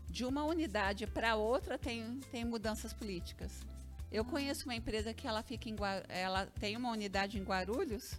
de 0.07 0.23
uma 0.23 0.43
unidade 0.43 1.07
para 1.07 1.35
outra 1.35 1.77
tem, 1.77 2.19
tem 2.31 2.45
mudanças 2.45 2.93
políticas. 2.93 3.51
Eu 4.11 4.23
conheço 4.25 4.65
uma 4.65 4.75
empresa 4.75 5.13
que 5.13 5.27
ela 5.27 5.41
fica 5.43 5.69
em 5.69 5.75
ela 6.09 6.45
tem 6.59 6.75
uma 6.77 6.89
unidade 6.91 7.37
em 7.39 7.43
Guarulhos 7.43 8.13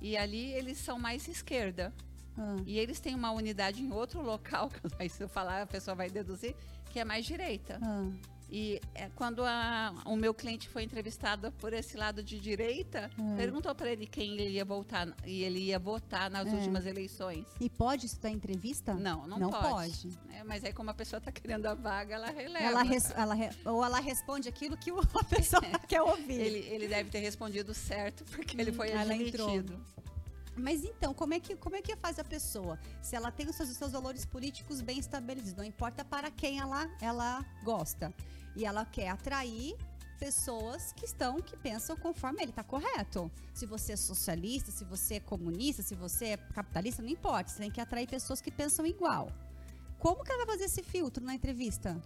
e 0.00 0.16
ali 0.16 0.52
eles 0.52 0.78
são 0.78 0.98
mais 0.98 1.26
esquerda. 1.28 1.92
Ah, 2.38 2.56
E 2.66 2.78
eles 2.78 3.00
têm 3.00 3.14
uma 3.14 3.30
unidade 3.32 3.82
em 3.82 3.92
outro 3.92 4.22
local, 4.22 4.70
aí 4.98 5.08
se 5.08 5.22
eu 5.22 5.28
falar 5.28 5.62
a 5.62 5.66
pessoa 5.66 5.94
vai 5.94 6.08
deduzir, 6.10 6.54
que 6.90 6.98
é 7.00 7.04
mais 7.04 7.24
direita. 7.26 7.78
ah. 7.82 8.08
E 8.50 8.80
é, 8.94 9.10
quando 9.14 9.44
a- 9.44 9.92
o 10.06 10.16
meu 10.16 10.32
cliente 10.32 10.70
foi 10.70 10.82
entrevistado 10.82 11.52
por 11.58 11.74
esse 11.74 11.98
lado 11.98 12.22
de 12.22 12.40
direita, 12.40 13.10
Hum. 13.18 13.36
perguntou 13.36 13.74
para 13.74 13.90
ele 13.92 14.06
quem 14.06 14.40
ele 14.40 14.52
ia 14.54 14.64
voltar 14.64 15.06
e 15.26 15.42
ele 15.42 15.58
ia 15.58 15.78
votar 15.78 16.30
nas 16.30 16.48
É. 16.48 16.52
últimas 16.56 16.86
eleições. 16.86 17.44
E 17.60 17.68
pode 17.68 18.06
isso 18.06 18.18
dar 18.18 18.30
entrevista? 18.30 18.94
Não, 18.94 19.26
não, 19.26 19.38
Não 19.38 19.50
pode. 19.50 19.68
pode. 19.68 20.08
né? 20.26 20.42
Mas 20.46 20.64
aí 20.64 20.72
como 20.72 20.88
a 20.88 20.94
pessoa 20.94 21.18
está 21.18 21.30
querendo 21.30 21.66
a 21.66 21.74
vaga, 21.74 22.14
ela 22.14 22.30
releva. 22.30 22.64
Ela, 22.64 22.82
res- 22.84 23.10
ela 23.10 23.34
re- 23.34 23.50
ou 23.66 23.84
ela 23.84 24.00
responde 24.00 24.48
aquilo 24.48 24.78
que 24.78 24.90
a 25.20 25.24
pessoa 25.24 25.60
quer 25.86 26.00
ouvir. 26.00 26.40
ele, 26.40 26.58
ele 26.74 26.88
deve 26.88 27.10
ter 27.10 27.18
respondido 27.18 27.74
certo, 27.74 28.24
porque 28.34 28.58
ele 28.58 28.72
foi 28.72 28.88
Hum, 28.94 28.98
ela 28.98 29.14
entrou. 29.14 29.46
admitido. 29.46 29.78
Mas 30.58 30.84
então, 30.84 31.14
como 31.14 31.34
é 31.34 31.40
que 31.40 31.56
como 31.56 31.76
é 31.76 31.82
que 31.82 31.94
faz 31.96 32.18
a 32.18 32.24
pessoa? 32.24 32.78
Se 33.02 33.14
ela 33.16 33.30
tem 33.30 33.48
os 33.48 33.56
seus, 33.56 33.70
os 33.70 33.76
seus 33.76 33.92
valores 33.92 34.24
políticos 34.24 34.80
bem 34.80 34.98
estabelecidos, 34.98 35.54
não 35.54 35.64
importa 35.64 36.04
para 36.04 36.30
quem 36.30 36.58
ela, 36.58 36.88
ela 37.00 37.44
gosta. 37.62 38.12
E 38.56 38.64
ela 38.64 38.84
quer 38.84 39.08
atrair 39.08 39.76
pessoas 40.18 40.92
que 40.92 41.04
estão, 41.04 41.40
que 41.40 41.56
pensam 41.56 41.96
conforme 41.96 42.42
ele 42.42 42.50
está 42.50 42.64
correto. 42.64 43.30
Se 43.54 43.64
você 43.66 43.92
é 43.92 43.96
socialista, 43.96 44.70
se 44.70 44.84
você 44.84 45.14
é 45.14 45.20
comunista, 45.20 45.82
se 45.82 45.94
você 45.94 46.26
é 46.30 46.36
capitalista, 46.36 47.02
não 47.02 47.08
importa. 47.08 47.50
Você 47.50 47.58
tem 47.58 47.70
que 47.70 47.80
atrair 47.80 48.08
pessoas 48.08 48.40
que 48.40 48.50
pensam 48.50 48.84
igual. 48.84 49.30
Como 49.98 50.24
que 50.24 50.32
ela 50.32 50.44
vai 50.44 50.56
fazer 50.56 50.64
esse 50.64 50.82
filtro 50.82 51.24
na 51.24 51.34
entrevista? 51.34 52.00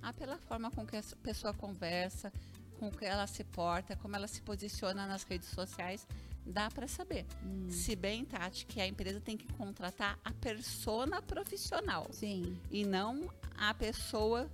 Ah, 0.00 0.12
pela 0.12 0.36
forma 0.38 0.70
com 0.70 0.84
que 0.84 0.96
a 0.96 1.02
pessoa 1.22 1.54
conversa, 1.54 2.32
com 2.78 2.90
que 2.90 3.04
ela 3.04 3.26
se 3.28 3.44
porta, 3.44 3.96
como 3.96 4.16
ela 4.16 4.26
se 4.26 4.42
posiciona 4.42 5.06
nas 5.06 5.22
redes 5.22 5.48
sociais, 5.48 6.06
dá 6.44 6.70
para 6.70 6.88
saber. 6.88 7.26
Hum. 7.44 7.68
Se 7.70 7.94
bem, 7.96 8.24
Tati, 8.24 8.66
que 8.66 8.80
a 8.80 8.86
empresa 8.86 9.20
tem 9.20 9.36
que 9.36 9.46
contratar 9.54 10.18
a 10.24 10.32
persona 10.32 11.22
profissional 11.22 12.08
Sim, 12.12 12.58
e 12.70 12.84
não 12.84 13.28
a 13.56 13.72
pessoa 13.74 14.50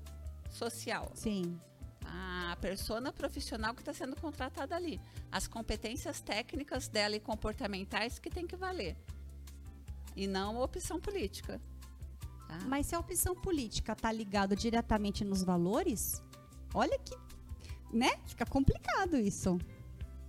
social. 0.51 1.11
sim. 1.15 1.59
A 2.11 2.57
persona 2.59 3.13
profissional 3.13 3.75
que 3.75 3.83
está 3.83 3.93
sendo 3.93 4.17
contratada 4.17 4.75
ali. 4.75 4.99
As 5.31 5.47
competências 5.47 6.23
técnicas 6.23 6.89
dela 6.89 7.15
e 7.15 7.21
comportamentais 7.21 8.19
que 8.19 8.31
tem 8.31 8.47
que 8.47 8.57
valer. 8.57 8.97
E 10.17 10.27
não 10.27 10.57
a 10.57 10.65
opção 10.65 10.99
política. 10.99 11.61
tá? 12.49 12.59
Mas 12.67 12.87
se 12.87 12.95
a 12.95 12.99
opção 12.99 13.35
política 13.37 13.93
está 13.93 14.11
ligada 14.11 14.57
diretamente 14.57 15.23
nos 15.23 15.43
valores, 15.45 16.23
olha 16.73 16.99
que, 16.99 17.15
né? 17.93 18.17
Fica 18.25 18.47
complicado 18.47 19.19
isso. 19.19 19.59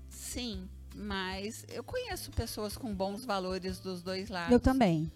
Sim, 0.09 0.67
mas 0.99 1.65
eu 1.69 1.83
conheço 1.83 2.29
pessoas 2.31 2.75
com 2.75 2.93
bons 2.93 3.23
valores 3.25 3.79
dos 3.79 4.01
dois 4.01 4.29
lados. 4.29 4.51
Eu 4.51 4.59
também. 4.59 5.09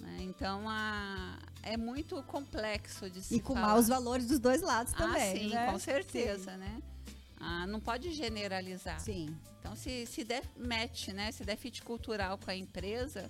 né? 0.00 0.18
Então 0.20 0.68
a, 0.68 1.38
é 1.62 1.76
muito 1.76 2.22
complexo 2.22 3.10
de 3.10 3.20
se 3.22 3.36
E 3.36 3.40
com 3.40 3.54
falar. 3.54 3.66
maus 3.68 3.88
valores 3.88 4.26
dos 4.28 4.38
dois 4.38 4.62
lados 4.62 4.92
também. 4.92 5.32
Ah, 5.32 5.36
sim, 5.36 5.48
né? 5.48 5.72
com 5.72 5.78
certeza, 5.78 6.56
né? 6.56 6.80
Ah, 7.40 7.66
não 7.66 7.80
pode 7.80 8.12
generalizar. 8.12 9.00
Sim. 9.00 9.36
Então, 9.60 9.74
se, 9.74 10.06
se 10.06 10.22
der 10.24 10.42
match, 10.56 11.08
né? 11.08 11.32
Se 11.32 11.42
der 11.44 11.56
fit 11.56 11.82
cultural 11.82 12.38
com 12.38 12.50
a 12.50 12.54
empresa, 12.54 13.28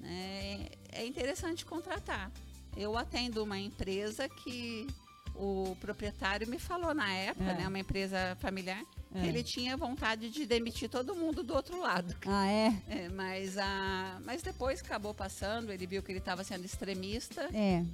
né, 0.00 0.66
é 0.92 1.06
interessante 1.06 1.64
contratar. 1.64 2.30
Eu 2.76 2.96
atendo 2.96 3.42
uma 3.44 3.58
empresa 3.58 4.28
que 4.28 4.86
o 5.34 5.76
proprietário 5.80 6.48
me 6.48 6.58
falou 6.58 6.92
na 6.94 7.12
época, 7.12 7.50
É. 7.50 7.54
né? 7.58 7.68
Uma 7.68 7.78
empresa 7.78 8.36
familiar, 8.40 8.82
É. 9.14 9.26
ele 9.26 9.42
tinha 9.42 9.76
vontade 9.76 10.30
de 10.30 10.44
demitir 10.46 10.88
todo 10.88 11.14
mundo 11.14 11.42
do 11.42 11.54
outro 11.54 11.80
lado. 11.80 12.14
Ah, 12.26 12.46
é? 12.46 12.74
É, 12.88 13.08
mas, 13.08 13.56
a, 13.58 14.20
mas 14.24 14.42
depois 14.42 14.80
acabou 14.80 15.14
passando, 15.14 15.72
ele 15.72 15.86
viu 15.86 16.02
que 16.02 16.12
ele 16.12 16.18
estava 16.18 16.44
sendo 16.44 16.64
extremista 16.64 17.48
É. 17.54 17.84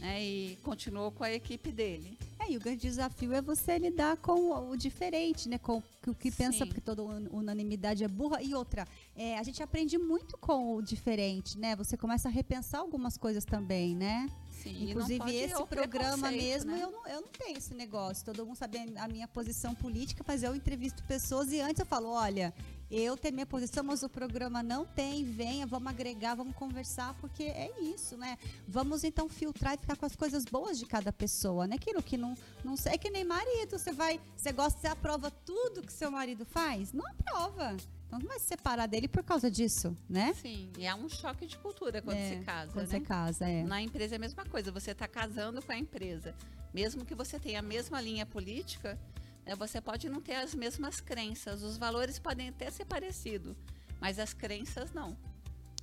né, 0.00 0.22
e 0.22 0.58
continuou 0.62 1.10
com 1.12 1.22
a 1.24 1.32
equipe 1.32 1.70
dele. 1.70 2.18
É, 2.38 2.50
e 2.52 2.56
o 2.56 2.60
grande 2.60 2.82
desafio 2.82 3.32
é 3.32 3.40
você 3.40 3.78
lidar 3.78 4.16
com 4.18 4.32
o- 4.50 4.70
o 4.70 4.76
diferente, 4.76 5.48
né? 5.48 5.56
Com 5.58 5.82
o 6.06 6.14
que 6.14 6.30
pensa, 6.30 6.58
Sim. 6.58 6.66
porque 6.66 6.80
toda 6.82 7.02
un- 7.02 7.28
unanimidade 7.32 8.04
é 8.04 8.08
burra. 8.08 8.42
E 8.42 8.54
outra, 8.54 8.86
é, 9.16 9.38
a 9.38 9.42
gente 9.42 9.62
aprende 9.62 9.96
muito 9.98 10.36
com 10.36 10.76
o 10.76 10.82
diferente, 10.82 11.58
né? 11.58 11.74
Você 11.76 11.96
começa 11.96 12.28
a 12.28 12.30
repensar 12.30 12.80
algumas 12.80 13.16
coisas 13.16 13.44
também, 13.44 13.96
né? 13.96 14.28
Sim, 14.70 14.90
Inclusive, 14.90 15.34
esse 15.34 15.66
programa 15.66 16.30
mesmo, 16.30 16.70
né? 16.70 16.80
eu, 16.82 16.90
não, 16.90 17.06
eu 17.06 17.20
não 17.22 17.28
tenho 17.28 17.56
esse 17.56 17.74
negócio. 17.74 18.24
Todo 18.24 18.44
mundo 18.44 18.56
sabe 18.56 18.78
a 18.78 19.06
a 19.06 19.08
minha 19.08 19.28
posição 19.28 19.74
política, 19.74 20.22
mas 20.26 20.42
eu 20.42 20.54
entrevisto 20.54 21.02
pessoas 21.04 21.52
e 21.52 21.60
antes 21.60 21.78
eu 21.78 21.86
falo, 21.86 22.08
olha, 22.08 22.52
eu 22.90 23.16
tenho 23.16 23.34
minha 23.34 23.46
posição, 23.46 23.82
mas 23.82 24.02
o 24.02 24.08
programa 24.08 24.62
não 24.62 24.84
tem, 24.84 25.24
venha, 25.24 25.66
vamos 25.66 25.88
agregar, 25.88 26.34
vamos 26.34 26.54
conversar, 26.54 27.14
porque 27.14 27.44
é 27.44 27.70
isso, 27.80 28.16
né? 28.16 28.36
Vamos 28.66 29.04
então 29.04 29.28
filtrar 29.28 29.74
e 29.74 29.78
ficar 29.78 29.96
com 29.96 30.06
as 30.06 30.16
coisas 30.16 30.44
boas 30.44 30.78
de 30.78 30.86
cada 30.86 31.12
pessoa, 31.12 31.66
né? 31.66 31.76
Aquilo 31.76 32.02
que 32.02 32.16
não, 32.16 32.36
não 32.64 32.76
sei, 32.76 32.92
é 32.92 32.98
que 32.98 33.10
nem 33.10 33.24
marido, 33.24 33.78
você 33.78 33.92
vai, 33.92 34.20
você 34.36 34.52
gosta, 34.52 34.80
você 34.80 34.88
aprova 34.88 35.30
tudo 35.30 35.82
que 35.82 35.92
seu 35.92 36.10
marido 36.10 36.44
faz? 36.44 36.92
Não 36.92 37.06
aprova. 37.06 37.76
Então 38.06 38.18
não 38.20 38.26
vai 38.28 38.38
se 38.38 38.46
separar 38.46 38.86
dele 38.86 39.08
por 39.08 39.22
causa 39.22 39.50
disso, 39.50 39.96
né? 40.08 40.32
Sim, 40.34 40.70
e 40.78 40.86
há 40.86 40.94
um 40.94 41.08
choque 41.08 41.46
de 41.46 41.58
cultura 41.58 42.00
quando 42.00 42.16
É, 42.16 42.38
se 42.38 42.44
casa, 42.44 42.72
Quando 42.72 42.86
né? 42.88 42.98
você 42.98 43.00
casa, 43.00 43.48
é. 43.48 43.64
Na 43.64 43.82
empresa 43.82 44.14
é 44.14 44.16
a 44.16 44.20
mesma 44.20 44.44
coisa, 44.44 44.70
você 44.70 44.92
está 44.92 45.08
casando 45.08 45.60
com 45.60 45.72
a 45.72 45.76
empresa. 45.78 46.34
Mesmo 46.72 47.04
que 47.04 47.14
você 47.14 47.38
tenha 47.38 47.58
a 47.58 47.62
mesma 47.62 48.00
linha 48.00 48.24
política, 48.24 48.98
né, 49.44 49.54
você 49.56 49.80
pode 49.80 50.08
não 50.08 50.20
ter 50.20 50.34
as 50.36 50.54
mesmas 50.54 51.00
crenças. 51.00 51.62
Os 51.62 51.76
valores 51.76 52.18
podem 52.18 52.48
até 52.50 52.70
ser 52.70 52.84
parecidos, 52.84 53.56
mas 54.00 54.18
as 54.18 54.32
crenças 54.32 54.92
não. 54.92 55.16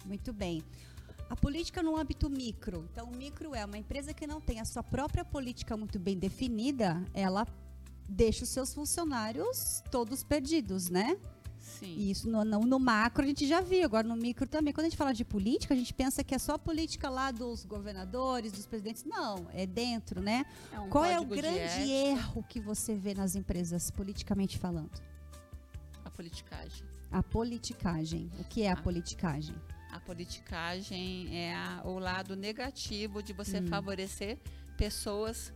Muito 0.05 0.31
bem. 0.31 0.63
A 1.29 1.35
política 1.35 1.81
no 1.81 1.97
âmbito 1.97 2.29
micro. 2.29 2.87
Então, 2.91 3.07
o 3.09 3.15
micro 3.15 3.55
é 3.55 3.65
uma 3.65 3.77
empresa 3.77 4.13
que 4.13 4.27
não 4.27 4.39
tem 4.39 4.59
a 4.59 4.65
sua 4.65 4.83
própria 4.83 5.25
política 5.25 5.75
muito 5.75 5.97
bem 5.97 6.17
definida, 6.17 7.03
ela 7.13 7.47
deixa 8.07 8.43
os 8.43 8.49
seus 8.49 8.73
funcionários 8.73 9.81
todos 9.89 10.23
perdidos, 10.23 10.89
né? 10.89 11.17
Sim. 11.63 11.95
E 11.97 12.11
isso 12.11 12.29
no, 12.29 12.43
no, 12.43 12.59
no 12.59 12.77
macro 12.77 13.23
a 13.23 13.27
gente 13.27 13.47
já 13.47 13.61
viu, 13.61 13.85
agora 13.85 14.05
no 14.05 14.17
micro 14.17 14.45
também. 14.45 14.73
Quando 14.73 14.85
a 14.85 14.89
gente 14.89 14.97
fala 14.97 15.13
de 15.13 15.23
política, 15.23 15.73
a 15.73 15.77
gente 15.77 15.93
pensa 15.93 16.21
que 16.23 16.35
é 16.35 16.37
só 16.37 16.55
a 16.55 16.59
política 16.59 17.09
lá 17.09 17.31
dos 17.31 17.63
governadores, 17.65 18.51
dos 18.51 18.65
presidentes. 18.67 19.05
Não, 19.05 19.47
é 19.53 19.65
dentro, 19.65 20.21
né? 20.21 20.45
É 20.73 20.79
um 20.79 20.89
Qual 20.89 21.05
é 21.05 21.17
o 21.19 21.25
grande 21.25 21.89
erro 21.89 22.43
que 22.49 22.59
você 22.59 22.95
vê 22.95 23.13
nas 23.13 23.35
empresas, 23.35 23.89
politicamente 23.89 24.57
falando? 24.59 24.91
A 26.03 26.09
politicagem. 26.09 26.85
A 27.09 27.23
politicagem. 27.23 28.29
O 28.39 28.43
que 28.43 28.63
é 28.63 28.69
a 28.69 28.73
Ah. 28.73 28.81
politicagem? 28.81 29.55
A 29.91 29.99
politicagem 29.99 31.29
é 31.35 31.55
a- 31.55 31.81
o 31.85 31.97
lado 31.97 32.35
negativo 32.35 33.23
de 33.23 33.31
você 33.31 33.59
Hum. 33.59 33.67
favorecer 33.67 34.37
pessoas 34.75 35.53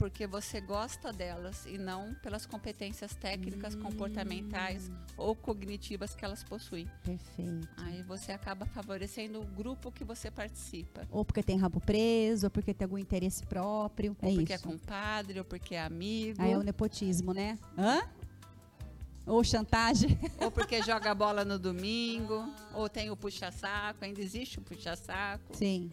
porque 0.00 0.26
você 0.26 0.62
gosta 0.62 1.12
delas 1.12 1.66
e 1.66 1.76
não 1.76 2.14
pelas 2.22 2.46
competências 2.46 3.14
técnicas, 3.14 3.74
Hum. 3.74 3.80
comportamentais 3.80 4.90
ou 5.14 5.36
cognitivas 5.36 6.14
que 6.14 6.24
elas 6.24 6.42
possuem. 6.42 6.88
Perfeito. 7.04 7.68
Aí 7.76 8.02
você 8.04 8.32
acaba 8.32 8.64
favorecendo 8.64 9.42
o 9.42 9.44
grupo 9.44 9.92
que 9.92 10.02
você 10.02 10.30
participa. 10.30 11.06
Ou 11.10 11.22
porque 11.22 11.42
tem 11.42 11.58
rabo 11.58 11.82
preso, 11.82 12.46
ou 12.46 12.50
porque 12.50 12.72
tem 12.72 12.86
algum 12.86 12.96
interesse 12.96 13.44
próprio. 13.44 14.16
Ou 14.22 14.30
é 14.30 14.34
porque 14.36 14.54
isso. 14.54 14.66
é 14.66 14.70
compadre, 14.70 15.38
ou 15.38 15.44
porque 15.44 15.74
é 15.74 15.82
amigo, 15.82 16.40
Aí 16.40 16.52
é 16.52 16.56
o 16.56 16.62
nepotismo, 16.62 17.34
né? 17.34 17.58
Hã? 17.76 18.00
Ou 19.26 19.44
chantagem. 19.44 20.18
ou 20.40 20.50
porque 20.50 20.82
joga 20.82 21.14
bola 21.14 21.44
no 21.44 21.58
domingo, 21.58 22.50
ou 22.72 22.88
tem 22.88 23.10
o 23.10 23.16
puxa-saco, 23.18 24.02
ainda 24.02 24.22
existe 24.22 24.58
o 24.60 24.62
puxa-saco, 24.62 25.54
Sim. 25.54 25.90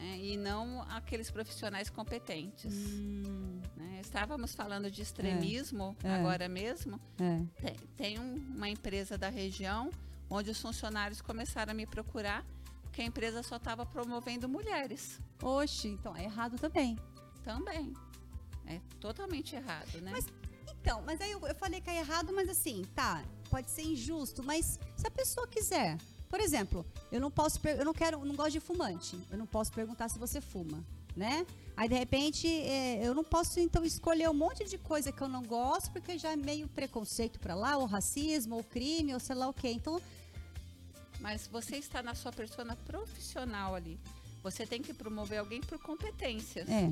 Né? 0.00 0.18
e 0.18 0.36
não 0.36 0.82
aqueles 0.90 1.30
profissionais 1.30 1.90
competentes. 1.90 2.72
Hum, 2.74 3.60
né? 3.76 4.00
Estávamos 4.00 4.54
falando 4.54 4.90
de 4.90 5.02
extremismo 5.02 5.96
É. 6.02 6.14
agora 6.14 6.48
mesmo. 6.48 6.98
é. 7.18 7.42
Tem, 7.62 7.76
tem 7.96 8.18
um- 8.18 8.36
uma 8.56 8.68
empresa 8.68 9.16
da 9.18 9.28
região 9.28 9.90
onde 10.28 10.50
os 10.50 10.60
funcionários 10.60 11.20
começaram 11.20 11.72
a 11.72 11.74
me 11.74 11.86
procurar 11.86 12.44
porque 12.82 13.02
a 13.02 13.04
empresa 13.04 13.42
só 13.42 13.56
estava 13.56 13.84
promovendo 13.86 14.48
mulheres. 14.48 15.20
Oxe, 15.42 15.88
então 15.88 16.16
é 16.16 16.24
errado 16.24 16.58
também. 16.58 16.98
Também. 17.44 17.92
É 18.66 18.80
totalmente 19.00 19.54
errado, 19.54 20.00
né? 20.00 20.10
Mas 20.12 20.26
Então, 20.80 21.02
mas 21.02 21.20
aí 21.20 21.30
eu, 21.32 21.46
eu 21.46 21.54
falei 21.54 21.80
que 21.80 21.90
é 21.90 21.98
errado, 21.98 22.32
mas 22.32 22.48
assim, 22.48 22.82
tá, 22.94 23.22
pode 23.50 23.70
ser 23.70 23.82
injusto, 23.82 24.42
mas 24.42 24.78
se 24.96 25.06
a 25.06 25.10
pessoa 25.10 25.46
quiser, 25.46 25.98
por 26.30 26.40
exemplo, 26.40 26.86
eu 27.10 27.20
não 27.20 27.30
posso, 27.30 27.58
eu 27.66 27.84
não 27.84 27.92
quero, 27.92 28.24
não 28.24 28.34
gosto 28.36 28.52
de 28.52 28.60
fumante, 28.60 29.18
eu 29.30 29.36
não 29.36 29.46
posso 29.46 29.72
perguntar 29.72 30.08
se 30.08 30.18
você 30.18 30.40
fuma, 30.40 30.82
né? 31.16 31.44
Aí 31.76 31.88
de 31.88 31.94
repente 31.96 32.46
é, 32.46 33.04
eu 33.06 33.14
não 33.14 33.24
posso 33.24 33.58
então 33.58 33.84
escolher 33.84 34.28
um 34.30 34.34
monte 34.34 34.64
de 34.64 34.78
coisa 34.78 35.10
que 35.10 35.20
eu 35.20 35.28
não 35.28 35.42
gosto 35.42 35.90
porque 35.90 36.16
já 36.16 36.30
é 36.32 36.36
meio 36.36 36.68
preconceito 36.68 37.40
pra 37.40 37.54
lá, 37.54 37.76
ou 37.76 37.84
racismo, 37.86 38.54
ou 38.56 38.62
crime, 38.62 39.12
ou 39.12 39.18
sei 39.20 39.34
lá 39.34 39.48
o 39.48 39.52
quê. 39.52 39.70
Então, 39.72 40.00
Mas 41.20 41.46
você 41.46 41.76
está 41.76 42.02
na 42.02 42.14
sua 42.14 42.32
persona 42.32 42.76
profissional 42.86 43.74
ali. 43.74 43.98
Você 44.42 44.64
tem 44.66 44.80
que 44.80 44.94
promover 44.94 45.38
alguém 45.38 45.60
por 45.60 45.78
competências 45.78 46.66
é, 46.68 46.90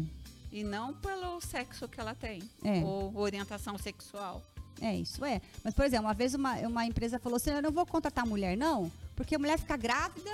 e 0.52 0.62
não 0.64 0.92
pelo 0.94 1.40
sexo 1.40 1.88
que 1.88 1.98
ela 2.00 2.14
tem 2.14 2.42
É. 2.64 2.80
ou 2.84 3.16
orientação 3.16 3.78
sexual. 3.78 4.42
É, 4.80 4.94
isso 4.94 5.24
é. 5.24 5.40
Mas, 5.64 5.74
por 5.74 5.84
exemplo, 5.84 6.06
uma 6.06 6.14
vez 6.14 6.34
uma, 6.34 6.54
uma 6.66 6.84
empresa 6.86 7.18
falou 7.18 7.36
assim: 7.36 7.50
eu 7.50 7.62
não 7.62 7.70
vou 7.72 7.84
contratar 7.86 8.26
mulher, 8.26 8.56
não, 8.56 8.90
porque 9.18 9.34
a 9.34 9.38
mulher 9.38 9.58
fica 9.58 9.76
grávida 9.76 10.30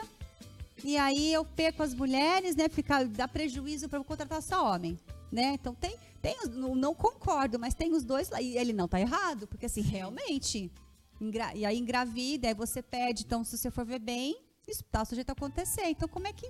e 0.85 0.99
aí 0.99 1.33
eu 1.33 1.43
perco 1.45 1.83
as 1.83 1.95
mulheres, 1.95 2.55
né? 2.55 2.69
Fica, 2.69 3.03
dá 3.05 3.27
prejuízo 3.27 3.89
para 3.89 3.99
eu 3.99 4.05
contratar 4.05 4.43
só 4.43 4.75
homem. 4.75 4.99
Né? 5.33 5.55
Então 5.55 5.75
tem, 5.75 5.97
tem 6.21 6.37
não, 6.51 6.75
não 6.75 6.95
concordo, 6.95 7.59
mas 7.59 7.73
tem 7.75 7.93
os 7.95 8.05
dois 8.05 8.29
lá. 8.29 8.43
E 8.43 8.59
ele 8.59 8.73
não 8.75 8.87
tá 8.87 9.01
errado, 9.01 9.47
porque 9.49 9.65
assim, 9.67 9.81
realmente. 9.81 10.71
engra- 11.19 11.55
e 11.55 11.65
aí 11.65 11.79
engravida, 11.79 12.47
aí 12.49 12.55
você 12.55 12.83
perde. 12.83 13.25
Então, 13.25 13.43
se 13.43 13.57
você 13.57 13.71
for 13.71 13.85
ver 13.87 13.99
bem, 13.99 14.37
isso 14.69 14.85
tá 14.93 15.03
sujeito 15.05 15.31
a 15.31 15.33
acontecer. 15.33 15.87
Então, 15.87 16.07
como 16.07 16.29
é 16.29 16.33
que. 16.33 16.47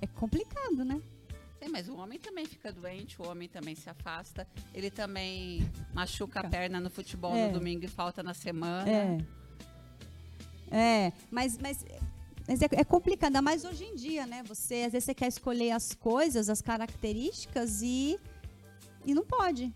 É 0.00 0.06
complicado, 0.06 0.84
né? 0.84 1.00
É, 1.60 1.68
mas 1.68 1.88
o 1.88 1.96
homem 1.96 2.18
também 2.18 2.44
fica 2.46 2.72
doente, 2.72 3.20
o 3.20 3.26
homem 3.28 3.48
também 3.48 3.74
se 3.74 3.88
afasta, 3.88 4.46
ele 4.74 4.90
também 4.90 5.60
machuca 5.94 6.40
a 6.40 6.48
perna 6.48 6.80
no 6.80 6.90
futebol 6.90 7.34
É. 7.36 7.46
no 7.48 7.58
domingo 7.58 7.84
e 7.84 7.88
falta 7.88 8.22
na 8.22 8.34
semana. 8.34 8.88
É. 8.90 9.18
É, 10.70 11.12
mas, 11.30 11.58
mas, 11.58 11.84
mas 12.46 12.62
é, 12.62 12.68
é 12.72 12.84
complicado, 12.84 13.28
ainda 13.28 13.42
mais 13.42 13.64
hoje 13.64 13.84
em 13.84 13.94
dia, 13.94 14.26
né? 14.26 14.42
Você, 14.44 14.84
às 14.86 14.92
vezes, 14.92 15.04
você 15.04 15.14
quer 15.14 15.28
escolher 15.28 15.70
as 15.70 15.94
coisas, 15.94 16.48
as 16.48 16.60
características 16.60 17.82
e, 17.82 18.18
e 19.04 19.14
não 19.14 19.24
pode. 19.24 19.72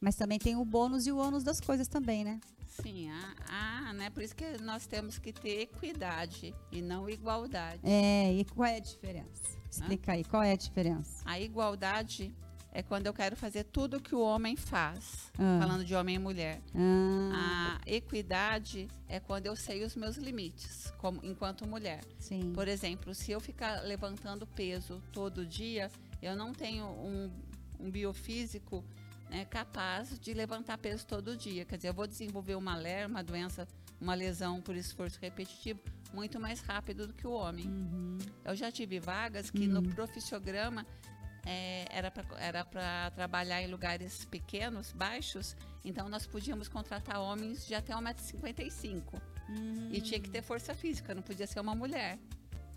Mas 0.00 0.14
também 0.14 0.38
tem 0.38 0.56
o 0.56 0.64
bônus 0.64 1.06
e 1.06 1.12
o 1.12 1.18
ônus 1.18 1.42
das 1.42 1.60
coisas 1.60 1.88
também, 1.88 2.24
né? 2.24 2.40
Sim, 2.82 3.10
ah, 3.10 3.34
ah, 3.48 3.92
né? 3.92 4.10
Por 4.10 4.22
isso 4.22 4.36
que 4.36 4.58
nós 4.62 4.86
temos 4.86 5.18
que 5.18 5.32
ter 5.32 5.62
equidade 5.62 6.54
e 6.70 6.80
não 6.80 7.08
igualdade. 7.08 7.80
É, 7.82 8.32
e 8.32 8.44
qual 8.44 8.68
é 8.68 8.76
a 8.76 8.80
diferença? 8.80 9.58
Explica 9.68 10.12
aí, 10.12 10.24
qual 10.24 10.42
é 10.42 10.52
a 10.52 10.56
diferença? 10.56 11.22
A 11.24 11.40
igualdade 11.40 12.32
é 12.78 12.82
quando 12.84 13.06
eu 13.08 13.12
quero 13.12 13.34
fazer 13.34 13.64
tudo 13.64 14.00
que 14.00 14.14
o 14.14 14.20
homem 14.20 14.54
faz, 14.54 15.32
Ah. 15.36 15.58
falando 15.60 15.84
de 15.84 15.96
homem 15.96 16.14
e 16.14 16.18
mulher. 16.18 16.60
Ah, 17.32 17.80
A 17.84 17.90
equidade 17.90 18.86
é 19.08 19.18
quando 19.18 19.46
eu 19.46 19.56
sei 19.56 19.82
os 19.82 19.96
meus 19.96 20.16
limites, 20.16 20.92
como 20.98 21.18
enquanto 21.24 21.66
mulher. 21.66 22.02
sim. 22.20 22.52
Por 22.54 22.68
exemplo, 22.68 23.12
se 23.14 23.32
eu 23.32 23.40
ficar 23.40 23.82
levantando 23.82 24.46
peso 24.46 25.02
todo 25.12 25.44
dia, 25.44 25.90
eu 26.22 26.36
não 26.36 26.52
tenho 26.52 26.86
um, 26.86 27.30
um 27.80 27.90
biofísico 27.90 28.84
né, 29.28 29.44
capaz 29.44 30.16
de 30.20 30.32
levantar 30.32 30.78
peso 30.78 31.04
todo 31.04 31.36
dia. 31.36 31.64
Quer 31.64 31.76
dizer, 31.78 31.88
eu 31.88 31.94
vou 31.94 32.06
desenvolver 32.06 32.54
uma 32.54 32.76
LER, 32.76 33.08
uma 33.08 33.22
doença, 33.24 33.66
uma 34.00 34.14
lesão 34.14 34.60
por 34.60 34.76
esforço 34.76 35.18
repetitivo, 35.20 35.80
muito 36.14 36.38
mais 36.38 36.60
rápido 36.60 37.08
do 37.08 37.12
que 37.12 37.26
o 37.26 37.32
homem. 37.32 37.66
Uhum. 37.66 38.18
Eu 38.44 38.54
já 38.54 38.70
tive 38.70 39.00
vagas 39.00 39.50
que 39.50 39.66
no 39.66 39.82
profissiograma 39.82 40.86
é, 41.48 41.86
era 41.90 42.10
para 42.10 42.24
era 42.38 42.64
pra 42.64 43.10
trabalhar 43.12 43.62
em 43.62 43.68
lugares 43.68 44.24
pequenos, 44.26 44.92
baixos, 44.92 45.56
então 45.84 46.08
nós 46.08 46.26
podíamos 46.26 46.68
contratar 46.68 47.18
homens 47.20 47.66
de 47.66 47.74
até 47.74 47.94
1,55m. 47.94 49.02
E 49.90 50.00
tinha 50.02 50.20
que 50.20 50.28
ter 50.28 50.42
força 50.42 50.74
física, 50.74 51.14
não 51.14 51.22
podia 51.22 51.46
ser 51.46 51.58
uma 51.60 51.74
mulher. 51.74 52.18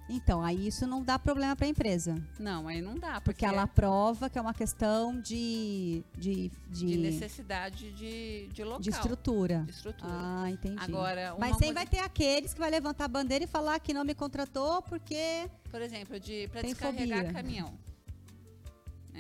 Então, 0.10 0.42
aí 0.44 0.68
isso 0.68 0.86
não 0.88 1.02
dá 1.04 1.18
problema 1.20 1.56
para 1.56 1.66
a 1.66 1.70
empresa. 1.70 2.16
Não, 2.40 2.68
aí 2.68 2.82
não 2.82 2.96
dá, 2.96 3.22
Porque 3.22 3.46
porque, 3.46 3.46
ela 3.46 3.66
prova 3.68 4.30
que 4.30 4.38
é 4.38 4.42
uma 4.42 4.54
questão 4.54 5.20
de, 5.22 6.04
de, 6.18 6.50
de, 6.70 6.86
de 6.88 6.98
necessidade 6.98 7.92
de, 7.94 8.48
de 8.52 8.64
local. 8.64 8.80
de 8.82 8.90
estrutura. 8.90 9.64
de 9.66 9.72
estrutura. 9.72 10.12
Ah, 10.14 10.50
entendi. 10.50 10.78
Agora, 10.84 11.36
Mas 11.38 11.52
sempre 11.52 11.68
mulher- 11.68 11.74
vai 11.76 11.88
ter 11.88 12.00
aqueles 12.00 12.54
que 12.54 12.60
vai 12.60 12.70
levantar 12.70 13.06
a 13.06 13.08
bandeira 13.08 13.44
e 13.46 13.48
falar 13.48 13.80
que 13.80 13.94
não 13.94 14.04
me 14.04 14.14
contratou 14.16 14.82
porque. 14.82 15.50
por 15.70 15.82
exemplo, 15.82 16.20
de 16.20 16.48
para 16.50 16.62
descarregar 16.62 17.20
fobia. 17.20 17.34
caminhão. 17.34 17.74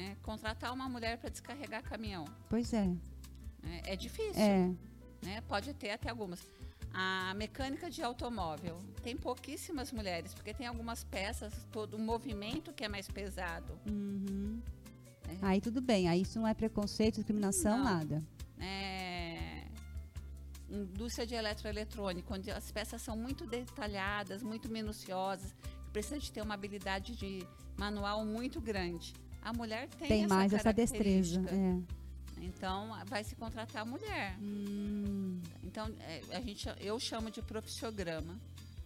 Né? 0.01 0.17
Contratar 0.23 0.73
uma 0.73 0.89
mulher 0.89 1.17
para 1.19 1.29
descarregar 1.29 1.83
caminhão. 1.83 2.25
Pois 2.49 2.73
é. 2.73 2.87
né? 3.61 3.81
É 3.85 3.95
difícil. 3.95 4.41
É. 4.41 4.71
né? 5.23 5.41
Pode 5.47 5.73
ter 5.73 5.91
até 5.91 6.09
algumas. 6.09 6.39
A 6.93 7.33
mecânica 7.35 7.89
de 7.89 8.01
automóvel 8.01 8.79
tem 9.01 9.15
pouquíssimas 9.15 9.91
mulheres, 9.91 10.33
porque 10.33 10.53
tem 10.53 10.67
algumas 10.67 11.03
peças, 11.03 11.53
todo 11.71 11.93
o 11.95 11.99
movimento 11.99 12.73
que 12.73 12.83
é 12.83 12.89
mais 12.89 13.07
pesado. 13.07 13.79
Uhum. 13.87 14.61
É. 15.29 15.37
Aí 15.41 15.61
tudo 15.61 15.79
bem. 15.81 16.09
Aí 16.09 16.21
isso 16.23 16.39
não 16.39 16.47
é 16.47 16.53
preconceito, 16.53 17.15
discriminação, 17.15 17.77
Não. 17.77 17.83
nada. 17.85 18.21
É, 18.59 19.67
indústria 20.69 21.25
de 21.25 21.35
eletroeletrônico, 21.35 22.33
onde 22.33 22.51
as 22.51 22.71
peças 22.71 23.01
são 23.01 23.15
muito 23.15 23.45
detalhadas, 23.45 24.43
muito 24.43 24.69
minuciosas, 24.69 25.55
precisa 25.93 26.19
de 26.19 26.31
ter 26.31 26.41
uma 26.41 26.55
habilidade 26.55 27.15
de 27.15 27.47
manual 27.77 28.25
muito 28.25 28.59
grande. 28.59 29.13
A 29.41 29.51
mulher 29.53 29.87
tem, 29.97 30.07
Tem, 30.07 30.23
essa 30.25 30.33
mais 30.35 30.53
essa 30.53 30.71
destreza. 30.71 31.41
É. 31.49 32.01
Então, 32.43 32.89
vai 33.07 33.23
se 33.23 33.35
contratar 33.35 33.81
a 33.83 33.85
mulher. 33.85 34.35
Hum, 34.41 35.39
Então, 35.63 35.87
é, 36.01 36.21
a 36.35 36.41
gente, 36.41 36.67
eu 36.79 36.99
chamo 36.99 37.29
de 37.31 37.41
profissiograma. 37.41 38.33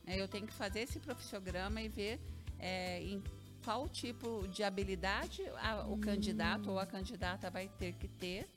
né? 0.05 0.19
Eu 0.19 0.27
tenho 0.27 0.45
que 0.45 0.53
fazer 0.53 0.81
esse 0.81 0.99
profissiograma 0.99 1.81
e 1.81 1.87
ver 1.89 2.19
é, 2.59 3.01
em 3.03 3.21
qual 3.63 3.87
tipo 3.89 4.47
de 4.49 4.63
habilidade 4.63 5.41
a- 5.57 5.85
o 5.87 5.97
candidato 5.97 6.69
ou 6.71 6.79
a 6.79 6.85
candidata 6.85 7.49
vai 7.49 7.67
ter 7.67 7.93
que 7.93 8.07
ter. 8.07 8.47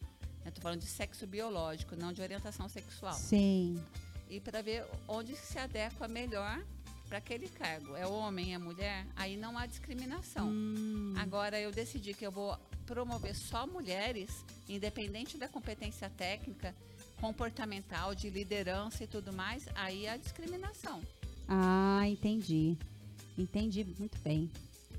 Estou 0.46 0.62
falando 0.62 0.80
de 0.80 0.86
sexo 0.86 1.26
biológico, 1.26 1.94
não 1.96 2.12
de 2.12 2.22
orientação 2.22 2.68
sexual. 2.68 3.14
sim. 3.14 3.82
e 4.30 4.38
para 4.40 4.61
ver 4.61 4.84
onde 5.09 5.34
se 5.34 5.59
adequa 5.59 6.07
melhor 6.07 6.62
para 7.09 7.19
aquele 7.19 7.49
cargo. 7.49 7.97
É 7.97 8.07
homem, 8.07 8.55
é 8.55 8.59
mulher, 8.59 9.07
aí 9.17 9.37
não 9.37 9.57
há 9.57 9.67
discriminação. 9.67 10.49
Hum. 10.49 11.15
Agora 11.17 11.59
eu 11.59 11.73
decidi 11.73 12.13
que 12.13 12.27
eu 12.27 12.31
vou 12.31 12.57
promover 12.87 13.35
só 13.35 13.67
mulheres, 13.67 14.45
independente 14.69 15.37
da 15.39 15.49
competência 15.49 16.11
técnica, 16.11 16.75
comportamental, 17.21 18.15
de 18.15 18.31
liderança 18.31 19.05
e 19.05 19.07
tudo 19.07 19.33
mais, 19.33 19.67
aí 19.75 20.07
há 20.07 20.17
discriminação. 20.17 21.01
Ah, 21.49 22.03
entendi. 22.07 22.77
Entendi 23.37 23.85
muito 23.99 24.19
bem. 24.19 24.51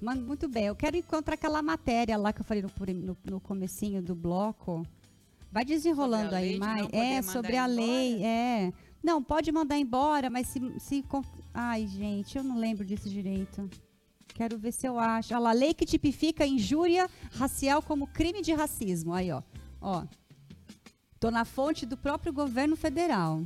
Mano, 0.02 0.22
muito 0.22 0.48
bem. 0.48 0.66
Eu 0.66 0.76
quero 0.76 0.98
encontrar 0.98 1.36
aquela 1.36 1.62
matéria 1.62 2.18
lá 2.18 2.32
que 2.34 2.42
eu 2.42 2.46
falei 2.46 2.64
no, 2.64 2.72
no, 2.94 3.18
no 3.26 3.40
comecinho 3.40 4.02
do 4.02 4.16
bloco. 4.16 4.86
Vai 5.52 5.66
desenrolando 5.66 6.32
lei 6.32 6.54
aí 6.54 6.58
mais. 6.58 6.88
É, 6.92 7.22
sobre 7.22 7.58
a 7.58 7.66
lei, 7.66 8.14
embora? 8.14 8.28
é. 8.28 8.74
Não, 9.02 9.24
pode 9.24 9.52
mandar 9.52 9.78
embora, 9.78 10.30
mas 10.30 10.48
se, 10.48 10.60
se. 10.80 11.06
Ai, 11.62 11.88
gente, 11.88 12.38
eu 12.38 12.44
não 12.44 12.58
lembro 12.58 12.86
disso 12.86 13.10
direito. 13.10 13.70
Quero 14.30 14.58
ver 14.58 14.72
se 14.72 14.88
eu 14.88 14.98
acho. 14.98 15.34
Olha 15.34 15.44
lá, 15.44 15.52
lei 15.52 15.74
que 15.74 15.86
tipifica 15.86 16.48
injúria 16.48 17.10
racial 17.34 17.82
como 17.82 18.08
crime 18.08 18.42
de 18.42 18.54
racismo. 18.54 19.14
Aí, 19.14 19.30
ó. 19.30 19.44
Ó. 19.82 20.06
Tô 21.20 21.30
na 21.30 21.44
fonte 21.44 21.86
do 21.86 21.98
próprio 21.98 22.32
governo 22.32 22.78
federal. 22.78 23.44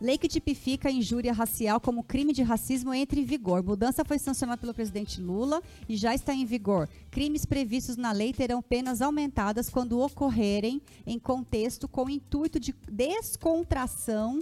Lei 0.00 0.18
que 0.18 0.26
tipifica 0.26 0.88
a 0.88 0.92
injúria 0.92 1.32
racial 1.32 1.80
como 1.80 2.02
crime 2.02 2.32
de 2.32 2.42
racismo 2.42 2.92
entra 2.92 3.20
em 3.20 3.24
vigor. 3.24 3.62
Mudança 3.62 4.04
foi 4.04 4.18
sancionada 4.18 4.60
pelo 4.60 4.74
presidente 4.74 5.20
Lula 5.20 5.62
e 5.88 5.96
já 5.96 6.12
está 6.12 6.34
em 6.34 6.44
vigor. 6.44 6.88
Crimes 7.08 7.46
previstos 7.46 7.96
na 7.96 8.10
lei 8.10 8.32
terão 8.32 8.60
penas 8.60 9.00
aumentadas 9.00 9.70
quando 9.70 10.00
ocorrerem 10.00 10.82
em 11.06 11.20
contexto 11.20 11.86
com 11.86 12.10
intuito 12.10 12.58
de 12.58 12.74
descontração, 12.90 14.40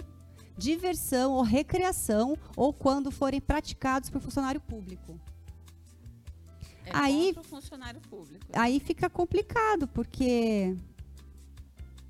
diversão 0.59 1.31
ou 1.33 1.41
recreação 1.41 2.37
ou 2.55 2.71
quando 2.73 3.09
forem 3.11 3.39
praticados 3.41 4.09
por 4.09 4.21
funcionário 4.21 4.59
público. 4.61 5.19
É 6.85 6.91
Aí- 6.93 7.35
funcionário 7.43 8.01
público. 8.09 8.45
Aí 8.53 8.79
fica 8.79 9.09
complicado, 9.09 9.87
porque. 9.87 10.75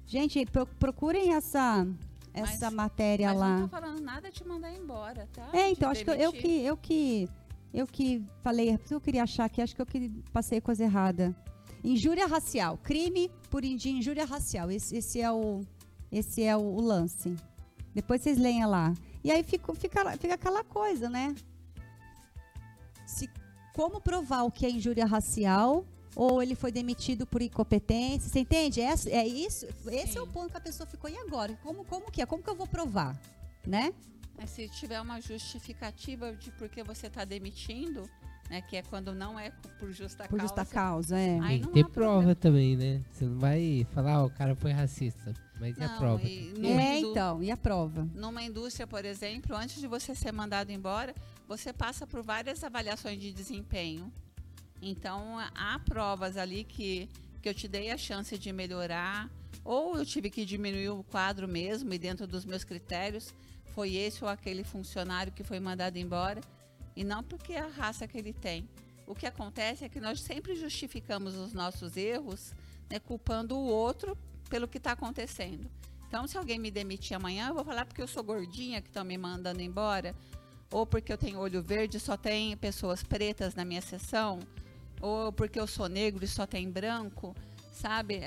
Gente, 0.05 0.43
pro- 0.47 0.65
procurem 0.65 1.33
essa, 1.35 1.85
essa 2.33 2.65
Mas- 2.65 2.73
matéria 2.73 3.29
Mas 3.29 3.39
lá. 3.39 3.57
não 3.59 3.67
tô 3.67 3.67
falando 3.67 4.01
nada 4.01 4.31
de 4.31 4.43
mandar 4.47 4.73
embora, 4.73 5.27
tá? 5.33 5.49
É, 5.53 5.65
De 5.67 5.71
então, 5.73 5.91
acho 5.91 6.03
que 6.03 6.09
eu, 6.09 6.15
eu 6.15 6.31
demitir. 6.31 6.41
que 6.61 6.65
eu 6.65 6.77
que 6.77 7.29
eu 7.71 7.85
que 7.85 8.25
falei, 8.41 8.71
isso 8.83 8.93
eu 8.95 9.01
queria 9.01 9.21
achar 9.23 9.47
que 9.49 9.61
acho 9.61 9.75
que 9.75 9.81
eu 9.81 9.85
que 9.85 10.09
passei 10.33 10.59
coisa 10.59 10.83
errada. 10.83 11.35
Injúria 11.83 12.25
racial, 12.25 12.77
crime 12.79 13.29
por 13.51 13.63
in- 13.63 13.75
de 13.77 13.89
injúria 13.89 14.25
racial. 14.25 14.71
Esse, 14.71 14.95
esse 14.97 15.21
é 15.21 15.31
o 15.31 15.61
esse 16.11 16.41
é 16.41 16.57
o, 16.57 16.61
o 16.61 16.81
lance. 16.81 17.35
Depois 18.01 18.21
vocês 18.21 18.37
leem 18.37 18.65
lá. 18.65 18.93
E 19.23 19.29
aí 19.31 19.43
fica, 19.43 19.73
fica, 19.75 20.17
fica 20.17 20.33
aquela 20.35 20.63
coisa, 20.63 21.09
né? 21.09 21.35
Se, 23.05 23.29
como 23.73 23.99
provar 23.99 24.43
o 24.43 24.51
que 24.51 24.65
é 24.65 24.69
injúria 24.69 25.05
racial 25.05 25.85
ou 26.15 26.41
ele 26.41 26.55
foi 26.55 26.71
demitido 26.71 27.27
por 27.27 27.41
incompetência? 27.41 28.29
Você 28.29 28.39
entende? 28.39 28.79
É, 28.81 28.93
é 29.07 29.27
isso. 29.27 29.67
Esse 29.87 30.17
é 30.17 30.21
o 30.21 30.27
ponto 30.27 30.51
que 30.51 30.57
a 30.57 30.61
pessoa 30.61 30.87
ficou. 30.87 31.09
E 31.09 31.17
agora? 31.17 31.59
Como, 31.61 31.83
como 31.83 32.09
que 32.09 32.21
é? 32.21 32.25
Como 32.25 32.41
que 32.41 32.49
eu 32.49 32.55
vou 32.55 32.67
provar? 32.67 33.19
Né? 33.67 33.93
Mas 34.37 34.51
se 34.51 34.69
tiver 34.69 35.01
uma 35.01 35.19
justificativa 35.19 36.33
de 36.33 36.51
por 36.51 36.69
que 36.69 36.81
você 36.81 37.07
está 37.07 37.25
demitindo, 37.25 38.09
né, 38.49 38.61
que 38.61 38.75
é 38.75 38.81
quando 38.81 39.13
não 39.13 39.39
é 39.39 39.51
por 39.79 39.91
justa 39.91 40.23
Por 40.23 40.37
causa. 40.39 40.43
justa 40.43 40.65
causa, 40.65 41.17
é. 41.19 41.39
Aí 41.39 41.59
Tem 41.59 41.61
não 41.61 41.71
que 41.71 41.83
prova 41.83 42.13
problema. 42.13 42.35
também, 42.35 42.75
né? 42.75 43.01
Você 43.11 43.25
não 43.25 43.37
vai 43.39 43.85
falar, 43.91 44.23
ó, 44.23 44.25
o 44.25 44.29
cara 44.29 44.55
foi 44.55 44.71
racista. 44.71 45.33
Mas 45.59 45.77
e 45.77 45.83
a 45.83 45.87
Não, 45.89 45.97
prova? 45.97 46.23
e 46.25 46.53
É, 46.65 46.99
então, 46.99 47.43
e 47.43 47.51
a 47.51 47.57
prova? 47.57 48.07
Numa 48.15 48.41
indústria, 48.41 48.87
por 48.87 49.03
exemplo, 49.05 49.55
antes 49.55 49.79
de 49.79 49.87
você 49.87 50.15
ser 50.15 50.31
mandado 50.31 50.71
embora, 50.71 51.13
você 51.47 51.71
passa 51.73 52.07
por 52.07 52.23
várias 52.23 52.63
avaliações 52.63 53.19
de 53.19 53.31
desempenho. 53.33 54.11
Então, 54.81 55.37
há 55.53 55.77
provas 55.79 56.37
ali 56.37 56.63
que, 56.63 57.09
que 57.41 57.49
eu 57.49 57.53
te 57.53 57.67
dei 57.67 57.91
a 57.91 57.97
chance 57.97 58.37
de 58.37 58.51
melhorar, 58.53 59.29
ou 59.65 59.97
eu 59.97 60.05
tive 60.05 60.29
que 60.29 60.45
diminuir 60.45 60.89
o 60.89 61.03
quadro 61.03 61.47
mesmo, 61.47 61.93
e 61.93 61.99
dentro 61.99 62.25
dos 62.25 62.45
meus 62.45 62.63
critérios, 62.63 63.33
foi 63.75 63.95
esse 63.95 64.23
ou 64.23 64.29
aquele 64.29 64.63
funcionário 64.63 65.31
que 65.33 65.43
foi 65.43 65.59
mandado 65.59 65.97
embora, 65.97 66.39
e 66.95 67.03
não 67.03 67.23
porque 67.23 67.53
é 67.53 67.59
a 67.59 67.67
raça 67.67 68.07
que 68.07 68.17
ele 68.17 68.33
tem. 68.33 68.67
O 69.07 69.15
que 69.15 69.25
acontece 69.25 69.83
é 69.83 69.89
que 69.89 69.99
nós 69.99 70.21
sempre 70.21 70.55
justificamos 70.55 71.35
os 71.35 71.53
nossos 71.53 71.97
erros, 71.97 72.53
né, 72.89 72.99
culpando 72.99 73.57
o 73.57 73.65
outro 73.65 74.17
pelo 74.49 74.67
que 74.67 74.77
está 74.77 74.91
acontecendo. 74.91 75.69
Então, 76.07 76.27
se 76.27 76.37
alguém 76.37 76.57
me 76.57 76.71
demitir 76.71 77.15
amanhã, 77.15 77.49
eu 77.49 77.53
vou 77.53 77.63
falar 77.63 77.85
porque 77.85 78.01
eu 78.01 78.07
sou 78.07 78.23
gordinha 78.23 78.81
que 78.81 78.87
estão 78.87 79.03
me 79.03 79.17
mandando 79.17 79.61
embora, 79.61 80.15
ou 80.71 80.85
porque 80.85 81.13
eu 81.13 81.17
tenho 81.17 81.39
olho 81.39 81.61
verde 81.61 81.99
só 81.99 82.17
tem 82.17 82.55
pessoas 82.57 83.03
pretas 83.03 83.55
na 83.55 83.63
minha 83.63 83.81
sessão, 83.81 84.39
ou 85.01 85.31
porque 85.31 85.59
eu 85.59 85.67
sou 85.67 85.87
negro 85.87 86.23
e 86.23 86.27
só 86.27 86.45
tem 86.45 86.69
branco, 86.69 87.35
sabe? 87.71 88.21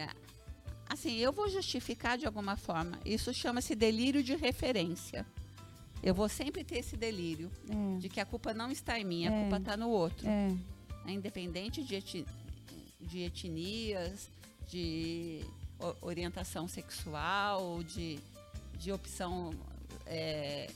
Assim, 0.88 1.16
eu 1.16 1.32
vou 1.32 1.48
justificar 1.48 2.18
de 2.18 2.26
alguma 2.26 2.56
forma. 2.56 2.98
Isso 3.04 3.32
chama-se 3.32 3.74
delírio 3.74 4.22
de 4.22 4.34
referência. 4.34 5.26
Eu 6.02 6.14
vou 6.14 6.28
sempre 6.28 6.64
ter 6.64 6.78
esse 6.78 6.96
delírio 6.96 7.50
É, 7.68 7.98
de 7.98 8.08
que 8.08 8.20
a 8.20 8.26
culpa 8.26 8.52
não 8.52 8.70
está 8.70 8.98
em 8.98 9.04
mim, 9.04 9.26
a 9.26 9.32
É. 9.32 9.40
culpa 9.42 9.56
está 9.58 9.76
no 9.76 9.88
outro 9.88 10.26
é. 10.28 10.48
né, 11.04 11.12
independente 11.12 11.82
de, 11.82 11.94
eti- 11.94 12.26
de 13.00 13.20
etnias, 13.20 14.28
de 14.68 15.44
orientação 16.00 16.66
sexual, 16.68 17.82
de, 17.84 18.18
de 18.78 18.92
opção 18.92 19.52
é, 20.06 20.70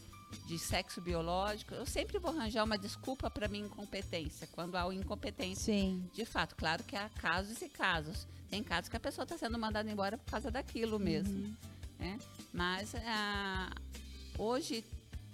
de 0.46 0.58
sexo 0.58 1.00
biológico, 1.00 1.74
eu 1.74 1.86
sempre 1.86 2.18
vou 2.18 2.30
arranjar 2.32 2.64
uma 2.64 2.76
desculpa 2.76 3.30
para 3.30 3.46
minha 3.48 3.64
incompetência, 3.66 4.48
quando 4.52 4.76
há 4.76 4.92
incompetência. 4.94 5.72
Sim. 5.72 6.08
De 6.12 6.24
fato, 6.24 6.54
claro 6.56 6.82
que 6.84 6.94
há 6.96 7.08
casos 7.08 7.60
e 7.62 7.68
casos. 7.68 8.26
Tem 8.50 8.62
casos 8.62 8.88
que 8.88 8.96
a 8.96 9.00
pessoa 9.00 9.22
está 9.24 9.36
sendo 9.38 9.58
mandada 9.58 9.90
embora 9.90 10.16
por 10.18 10.30
causa 10.30 10.50
daquilo 10.50 10.98
mesmo. 10.98 11.56
né? 11.98 12.18
Mas 12.52 12.94
ah, 13.06 13.70
hoje 14.38 14.84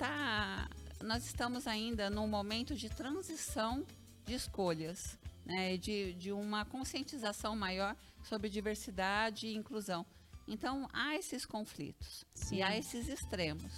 tá, 0.02 0.68
nós 1.04 1.24
estamos 1.24 1.68
ainda 1.68 2.10
num 2.10 2.26
momento 2.26 2.74
de 2.74 2.88
transição 2.88 3.84
de 4.26 4.34
escolhas, 4.34 5.16
né? 5.46 5.76
de, 5.76 6.12
de 6.14 6.32
uma 6.32 6.64
conscientização 6.64 7.54
maior 7.54 7.94
sobre 8.24 8.48
diversidade 8.50 9.46
e 9.46 9.54
inclusão. 9.56 10.04
Então, 10.48 10.88
há 10.92 11.14
esses 11.14 11.46
conflitos 11.46 12.24
Sim. 12.34 12.56
e 12.56 12.62
há 12.62 12.76
esses 12.76 13.08
extremos. 13.08 13.72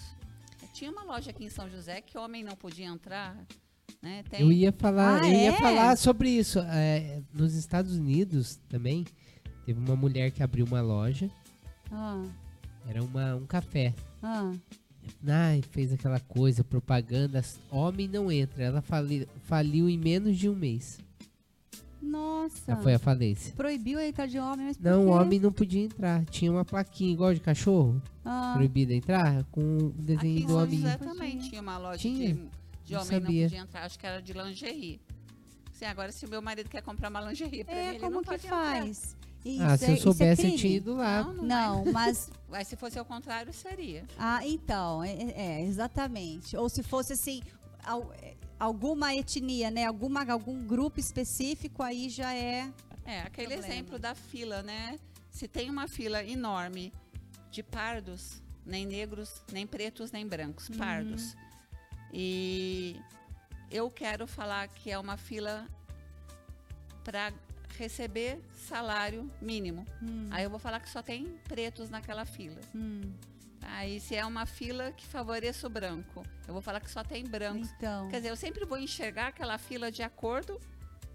Tinha 0.72 0.90
uma 0.90 1.02
loja 1.04 1.30
aqui 1.30 1.44
em 1.44 1.50
São 1.50 1.68
José 1.68 2.00
que 2.00 2.16
homem 2.16 2.42
não 2.42 2.56
podia 2.56 2.86
entrar. 2.86 3.36
Né? 4.00 4.24
Tem, 4.30 4.40
Eu 4.40 4.50
ia 4.50 4.72
falar, 4.72 5.20
Ah, 5.22 5.28
eu 5.28 5.32
ia 5.32 5.50
é? 5.50 5.58
falar 5.60 5.96
sobre 5.98 6.30
isso. 6.30 6.58
É, 6.60 7.20
nos 7.34 7.54
Estados 7.54 7.94
Unidos 7.96 8.58
também 8.70 9.04
teve 9.66 9.78
uma 9.78 9.94
mulher 9.94 10.30
que 10.30 10.42
abriu 10.42 10.64
uma 10.64 10.80
loja, 10.80 11.30
Ah, 11.92 12.24
era 12.88 13.02
uma, 13.04 13.36
um 13.36 13.44
café. 13.46 13.94
ah. 14.22 14.50
Ai, 15.26 15.62
fez 15.70 15.92
aquela 15.92 16.20
coisa, 16.20 16.62
propaganda, 16.62 17.42
homem 17.70 18.08
não 18.08 18.30
entra. 18.30 18.62
Ela 18.62 18.82
fali, 18.82 19.28
faliu 19.44 19.88
em 19.88 19.98
menos 19.98 20.36
de 20.36 20.48
um 20.48 20.54
mês. 20.54 20.98
Nossa. 22.02 22.56
Já 22.68 22.76
foi 22.76 22.94
a 22.94 22.98
falência. 22.98 23.54
Proibiu 23.54 23.98
a 23.98 24.06
entrar 24.06 24.26
de 24.26 24.38
homem, 24.38 24.66
mas 24.66 24.78
Não, 24.78 25.08
homem 25.08 25.40
não 25.40 25.50
podia 25.52 25.82
entrar. 25.82 26.24
Tinha 26.26 26.52
uma 26.52 26.64
plaquinha 26.64 27.12
igual 27.12 27.32
de 27.32 27.40
cachorro, 27.40 28.00
Ah, 28.24 28.52
proibida 28.54 28.92
entrar, 28.92 29.42
com 29.44 29.60
o 29.60 29.86
Aqui 29.88 30.02
desenho 30.02 30.38
em 30.40 30.46
do 30.46 30.56
homem. 30.56 30.80
José 30.80 30.98
também 30.98 31.38
tinha 31.38 31.62
uma 31.62 31.78
loja 31.78 31.98
Tinha? 31.98 32.34
de, 32.34 32.40
de 32.84 32.92
Não 32.92 33.00
homem 33.00 33.10
sabia. 33.10 33.20
não 33.44 33.48
podia 33.48 33.58
entrar. 33.58 33.84
Acho 33.84 33.98
que 33.98 34.06
era 34.06 34.20
de 34.20 34.32
lingerie. 34.34 35.00
Sim, 35.72 35.86
agora 35.86 36.12
se 36.12 36.26
o 36.26 36.28
meu 36.28 36.42
marido 36.42 36.68
quer 36.68 36.82
comprar 36.82 37.08
uma 37.08 37.20
lingerie 37.22 37.64
pra 37.64 37.74
mim, 37.74 37.80
é, 37.80 37.90
ele 37.90 37.98
como 38.00 38.16
não 38.16 38.20
que 38.22 38.26
pode 38.28 38.46
entrar. 38.46 38.86
Faz? 39.44 39.54
Isso 39.54 39.62
Ah, 39.62 39.76
se 39.76 39.84
é- 39.84 39.88
eu 39.90 39.94
isso 39.94 40.02
é 40.08 40.12
soubesse, 40.12 40.42
eu 40.42 40.46
crime? 40.48 40.58
tinha 40.58 40.76
ido 40.76 40.94
lá. 40.96 41.22
Não, 41.22 41.34
não, 41.34 41.44
Não, 41.84 41.92
mas. 41.92 42.30
Mas 42.54 42.68
se 42.68 42.76
fosse 42.76 42.96
ao 42.96 43.04
contrário, 43.04 43.52
seria. 43.52 44.04
Ah, 44.16 44.46
então, 44.46 45.02
é, 45.02 45.10
é, 45.12 45.62
exatamente. 45.64 46.56
Ou 46.56 46.68
se 46.68 46.84
fosse 46.84 47.12
assim, 47.14 47.42
al- 47.82 48.12
é, 48.22 48.34
alguma 48.60 49.12
etnia, 49.12 49.72
né? 49.72 49.86
Alguma, 49.86 50.24
algum 50.30 50.64
grupo 50.64 51.00
específico, 51.00 51.82
aí 51.82 52.08
já 52.08 52.32
é. 52.32 52.70
É, 53.04 53.22
aquele 53.22 53.48
Problema. 53.48 53.74
exemplo 53.74 53.98
da 53.98 54.14
fila, 54.14 54.62
né? 54.62 55.00
Se 55.30 55.48
tem 55.48 55.68
uma 55.68 55.88
fila 55.88 56.22
enorme 56.22 56.92
de 57.50 57.60
pardos, 57.60 58.40
nem 58.64 58.86
negros, 58.86 59.42
nem 59.52 59.66
pretos, 59.66 60.12
nem 60.12 60.24
brancos, 60.24 60.68
Uhum. 60.68 60.76
pardos. 60.78 61.34
E 62.12 62.96
eu 63.68 63.90
quero 63.90 64.28
falar 64.28 64.68
que 64.68 64.92
é 64.92 64.98
uma 64.98 65.16
fila 65.16 65.66
para 67.02 67.32
receber 67.78 68.40
salário 68.68 69.30
mínimo. 69.40 69.86
Hum, 70.02 70.28
Aí 70.30 70.44
eu 70.44 70.50
vou 70.50 70.58
falar 70.58 70.80
que 70.80 70.88
só 70.88 71.02
tem 71.02 71.38
pretos 71.48 71.90
naquela 71.90 72.24
fila. 72.24 72.60
hum, 72.74 73.12
Aí 73.62 73.98
se 73.98 74.14
é 74.14 74.24
uma 74.26 74.44
fila 74.46 74.92
que 74.92 75.06
favoreça 75.06 75.66
o 75.66 75.70
branco, 75.70 76.22
eu 76.46 76.52
vou 76.52 76.60
falar 76.62 76.80
que 76.80 76.90
só 76.90 77.02
tem 77.02 77.24
brancos. 77.24 77.70
então. 77.76 78.08
Quer 78.08 78.16
dizer, 78.18 78.28
eu 78.30 78.36
sempre 78.36 78.64
vou 78.66 78.76
enxergar 78.78 79.28
aquela 79.28 79.56
fila 79.58 79.90
de 79.90 80.02
acordo 80.02 80.60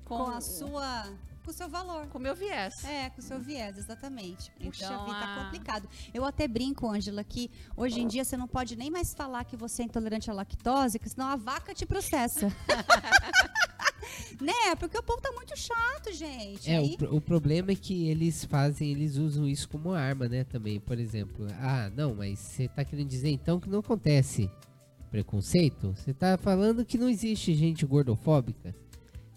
com, 0.04 0.18
Com 0.18 0.32
a 0.32 0.42
sua. 0.42 1.04
com 1.46 1.52
o 1.52 1.54
seu 1.54 1.70
valor. 1.70 2.08
Com 2.08 2.18
o 2.18 2.22
meu 2.22 2.34
viés. 2.36 2.84
É, 2.84 3.12
com 3.12 3.20
o 3.20 3.24
seu 3.24 3.40
viés, 3.40 3.78
exatamente. 3.78 4.52
Puxa 4.54 4.86
Então, 4.86 5.06
vida, 5.06 5.20
tá 5.20 5.44
complicado. 5.44 5.88
Eu 6.12 6.26
até 6.26 6.48
brinco, 6.48 6.90
Ângela, 6.90 7.24
que 7.24 7.52
hoje 7.78 8.02
em 8.02 8.08
dia 8.08 8.26
você 8.26 8.36
não 8.36 8.48
pode 8.48 8.76
nem 8.76 8.90
mais 8.90 9.14
falar 9.14 9.44
que 9.46 9.56
você 9.56 9.84
é 9.84 9.86
intolerante 9.86 10.32
à 10.32 10.34
lactose, 10.34 10.98
que 10.98 11.08
senão 11.08 11.28
a 11.28 11.36
vaca 11.36 11.74
te 11.76 11.86
processa. 11.86 12.48
né? 14.42 14.76
Porque 14.80 14.98
o 14.98 15.04
povo 15.04 15.22
tá 15.22 15.32
muito 15.32 15.58
chato, 15.58 16.12
gente. 16.14 16.70
É, 16.70 16.78
Aí- 16.78 16.98
o, 17.10 17.18
o 17.18 17.22
problema 17.22 17.72
é 17.72 17.76
que 17.76 18.08
eles 18.08 18.44
fazem, 18.46 18.92
eles 18.92 19.18
usam 19.18 19.48
isso 19.48 19.68
como 19.70 19.92
arma, 19.92 20.28
né, 20.30 20.44
também. 20.44 20.80
Por 20.80 21.00
exemplo, 21.00 21.48
ah, 21.60 21.92
não, 21.96 22.16
mas 22.16 22.40
você 22.40 22.68
tá 22.68 22.84
querendo 22.86 23.08
dizer 23.08 23.30
então 23.30 23.60
que 23.60 23.70
não 23.70 23.80
acontece 23.80 24.50
preconceito? 25.12 25.94
Você 25.96 26.14
tá 26.14 26.38
falando 26.38 26.86
que 26.86 26.98
não 26.98 27.10
existe 27.10 27.54
gente 27.56 27.86
gordofóbica? 27.86 28.76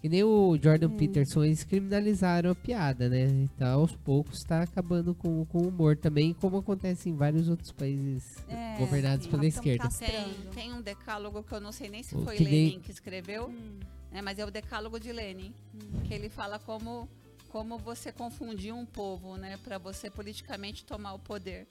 Que 0.01 0.09
nem 0.09 0.21
o 0.21 0.57
Jordan 0.61 0.89
Hum. 0.89 0.97
Peterson, 0.97 1.45
eles 1.45 1.63
criminalizaram 1.63 2.51
a 2.51 2.55
piada, 2.55 3.07
né? 3.07 3.25
Então, 3.29 3.79
aos 3.79 3.95
poucos, 3.95 4.43
tá 4.43 4.61
acabando 4.61 5.15
com, 5.15 5.45
com 5.45 5.59
o 5.59 5.69
humor 5.69 5.95
também, 5.95 6.33
como 6.33 6.57
acontece 6.57 7.09
em 7.09 7.15
vários 7.15 7.47
outros 7.47 7.71
países 7.71 8.35
É, 8.49 8.75
governados 8.77 9.23
sim, 9.23 9.31
pela 9.31 9.45
esquerda. 9.45 9.87
Tem, 9.97 10.33
tem 10.53 10.73
um 10.73 10.81
decálogo 10.81 11.41
que 11.41 11.53
eu 11.53 11.61
não 11.61 11.71
sei 11.71 11.89
nem 11.89 12.03
se 12.03 12.15
O 12.17 12.19
foi 12.25 12.35
que 12.35 12.43
nem- 12.43 12.65
Lenin 12.67 12.79
que 12.81 12.91
escreveu, 12.91 13.47
Hum. 13.47 13.79
Né, 14.13 14.21
mas 14.21 14.37
é 14.39 14.45
o 14.45 14.51
decálogo 14.51 14.99
de 14.99 15.11
Lenin, 15.11 15.53
que 16.05 16.13
ele 16.13 16.29
fala 16.29 16.59
como, 16.59 17.09
como 17.49 17.77
você 17.77 18.11
confundir 18.11 18.73
um 18.73 18.85
povo, 18.85 19.35
né, 19.35 19.57
para 19.63 19.77
você 19.77 20.09
politicamente 20.09 20.85
tomar 20.85 21.13
o 21.15 21.19
poder. 21.19 21.67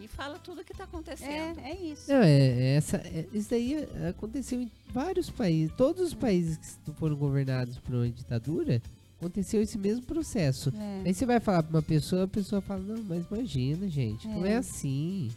E 0.00 0.06
fala 0.06 0.38
tudo 0.38 0.60
o 0.60 0.64
que 0.64 0.70
está 0.72 0.84
acontecendo. 0.84 1.58
É, 1.60 1.70
é 1.72 1.76
isso. 1.76 2.08
Não, 2.08 2.22
é, 2.22 2.30
é 2.30 2.76
essa, 2.76 2.98
é- 2.98 3.26
isso 3.32 3.50
daí 3.50 3.74
é, 3.74 4.08
aconteceu 4.10 4.60
em 4.60 4.70
vários 4.92 5.28
países. 5.28 5.74
Todos 5.76 6.08
os 6.08 6.14
países 6.14 6.78
que 6.84 6.92
foram 6.92 7.16
governados 7.16 7.78
por 7.78 7.94
uma 7.96 8.08
ditadura, 8.08 8.80
aconteceu 9.18 9.60
esse 9.60 9.76
mesmo 9.76 10.04
processo. 10.04 10.72
É. 10.76 11.02
Aí 11.08 11.12
você 11.14 11.26
vai 11.26 11.40
falar 11.40 11.64
pra 11.64 11.76
uma 11.76 11.82
pessoa, 11.82 12.24
a 12.24 12.28
pessoa 12.28 12.60
fala, 12.60 12.80
não, 12.80 13.02
mas 13.02 13.24
imagina, 13.28 13.88
gente, 13.88 14.28
não 14.28 14.46
é 14.46 14.52
É. 14.52 14.56
assim. 14.58 15.32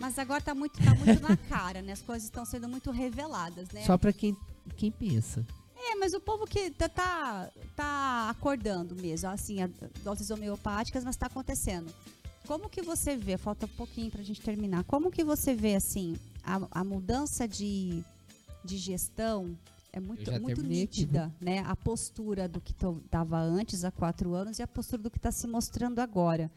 Mas 0.00 0.18
agora 0.18 0.40
tá 0.40 0.54
muito, 0.56 0.82
tá 0.82 0.92
muito 0.94 1.20
na 1.22 1.36
cara, 1.48 1.80
né? 1.82 1.92
As 1.92 2.02
coisas 2.02 2.24
estão 2.24 2.44
sendo 2.44 2.68
muito 2.68 2.90
reveladas, 2.90 3.68
né? 3.70 3.84
Só 3.84 3.96
pra 3.96 4.12
quem, 4.12 4.36
quem 4.76 4.90
pensa. 4.90 5.46
É, 5.82 5.94
mas 5.96 6.12
o 6.14 6.20
povo 6.20 6.46
que 6.46 6.70
tá, 6.70 6.88
tá, 6.88 7.50
tá 7.74 8.28
acordando 8.30 8.94
mesmo, 8.94 9.28
assim, 9.30 9.62
a- 9.62 9.70
doses 10.04 10.30
homeopáticas, 10.30 11.04
mas 11.04 11.16
tá 11.16 11.26
acontecendo. 11.26 11.92
Como 12.46 12.68
que 12.68 12.82
você 12.82 13.16
vê, 13.16 13.36
falta 13.36 13.66
um 13.66 13.70
pouquinho 13.70 14.10
pra 14.10 14.22
gente 14.22 14.40
terminar, 14.40 14.84
como 14.84 15.10
que 15.10 15.24
você 15.24 15.54
vê, 15.54 15.74
assim, 15.76 16.16
a, 16.42 16.80
a 16.80 16.84
mudança 16.84 17.46
de, 17.46 18.02
de 18.64 18.76
gestão 18.76 19.56
é 19.92 19.98
muito, 20.00 20.30
muito 20.40 20.60
aqui, 20.60 20.68
nítida, 20.68 21.32
né? 21.40 21.60
A 21.66 21.74
postura 21.76 22.48
do 22.48 22.60
que 22.60 22.72
estava 22.72 23.38
antes, 23.38 23.84
há 23.84 23.90
quatro 23.90 24.34
anos, 24.34 24.58
e 24.58 24.62
a 24.62 24.66
postura 24.66 25.02
do 25.02 25.10
que 25.10 25.16
está 25.18 25.32
se 25.32 25.46
mostrando 25.46 25.98
agora. 26.00 26.50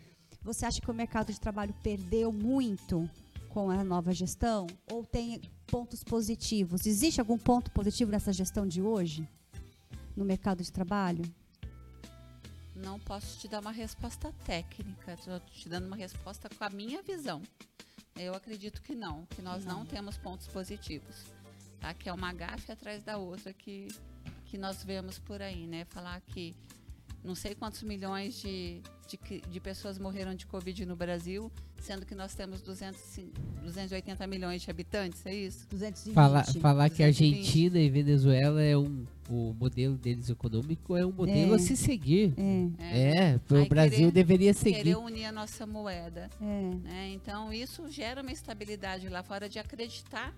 Você 0.44 0.66
acha 0.66 0.82
que 0.82 0.92
o 0.92 0.94
mercado 0.94 1.32
de 1.32 1.40
trabalho 1.40 1.74
perdeu 1.82 2.32
muito 2.32 3.10
com 3.54 3.70
a 3.70 3.84
nova 3.84 4.12
gestão? 4.12 4.66
Ou 4.92 5.06
tem 5.06 5.40
pontos 5.68 6.04
positivos? 6.04 6.88
Existe 6.88 7.22
algum 7.22 7.38
ponto 7.38 7.70
positivo 7.70 8.10
nessa 8.10 8.34
gestão 8.34 8.68
de 8.68 8.82
hoje? 8.82 9.30
No 10.18 10.26
mercado 10.26 10.64
de 10.64 10.72
trabalho? 10.72 11.24
Não 12.76 13.00
posso 13.00 13.38
te 13.38 13.48
dar 13.48 13.62
uma 13.62 13.72
resposta 13.72 14.34
técnica, 14.44 15.14
estou 15.14 15.40
te 15.40 15.70
dando 15.70 15.86
uma 15.86 15.96
resposta 15.96 16.50
com 16.50 16.64
a 16.64 16.70
minha 16.72 17.04
visão. 17.04 17.44
Eu 18.16 18.34
acredito 18.34 18.82
que 18.82 18.96
não, 18.96 19.26
que 19.28 19.42
nós 19.42 19.64
não, 19.64 19.86
temos 19.86 20.18
pontos 20.18 20.48
positivos. 20.48 21.24
Tá? 21.80 21.94
Que 21.94 22.10
é 22.10 22.14
uma 22.14 22.34
gafe 22.34 22.72
atrás 22.72 23.04
da 23.04 23.18
outra 23.18 23.54
que, 23.54 23.88
que 24.46 24.58
nós 24.58 24.84
vemos 24.84 25.20
por 25.20 25.42
aí, 25.44 25.68
né? 25.68 25.86
Falar 25.86 26.20
que 26.22 26.56
não 27.24 27.36
sei 27.36 27.56
quantos 27.56 27.82
milhões 27.84 28.42
de, 28.42 28.82
de, 29.08 29.42
de 29.50 29.60
pessoas 29.60 29.98
morreram 29.98 30.36
de 30.36 30.46
Covid 30.46 30.86
no 30.86 30.96
Brasil, 30.96 31.52
sendo 31.82 32.06
que 32.06 32.14
nós 32.16 32.34
temos 32.36 32.62
200, 32.62 33.18
e- 33.18 33.32
280 33.64 34.26
milhões 34.28 34.62
de 34.62 34.70
habitantes, 34.72 35.26
é 35.26 35.34
isso? 35.34 35.68
220. 35.70 36.14
Falar, 36.14 36.46
falar 36.46 36.90
que 36.90 36.98
220. 37.04 37.38
Argentina 37.38 37.80
e 37.80 37.90
Venezuela 37.90 38.62
é 38.62 38.78
um. 38.78 39.06
O 39.30 39.54
modelo 39.58 39.96
deles 39.96 40.30
econômico 40.30 40.98
é 40.98 41.06
um 41.06 41.12
modelo 41.14 41.54
É. 41.54 41.56
a 41.56 41.60
se 41.60 41.78
seguir. 41.78 42.34
É, 42.78 43.32
É, 43.32 43.40
o 43.50 43.56
Aí 43.56 43.70
Brasil 43.70 43.98
querer- 44.00 44.12
deveria 44.12 44.54
Querer 44.54 44.78
seguir. 44.78 44.96
unir 44.98 45.26
a 45.26 45.32
nossa 45.32 45.66
moeda. 45.66 46.30
é. 46.42 46.46
né? 46.84 47.10
Então, 47.14 47.52
isso 47.54 47.90
gera 47.90 48.22
uma 48.22 48.32
estabilidade 48.34 49.08
lá 49.08 49.24
fora 49.24 49.48
de 49.48 49.60
acreditar 49.60 50.34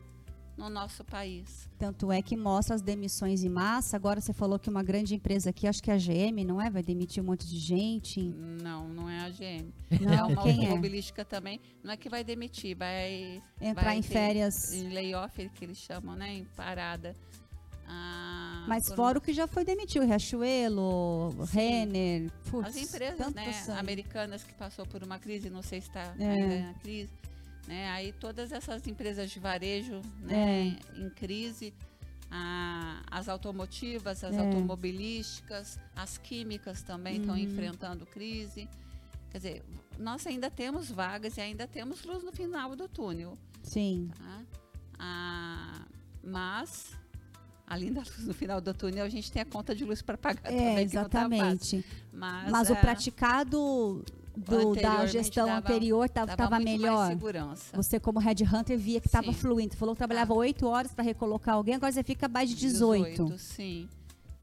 no 0.58 0.70
nosso 0.70 1.04
país. 1.04 1.70
Tanto 1.78 2.12
é 2.12 2.22
que 2.22 2.38
mostra 2.38 2.76
as 2.76 2.82
demissões 2.82 3.44
em 3.44 3.50
massa. 3.50 3.96
Agora 3.98 4.22
você 4.22 4.32
falou 4.34 4.58
que 4.58 4.70
uma 4.70 4.82
grande 4.84 5.14
empresa 5.14 5.50
aqui, 5.50 5.68
acho 5.68 5.84
que 5.84 5.92
é 5.92 5.94
a 5.94 5.98
GM, 5.98 6.46
não 6.46 6.62
é? 6.62 6.70
Vai 6.70 6.82
demitir 6.82 7.22
um 7.22 7.26
monte 7.26 7.46
de 7.48 7.58
gente. 7.58 8.22
Não, 8.22 8.88
não 8.88 9.10
é 9.10 9.20
a 9.20 9.30
GM. 9.30 9.70
Não, 10.02 10.14
é 10.14 10.24
uma 10.24 10.44
quem 10.44 10.60
é? 10.60 10.68
automobilística 10.68 11.26
também. 11.26 11.60
Não 11.84 11.92
é 11.92 11.98
que 11.98 12.08
vai 12.10 12.24
demitir, 12.24 12.76
vai 12.78 13.42
Entrar 13.60 13.84
vai 13.84 13.98
em 13.98 14.02
férias. 14.02 14.74
em 14.74 14.90
layoff, 14.90 15.50
que 15.50 15.66
eles 15.66 15.78
chamam, 15.78 16.16
né? 16.16 16.34
Em 16.34 16.46
parada. 16.56 17.16
Ah, 17.88 18.66
Mas 18.68 18.88
por- 18.88 18.96
fora 18.96 19.18
o 19.18 19.22
que 19.22 19.32
já 19.34 19.46
foi 19.48 19.64
demitido, 19.64 20.06
Riachuelo. 20.06 21.36
Renner, 21.52 22.32
putz, 22.50 22.70
As 22.70 22.76
empresas 22.78 23.34
né, 23.34 23.52
americanas 23.78 24.44
que 24.44 24.54
passou 24.54 24.86
por 24.88 25.04
uma 25.04 25.20
crise, 25.20 25.50
não 25.52 25.62
sei 25.62 25.82
se 25.82 25.88
está 25.90 26.16
É. 26.18 26.62
na 26.62 26.74
crise. 26.76 27.12
Né, 27.68 27.90
aí 27.90 28.12
todas 28.14 28.52
essas 28.52 28.86
empresas 28.86 29.32
de 29.32 29.40
varejo 29.40 30.00
né, 30.22 30.78
em 30.96 31.10
crise, 31.10 31.74
a- 32.30 33.02
as 33.10 33.28
automotivas, 33.28 34.24
as 34.24 34.36
É. 34.36 34.40
automobilísticas, 34.40 35.80
as 35.96 36.18
químicas 36.20 36.84
também 36.84 37.18
estão 37.18 37.34
Uhum. 37.34 37.42
enfrentando 37.42 38.06
crise. 38.06 38.70
Quer 39.32 39.38
dizer, 39.38 39.64
nós 39.98 40.26
ainda 40.28 40.50
temos 40.52 40.92
vagas 40.92 41.38
e 41.38 41.42
ainda 41.42 41.68
temos 41.68 42.04
luz 42.04 42.24
no 42.24 42.32
final 42.32 42.76
do 42.76 42.88
túnel. 42.88 43.36
Sim. 43.64 44.12
tá? 44.16 44.42
Ah, 45.00 45.82
mas, 46.24 46.92
além 47.66 47.92
da 47.92 48.02
luz 48.02 48.26
no 48.28 48.34
final 48.34 48.62
do 48.62 48.74
túnel, 48.76 49.04
a 49.04 49.10
gente 49.10 49.32
tem 49.32 49.42
a 49.42 49.46
conta 49.46 49.74
de 49.76 49.84
luz 49.84 50.02
para 50.04 50.18
pagar 50.18 50.42
É, 50.46 50.56
também, 50.56 50.76
tá 50.76 50.82
exatamente. 50.84 51.86
Mas, 52.14 52.52
Mas 52.52 52.70
o 52.70 52.74
é, 52.74 52.76
praticado 52.80 54.06
do- 54.38 54.76
da 54.76 55.06
gestão 55.06 55.46
dava- 55.48 55.60
anterior 55.60 56.10
dava 56.10 56.32
estava 56.32 56.56
muito 56.56 56.68
mais 56.70 56.80
melhor. 56.82 57.08
segurança. 57.10 57.76
Você, 57.78 58.00
como 58.00 58.20
headhunter, 58.20 58.78
via 58.78 59.00
que 59.00 59.08
estava 59.08 59.32
fluindo. 59.34 59.74
Você 59.74 59.78
falou 59.80 59.96
que 59.96 60.00
trabalhava 60.00 60.34
oito 60.34 60.68
horas 60.68 60.92
para 60.94 61.04
recolocar 61.04 61.56
alguém, 61.56 61.76
agora 61.76 61.92
você 61.92 62.04
fica 62.04 62.26
abaixo 62.26 62.54
de 62.54 62.60
18. 62.60 63.38
sim. 63.38 63.88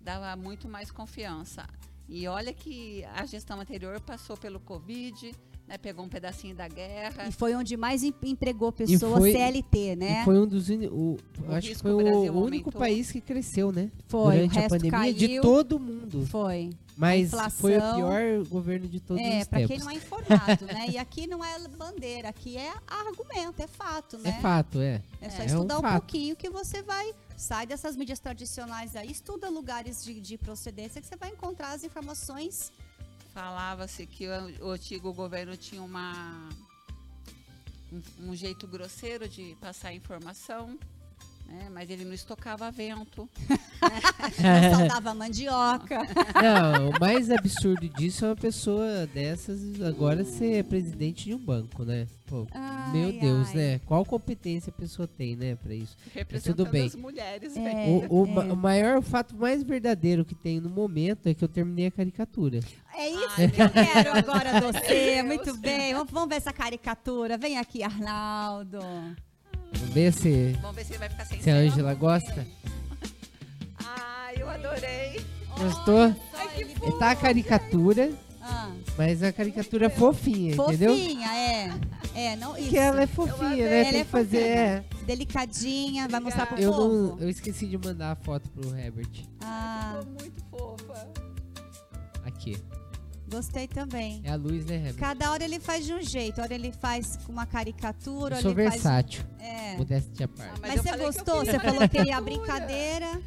Dava 0.01 0.35
muito 0.37 0.69
mais 0.69 0.91
confiança. 0.91 1.65
E 2.09 2.27
olha 2.27 2.53
que 2.53 3.05
a 3.15 3.25
gestão 3.25 3.61
anterior 3.61 4.01
passou 4.01 4.37
pelo 4.37 4.59
Covid, 4.59 5.33
né, 5.69 5.79
pegou 5.79 6.05
um 6.05 6.09
pedacinho 6.09 6.55
da 6.57 6.67
guerra. 6.67 7.29
E 7.29 7.33
foi 7.33 7.55
onde 7.55 7.77
mais 7.77 8.03
em- 8.03 8.13
empregou 8.25 8.73
pessoas 8.73 9.19
foi- 9.21 9.31
CLT, 9.33 9.95
né? 9.97 10.21
E 10.21 10.25
foi 10.25 10.37
um 10.39 10.47
dos 10.47 10.69
o, 10.69 11.17
O 11.47 11.53
acho 11.55 11.69
que 11.69 11.75
foi 11.77 11.93
o, 11.93 11.97
Brasil 11.99 12.35
o 12.35 12.43
único 12.43 12.69
aumentou. 12.69 12.73
país 12.73 13.13
que 13.13 13.21
cresceu, 13.21 13.71
né? 13.71 13.91
Foi, 14.09 14.35
Durante 14.35 14.55
o 14.55 14.59
a 14.59 14.61
resto 14.63 14.71
pandemia 14.77 15.15
de 15.15 15.27
caiu. 15.29 15.43
todo 15.43 15.79
mundo. 15.79 16.27
Foi. 16.27 16.71
Mas 17.03 17.27
inflação- 17.27 17.61
foi 17.61 17.77
o 17.77 17.81
pior 17.95 18.45
governo 18.49 18.89
de 18.89 19.01
todos 19.01 19.23
É, 19.23 19.41
os 19.43 19.49
para 19.49 19.59
tempos. 19.59 19.77
quem 19.77 19.85
não 19.85 19.91
é 19.91 19.95
informado, 19.95 20.65
né? 20.67 20.87
E 20.89 20.97
aqui 20.99 21.27
não 21.27 21.45
é 21.45 21.69
bandeira, 21.69 22.29
aqui 22.31 22.57
é 22.57 22.73
argumento, 22.87 23.61
é 23.61 23.67
fato, 23.67 24.17
né? 24.19 24.31
É 24.31 24.41
fato, 24.41 24.81
é. 24.81 25.03
É 25.21 25.29
só 25.31 25.39
É 25.39 25.43
um 25.43 25.47
estudar 25.47 25.79
um, 25.79 25.83
fato. 25.83 25.93
pouquinho 26.01 26.35
que 26.37 26.49
você 26.49 26.83
vai. 26.83 27.13
Sai 27.37 27.67
dessas 27.67 27.97
mídias 27.97 28.21
tradicionais 28.21 28.95
aí, 28.97 29.11
estuda 29.11 29.49
lugares 29.51 30.05
de, 30.05 30.21
de 30.21 30.39
procedência 30.39 31.01
que 31.01 31.07
você 31.09 31.17
vai 31.17 31.31
encontrar 31.31 31.73
as 31.73 31.83
informações. 31.85 32.71
Falava-se 33.35 34.07
que 34.07 34.29
o, 34.29 34.67
o 34.67 34.71
antigo 34.71 35.13
governo 35.13 35.57
tinha 35.57 35.83
uma 35.83 36.49
um, 37.93 38.31
um 38.31 38.37
jeito 38.37 38.67
grosseiro 38.67 39.29
de 39.29 39.57
passar 39.61 39.93
informação, 39.93 40.79
né, 41.53 41.69
mas 41.71 41.91
ele 41.91 42.05
não 42.05 42.15
estocava 42.15 42.71
vento. 42.71 43.29
Não 44.41 44.77
saudava 44.79 45.13
mandioca. 45.13 45.99
Não, 46.41 46.91
o 46.91 47.01
mais 47.01 47.31
absurdo 47.31 47.89
disso 47.89 48.25
é 48.25 48.29
uma 48.29 48.37
pessoa 48.37 49.07
dessas 49.09 49.81
agora 49.83 50.25
ser 50.25 50.65
presidente 50.65 51.25
de 51.25 51.35
um 51.35 51.39
banco, 51.39 51.85
né? 51.85 52.07
Pô, 52.27 52.47
Ai, 52.53 52.93
meu 52.93 53.13
Deus, 53.13 53.49
ai. 53.49 53.55
né? 53.57 53.81
Qual 53.85 54.05
competência 54.05 54.71
a 54.71 54.81
pessoa 54.81 55.07
tem, 55.09 55.35
né, 55.37 55.57
pra 55.57 55.75
isso? 55.75 55.97
Representando 56.15 56.71
bem. 56.71 56.87
as 56.87 56.95
mulheres. 56.95 57.57
É. 57.57 57.61
né? 57.61 57.87
o, 58.09 58.23
o 58.23 58.27
ma- 58.29 58.45
o 58.45 58.57
maior 58.57 58.99
o 58.99 59.03
fato 59.03 59.35
mais 59.37 59.63
verdadeiro 59.65 60.25
que 60.25 60.35
tem 60.35 60.61
no 60.61 60.71
momento 60.71 61.27
é 61.27 61.35
que 61.35 61.43
eu 61.45 61.49
terminei 61.49 61.87
a 61.87 61.91
caricatura. 61.91 62.61
É 62.95 63.09
isso 63.11 63.29
Ai, 63.37 63.49
que 63.51 63.61
eu 63.61 63.71
quero 63.71 64.17
agora 64.17 64.61
você. 64.61 65.23
Muito 65.25 65.57
bem. 65.57 65.93
Vamos, 65.95 66.11
vamos 66.13 66.29
ver 66.29 66.37
essa 66.37 66.53
caricatura. 66.53 67.37
Vem 67.37 67.59
aqui, 67.59 67.83
Arnaldo. 67.83 68.79
Vamos 69.75 69.95
ver 69.95 70.13
se, 70.13 70.57
Vamos 70.61 70.77
ver 70.77 70.85
se 70.85 70.93
ele 70.93 70.99
vai 70.99 71.09
ficar 71.09 71.25
sem 71.27 71.41
se 71.41 71.51
a. 71.51 71.55
Ângela 71.57 71.95
gosta. 71.95 72.47
Ai, 73.85 74.35
eu 74.39 74.49
adorei. 74.49 75.25
Gostou? 75.59 76.15
Ai, 76.35 76.49
que 76.55 76.63
Ele 76.63 76.93
tá 76.99 77.11
a 77.11 77.17
caricatura, 77.17 78.11
Ah, 78.41 78.71
mas 78.97 79.23
a 79.23 79.33
caricatura 79.33 79.89
fofinha, 79.91 80.55
entendeu? 80.55 80.91
fofinha, 80.97 81.29
é. 81.35 81.71
É, 82.15 82.37
não 82.37 82.53
isso. 82.57 82.65
Porque 82.65 82.79
ela 82.79 83.03
é 83.03 83.07
fofinha, 83.07 83.57
né? 83.69 83.81
Ela 83.83 83.91
Tem 83.91 84.01
é 84.01 84.05
que 84.05 84.11
fazer. 84.11 84.39
é. 84.43 84.85
Delicadinha, 85.07 86.09
vai 86.09 86.21
mostrar 86.21 86.47
pro 86.47 86.59
Eu, 86.59 86.73
povo. 86.73 86.89
não, 87.17 87.21
eu 87.21 87.29
esqueci 87.31 87.67
de 87.67 87.79
mandar 87.79 88.13
a 88.13 88.17
foto 88.17 88.49
pro 88.51 88.77
Herbert. 88.77 89.09
Ah, 89.41 89.99
Ficou 90.01 90.13
muito 90.21 90.45
fofa. 90.51 91.09
Aqui. 92.25 92.57
Gostei 93.33 93.67
também. 93.67 94.21
É 94.25 94.31
a 94.31 94.37
luz, 94.37 94.67
né, 94.67 94.77
Herbert? 94.77 94.97
Cada 94.97 95.31
hora 95.33 95.43
ele 95.43 95.59
faz 95.59 95.87
de 95.87 95.95
um 95.95 96.03
jeito. 96.03 96.41
Hora 96.41 96.53
ele 96.55 96.71
faz 96.71 97.17
com 97.25 97.33
uma 97.33 97.47
caricatura, 97.47 98.37
Eu 98.37 98.43
sou 98.43 98.51
ele 98.53 98.63
faz. 98.69 98.75
versátil. 98.83 99.25
É. 99.41 99.77
Modéstia 99.77 100.27
à 100.27 100.29
parte. 100.29 100.61
Mas 100.61 100.75
Mas, 100.75 100.77
eu 100.77 100.83
você 100.93 100.97
gostou? 100.99 101.45
Você 101.45 101.59
falou 101.59 101.89
que 101.89 101.97
ele 101.99 102.11
é 102.11 102.13
a 102.13 102.21
caricatura. 102.21 102.23
brincadeira. 102.23 103.23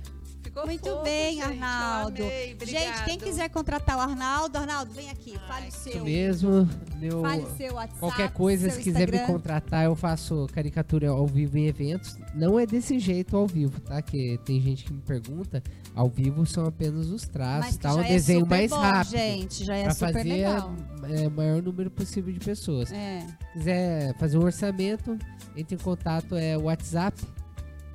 Ficou 0.56 0.68
Muito 0.68 0.90
fofo, 0.90 1.04
bem, 1.04 1.34
gente, 1.36 1.44
Arnaldo. 1.44 2.24
Gente, 2.66 3.04
quem 3.04 3.20
quiser 3.20 3.50
contratar 3.50 3.98
o 3.98 4.00
Arnaldo, 4.00 4.58
Arnaldo, 4.58 4.94
vem 4.94 5.10
aqui, 5.10 5.38
fale 5.46 5.66
o 5.66 5.68
Isso 5.68 5.80
seu. 5.80 6.04
mesmo. 6.06 6.70
Meu, 6.98 7.22
Fale 7.24 7.46
seu 7.58 7.74
WhatsApp. 7.74 8.00
qualquer 8.00 8.32
coisa, 8.32 8.70
seu 8.70 8.78
se 8.78 8.84
quiser 8.84 9.00
me 9.00 9.18
Instagram. 9.18 9.26
contratar, 9.34 9.84
eu 9.84 9.96
faço 9.98 10.48
caricatura 10.54 11.10
ao 11.10 11.28
vivo 11.28 11.58
em 11.58 11.68
eventos. 11.68 12.18
Não 12.34 12.58
é 12.58 12.66
desse 12.66 12.98
jeito 13.00 13.36
ao 13.36 13.46
vivo, 13.46 13.82
tá? 13.82 14.02
Que 14.02 14.40
tem 14.46 14.62
gente 14.62 14.86
que 14.86 14.94
me 14.94 15.02
pergunta. 15.02 15.62
Ao 15.94 16.08
vivo 16.10 16.46
são 16.46 16.66
apenas 16.66 17.08
os 17.08 17.24
traços, 17.28 17.76
tá? 17.76 17.94
Um 17.94 18.02
é 18.02 18.08
desenho 18.08 18.48
mais 18.48 18.70
bom, 18.72 18.78
rápido. 18.80 19.12
gente, 19.12 19.66
já 19.66 19.76
é 19.76 19.84
pra 19.84 19.94
super 19.94 20.14
fazer 20.14 20.24
legal. 20.30 20.74
é, 21.10 21.28
o 21.28 21.32
maior 21.32 21.62
número 21.62 21.92
possível 21.92 22.32
de 22.34 22.40
pessoas. 22.40 22.94
É. 22.94 23.28
quiser 23.52 24.18
fazer 24.18 24.38
um 24.38 24.44
orçamento, 24.46 25.18
entre 25.54 25.76
em 25.76 25.80
contato, 25.80 26.38
é 26.38 26.58
WhatsApp 26.58 27.22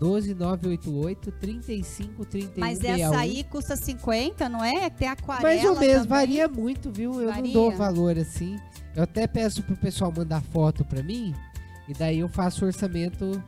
12988 0.00 1.30
35 1.32 2.24
31 2.24 2.52
Mas 2.56 2.82
essa 2.82 3.18
aí 3.18 3.44
custa 3.44 3.76
50, 3.76 4.48
não 4.48 4.64
é? 4.64 4.88
Tem 4.90 5.08
aquarela 5.08 5.42
Mais 5.42 5.64
ou 5.64 5.78
menos, 5.78 6.02
também. 6.02 6.08
varia 6.08 6.48
muito, 6.48 6.90
viu? 6.90 7.20
Eu 7.20 7.28
Varia? 7.28 7.42
não 7.42 7.52
dou 7.52 7.70
valor 7.72 8.18
assim. 8.18 8.58
Eu 8.96 9.02
até 9.04 9.26
peço 9.26 9.62
pro 9.62 9.76
pessoal 9.76 10.12
mandar 10.16 10.40
foto 10.40 10.84
pra 10.84 11.02
mim, 11.02 11.34
e 11.88 11.92
daí 11.94 12.18
eu 12.20 12.28
faço 12.28 12.64
orçamento 12.64 13.42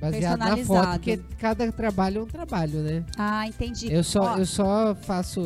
baseado 0.00 0.38
na 0.38 0.46
foto, 0.48 0.56
Personalizado. 0.56 0.92
porque 0.98 1.20
cada 1.38 1.72
trabalho 1.72 2.20
é 2.20 2.22
um 2.22 2.26
trabalho, 2.26 2.80
né? 2.80 3.04
Ah, 3.18 3.46
entendi. 3.46 3.92
Eu 3.92 4.02
só, 4.02 4.20
Ó, 4.34 4.38
eu 4.38 4.46
só 4.46 4.94
faço, 4.94 5.40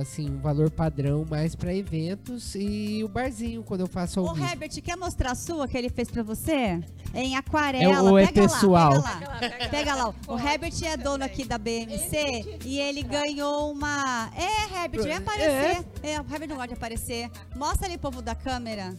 assim, 0.00 0.30
um 0.30 0.38
valor 0.40 0.70
padrão 0.70 1.24
mais 1.28 1.54
pra 1.54 1.74
eventos 1.74 2.54
e 2.54 3.02
o 3.04 3.08
barzinho, 3.08 3.62
quando 3.62 3.80
eu 3.80 3.86
faço 3.86 4.20
ao 4.20 4.34
vivo. 4.34 4.46
Herbert, 4.46 4.70
quer 4.82 4.96
mostrar 4.96 5.32
a 5.32 5.34
sua 5.34 5.66
que 5.66 5.76
ele 5.76 5.88
fez 5.88 6.10
pra 6.10 6.22
você? 6.22 6.80
Em 7.14 7.36
aquarela. 7.36 7.94
É 7.94 8.00
ou 8.02 8.18
é 8.18 8.26
pega 8.26 8.42
pessoal? 8.42 8.92
Lá, 9.00 9.16
pega 9.16 9.18
Pega 9.20 9.28
lá. 9.28 9.38
pega 9.38 9.64
lá. 9.64 9.68
Pega 9.70 9.94
lá. 9.94 10.14
O 10.28 10.38
Herbert 10.38 10.72
é 10.84 10.96
dono 10.96 11.24
aqui 11.24 11.44
da 11.44 11.56
BMC 11.58 12.58
e 12.64 12.78
ele 12.80 13.02
ganhou 13.02 13.70
uma. 13.72 14.30
É, 14.36 14.82
Herbert, 14.82 15.02
vem 15.04 15.14
aparecer. 15.14 15.84
É, 16.02 16.20
o 16.20 16.24
Herbert 16.30 16.48
não 16.48 16.56
gosta 16.56 16.68
de 16.68 16.74
aparecer. 16.74 17.30
Mostra 17.54 17.86
ali, 17.86 17.96
povo 17.98 18.20
da 18.20 18.34
câmera. 18.34 18.94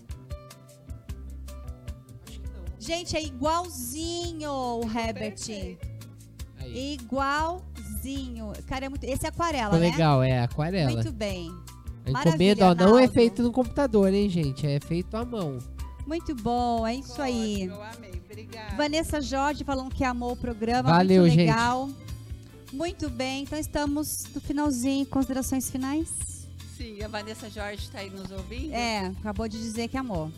Gente, 2.86 3.18
é 3.18 3.24
igualzinho 3.24 4.52
o 4.52 4.84
Herbert. 4.84 5.40
Igualzinho. 6.68 8.54
Cara, 8.68 8.86
é 8.86 8.90
muito. 8.90 9.04
Esse 9.06 9.26
é 9.26 9.30
aquarela, 9.30 9.72
Ficou 9.72 9.80
né? 9.80 9.92
legal, 9.92 10.22
é 10.22 10.44
aquarela. 10.44 10.92
Muito 10.92 11.12
bem. 11.12 11.52
A 12.06 12.12
encomenda, 12.12 12.70
ó, 12.70 12.76
não 12.76 13.00
é 13.00 13.08
feito 13.08 13.42
no 13.42 13.52
computador, 13.52 14.14
hein, 14.14 14.30
gente? 14.30 14.68
É 14.68 14.80
feito 14.80 15.18
à 15.18 15.26
mão. 15.26 15.58
Muito 16.06 16.36
bom, 16.36 16.86
é 16.86 16.94
isso 16.94 17.20
aí. 17.20 17.64
Eu 17.64 17.82
amei, 17.82 18.22
obrigada. 18.24 18.76
Vanessa 18.76 19.20
Jorge 19.20 19.64
falando 19.64 19.92
que 19.92 20.04
amou 20.04 20.34
o 20.34 20.38
programa. 20.38 20.88
Valeu, 20.88 21.24
muito 21.24 21.34
gente. 21.34 21.48
legal. 21.48 21.90
Muito 22.72 23.10
bem, 23.10 23.44
então 23.44 23.58
estamos 23.58 24.28
no 24.36 24.40
finalzinho. 24.40 25.06
Considerações 25.08 25.72
finais? 25.72 26.10
Sim, 26.78 27.02
a 27.02 27.08
Vanessa 27.08 27.50
Jorge 27.50 27.86
está 27.86 28.00
aí 28.00 28.12
nos 28.12 28.30
ouvindo. 28.30 28.72
É, 28.74 29.08
acabou 29.20 29.48
de 29.48 29.58
dizer 29.58 29.88
que 29.88 29.98
amou. 29.98 30.30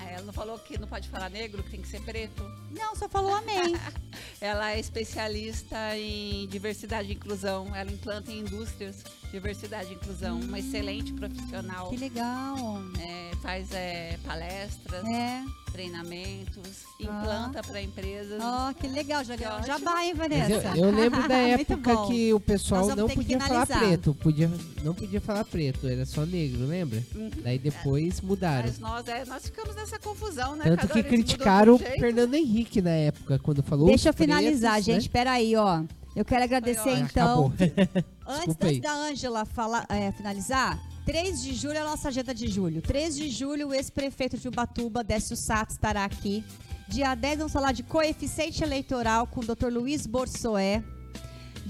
Ah, 0.00 0.10
Ela 0.10 0.22
não 0.22 0.32
falou 0.32 0.58
que 0.58 0.78
não 0.78 0.88
pode 0.88 1.08
falar 1.08 1.28
negro, 1.30 1.62
que 1.62 1.70
tem 1.70 1.82
que 1.82 1.88
ser 1.88 2.00
preto. 2.02 2.42
Não, 2.70 2.94
só 2.96 3.08
falou 3.08 3.34
amém. 3.34 3.74
Ela 4.40 4.72
é 4.72 4.80
especialista 4.80 5.96
em 5.96 6.46
diversidade 6.48 7.08
e 7.10 7.14
inclusão. 7.14 7.74
Ela 7.74 7.90
implanta 7.92 8.32
em 8.32 8.38
indústrias 8.40 9.04
diversidade 9.32 9.90
e 9.90 9.94
inclusão. 9.94 10.40
Uma 10.40 10.58
excelente 10.58 11.12
profissional. 11.12 11.88
que 11.88 11.96
legal. 11.96 12.56
É, 12.98 13.30
faz 13.42 13.72
é, 13.72 14.18
palestras, 14.24 15.04
É. 15.04 15.42
treinamentos, 15.72 16.84
implanta 16.98 17.62
para 17.62 17.80
empresas. 17.80 18.40
Ó, 18.42 18.72
que 18.72 18.88
legal. 18.88 19.24
Já, 19.24 19.36
Que 19.36 19.66
já 19.66 19.78
vai, 19.78 20.08
hein, 20.08 20.14
Vanessa? 20.14 20.72
eu, 20.76 20.86
eu 20.86 20.90
lembro 20.90 21.26
da 21.28 21.36
época 21.60 22.06
que 22.08 22.34
o 22.34 22.40
pessoal 22.40 22.88
não 22.96 23.08
podia 23.08 23.40
falar 23.40 23.66
preto. 23.66 24.14
Podia, 24.14 24.50
não 24.82 24.94
podia 24.94 25.20
falar 25.20 25.44
preto, 25.44 25.86
era 25.86 26.04
só 26.04 26.24
negro, 26.26 26.66
lembra? 26.66 27.02
Uhum. 27.14 27.30
Daí 27.42 27.58
depois 27.58 28.20
mudaram. 28.20 28.66
Mas 28.68 28.78
nós, 28.78 29.08
é, 29.08 29.24
nós 29.24 29.44
ficamos 29.44 29.74
nessa 29.76 29.98
confusão, 29.98 30.56
né? 30.56 30.64
Tanto 30.64 30.88
Cada 30.88 30.94
que 30.94 31.02
criticaram 31.02 31.74
o. 31.74 31.78
Fernando 31.78 32.34
Henrique 32.34 32.82
na 32.82 32.90
época, 32.90 33.38
quando 33.38 33.62
falou. 33.62 33.86
Deixa 33.86 34.08
eu 34.08 34.10
os 34.10 34.16
pretos, 34.16 34.34
finalizar, 34.36 34.74
né? 34.74 34.82
gente. 34.82 35.08
Peraí, 35.08 35.54
ó. 35.56 35.82
Eu 36.14 36.24
quero 36.24 36.44
agradecer, 36.44 36.98
então. 36.98 37.52
Antes, 38.26 38.80
da 38.80 38.92
Ângela 38.92 39.44
falar, 39.44 39.86
é, 39.88 40.12
finalizar, 40.12 40.78
3 41.04 41.42
de 41.42 41.54
julho 41.54 41.74
é 41.74 41.80
a 41.80 41.84
nossa 41.84 42.08
agenda 42.08 42.34
de 42.34 42.48
julho. 42.48 42.82
3 42.82 43.16
de 43.16 43.30
julho, 43.30 43.68
o 43.68 43.74
ex-prefeito 43.74 44.36
de 44.36 44.48
Ubatuba, 44.48 45.02
Décio 45.02 45.36
Sato, 45.36 45.70
estará 45.70 46.04
aqui. 46.04 46.44
Dia 46.88 47.14
10, 47.14 47.38
vamos 47.38 47.52
falar 47.52 47.72
de 47.72 47.82
coeficiente 47.82 48.62
eleitoral 48.62 49.26
com 49.26 49.40
o 49.40 49.44
Dr. 49.44 49.68
Luiz 49.68 50.06
Borsoé. 50.06 50.82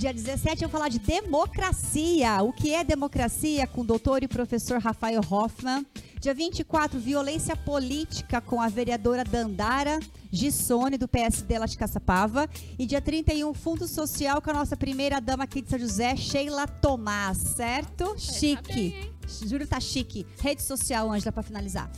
Dia 0.01 0.15
17, 0.15 0.61
vamos 0.61 0.73
falar 0.73 0.89
de 0.89 0.99
democracia. 0.99 2.43
O 2.43 2.55
que 2.55 2.73
é 2.73 2.83
democracia 2.83 3.67
com 3.67 3.83
o 3.83 3.85
doutor 3.85 4.23
e 4.23 4.29
professor 4.29 4.81
Rafael 4.81 5.21
Hoffman. 5.21 5.85
Dia 6.19 6.33
24, 6.33 6.99
violência 6.99 7.55
política 7.55 8.41
com 8.41 8.63
a 8.63 8.69
vereadora 8.71 9.23
Dandara 9.23 10.01
Gissone, 10.33 10.97
do 10.97 11.07
PSD 11.07 11.59
lá 11.59 11.67
de 11.67 11.77
Caçapava. 11.77 12.49
E 12.79 12.87
dia 12.87 13.03
31, 13.03 13.53
Fundo 13.53 13.87
Social 13.87 14.41
com 14.41 14.49
a 14.49 14.55
nossa 14.55 14.75
primeira 14.75 15.21
dama 15.21 15.45
aqui 15.45 15.61
de 15.61 15.69
São 15.69 15.79
José, 15.79 16.17
Sheila 16.17 16.67
Tomás, 16.67 17.37
certo? 17.37 18.07
Tá 18.07 18.15
bem, 18.15 18.19
Chique. 18.19 19.13
Júlio 19.47 19.67
tá 19.67 19.79
chique. 19.79 20.27
Rede 20.41 20.63
social, 20.63 21.13
Ângela, 21.13 21.31
pra 21.31 21.43
finalizar. 21.43 21.93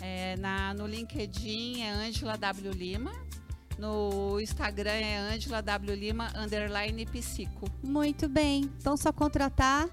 É, 0.00 0.36
na, 0.36 0.74
no 0.74 0.86
LinkedIn 0.86 1.82
é 1.82 1.90
Ângela 1.90 2.38
W. 2.38 2.70
Lima. 2.70 3.10
No 3.82 4.38
Instagram 4.38 4.92
é 4.92 5.18
Ângela 5.18 5.60
W. 5.60 5.96
Lima, 5.96 6.30
underline 6.36 7.04
psico. 7.04 7.68
Muito 7.82 8.28
bem. 8.28 8.70
Então, 8.78 8.96
só 8.96 9.12
contratar 9.12 9.88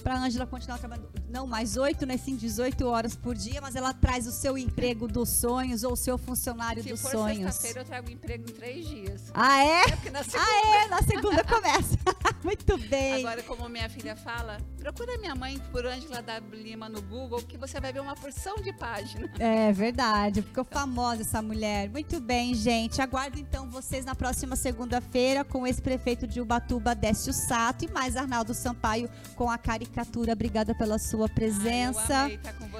para 0.00 0.14
a 0.14 0.22
Ângela 0.22 0.46
continuar 0.46 0.78
trabalhando, 0.78 1.10
não 1.32 1.46
mais 1.46 1.76
8, 1.76 2.04
né, 2.06 2.16
sim, 2.16 2.36
18 2.36 2.86
horas 2.86 3.16
por 3.16 3.34
dia, 3.34 3.60
mas 3.60 3.74
ela 3.74 3.92
traz 3.94 4.26
o 4.26 4.32
seu 4.32 4.56
emprego 4.58 5.08
dos 5.08 5.28
sonhos 5.30 5.82
ou 5.82 5.92
o 5.94 5.96
seu 5.96 6.18
funcionário 6.18 6.82
Se 6.82 6.90
dos 6.90 7.00
for 7.00 7.10
sonhos. 7.12 7.38
sexta-feira, 7.54 7.80
eu 7.80 7.84
trago 7.84 8.10
emprego 8.10 8.44
em 8.50 8.52
três 8.54 8.86
dias. 8.86 9.22
Ah, 9.34 9.64
é? 9.64 9.82
É 10.06 10.10
na 10.10 10.22
segunda, 10.22 10.44
Ah, 10.44 10.84
é? 10.84 10.88
Na 10.88 11.02
segunda 11.02 11.44
começa. 11.44 11.96
Muito 12.44 12.76
bem. 12.88 13.24
Agora, 13.24 13.42
como 13.44 13.68
minha 13.68 13.88
filha 13.88 14.14
fala, 14.14 14.58
procura 14.78 15.16
minha 15.18 15.34
mãe 15.34 15.58
por 15.72 15.86
Ângela 15.86 16.20
W. 16.20 16.62
Lima 16.62 16.88
no 16.88 17.00
Google, 17.02 17.40
que 17.42 17.56
você 17.56 17.80
vai 17.80 17.92
ver 17.92 18.00
uma 18.00 18.14
porção 18.14 18.56
de 18.56 18.72
página. 18.72 19.30
É 19.38 19.72
verdade, 19.72 20.42
ficou 20.42 20.64
famosa 20.64 21.22
essa 21.22 21.40
mulher. 21.40 21.88
Muito 21.88 22.20
bem, 22.20 22.54
gente. 22.54 23.00
Aguardo 23.00 23.38
então 23.38 23.70
vocês 23.70 24.04
na 24.04 24.14
próxima 24.14 24.54
segunda-feira 24.56 25.44
com 25.44 25.66
esse 25.66 25.80
prefeito 25.80 26.26
de 26.26 26.40
Ubatuba, 26.40 26.94
Décio 26.94 27.32
Sato, 27.32 27.84
e 27.84 27.90
mais 27.90 28.16
Arnaldo 28.16 28.52
Sampaio 28.54 29.08
com 29.34 29.50
a 29.50 29.56
caricatura. 29.56 30.32
Obrigada 30.32 30.74
pela 30.74 30.98
sua 30.98 31.21
sua 31.22 31.28
presença. 31.28 32.30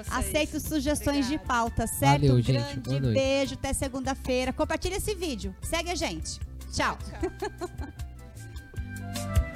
Aceito 0.09 0.59
sugestões 0.59 1.25
Obrigada. 1.25 1.43
de 1.43 1.47
pauta, 1.47 1.87
certo? 1.87 2.21
Valeu, 2.21 2.41
gente. 2.41 2.79
Grande 2.79 3.13
beijo, 3.13 3.53
até 3.53 3.73
segunda-feira. 3.73 4.51
Compartilha 4.51 4.97
esse 4.97 5.15
vídeo. 5.15 5.55
Segue 5.61 5.89
a 5.89 5.95
gente. 5.95 6.39
Tchau. 6.71 6.97
Tchau. 6.97 7.69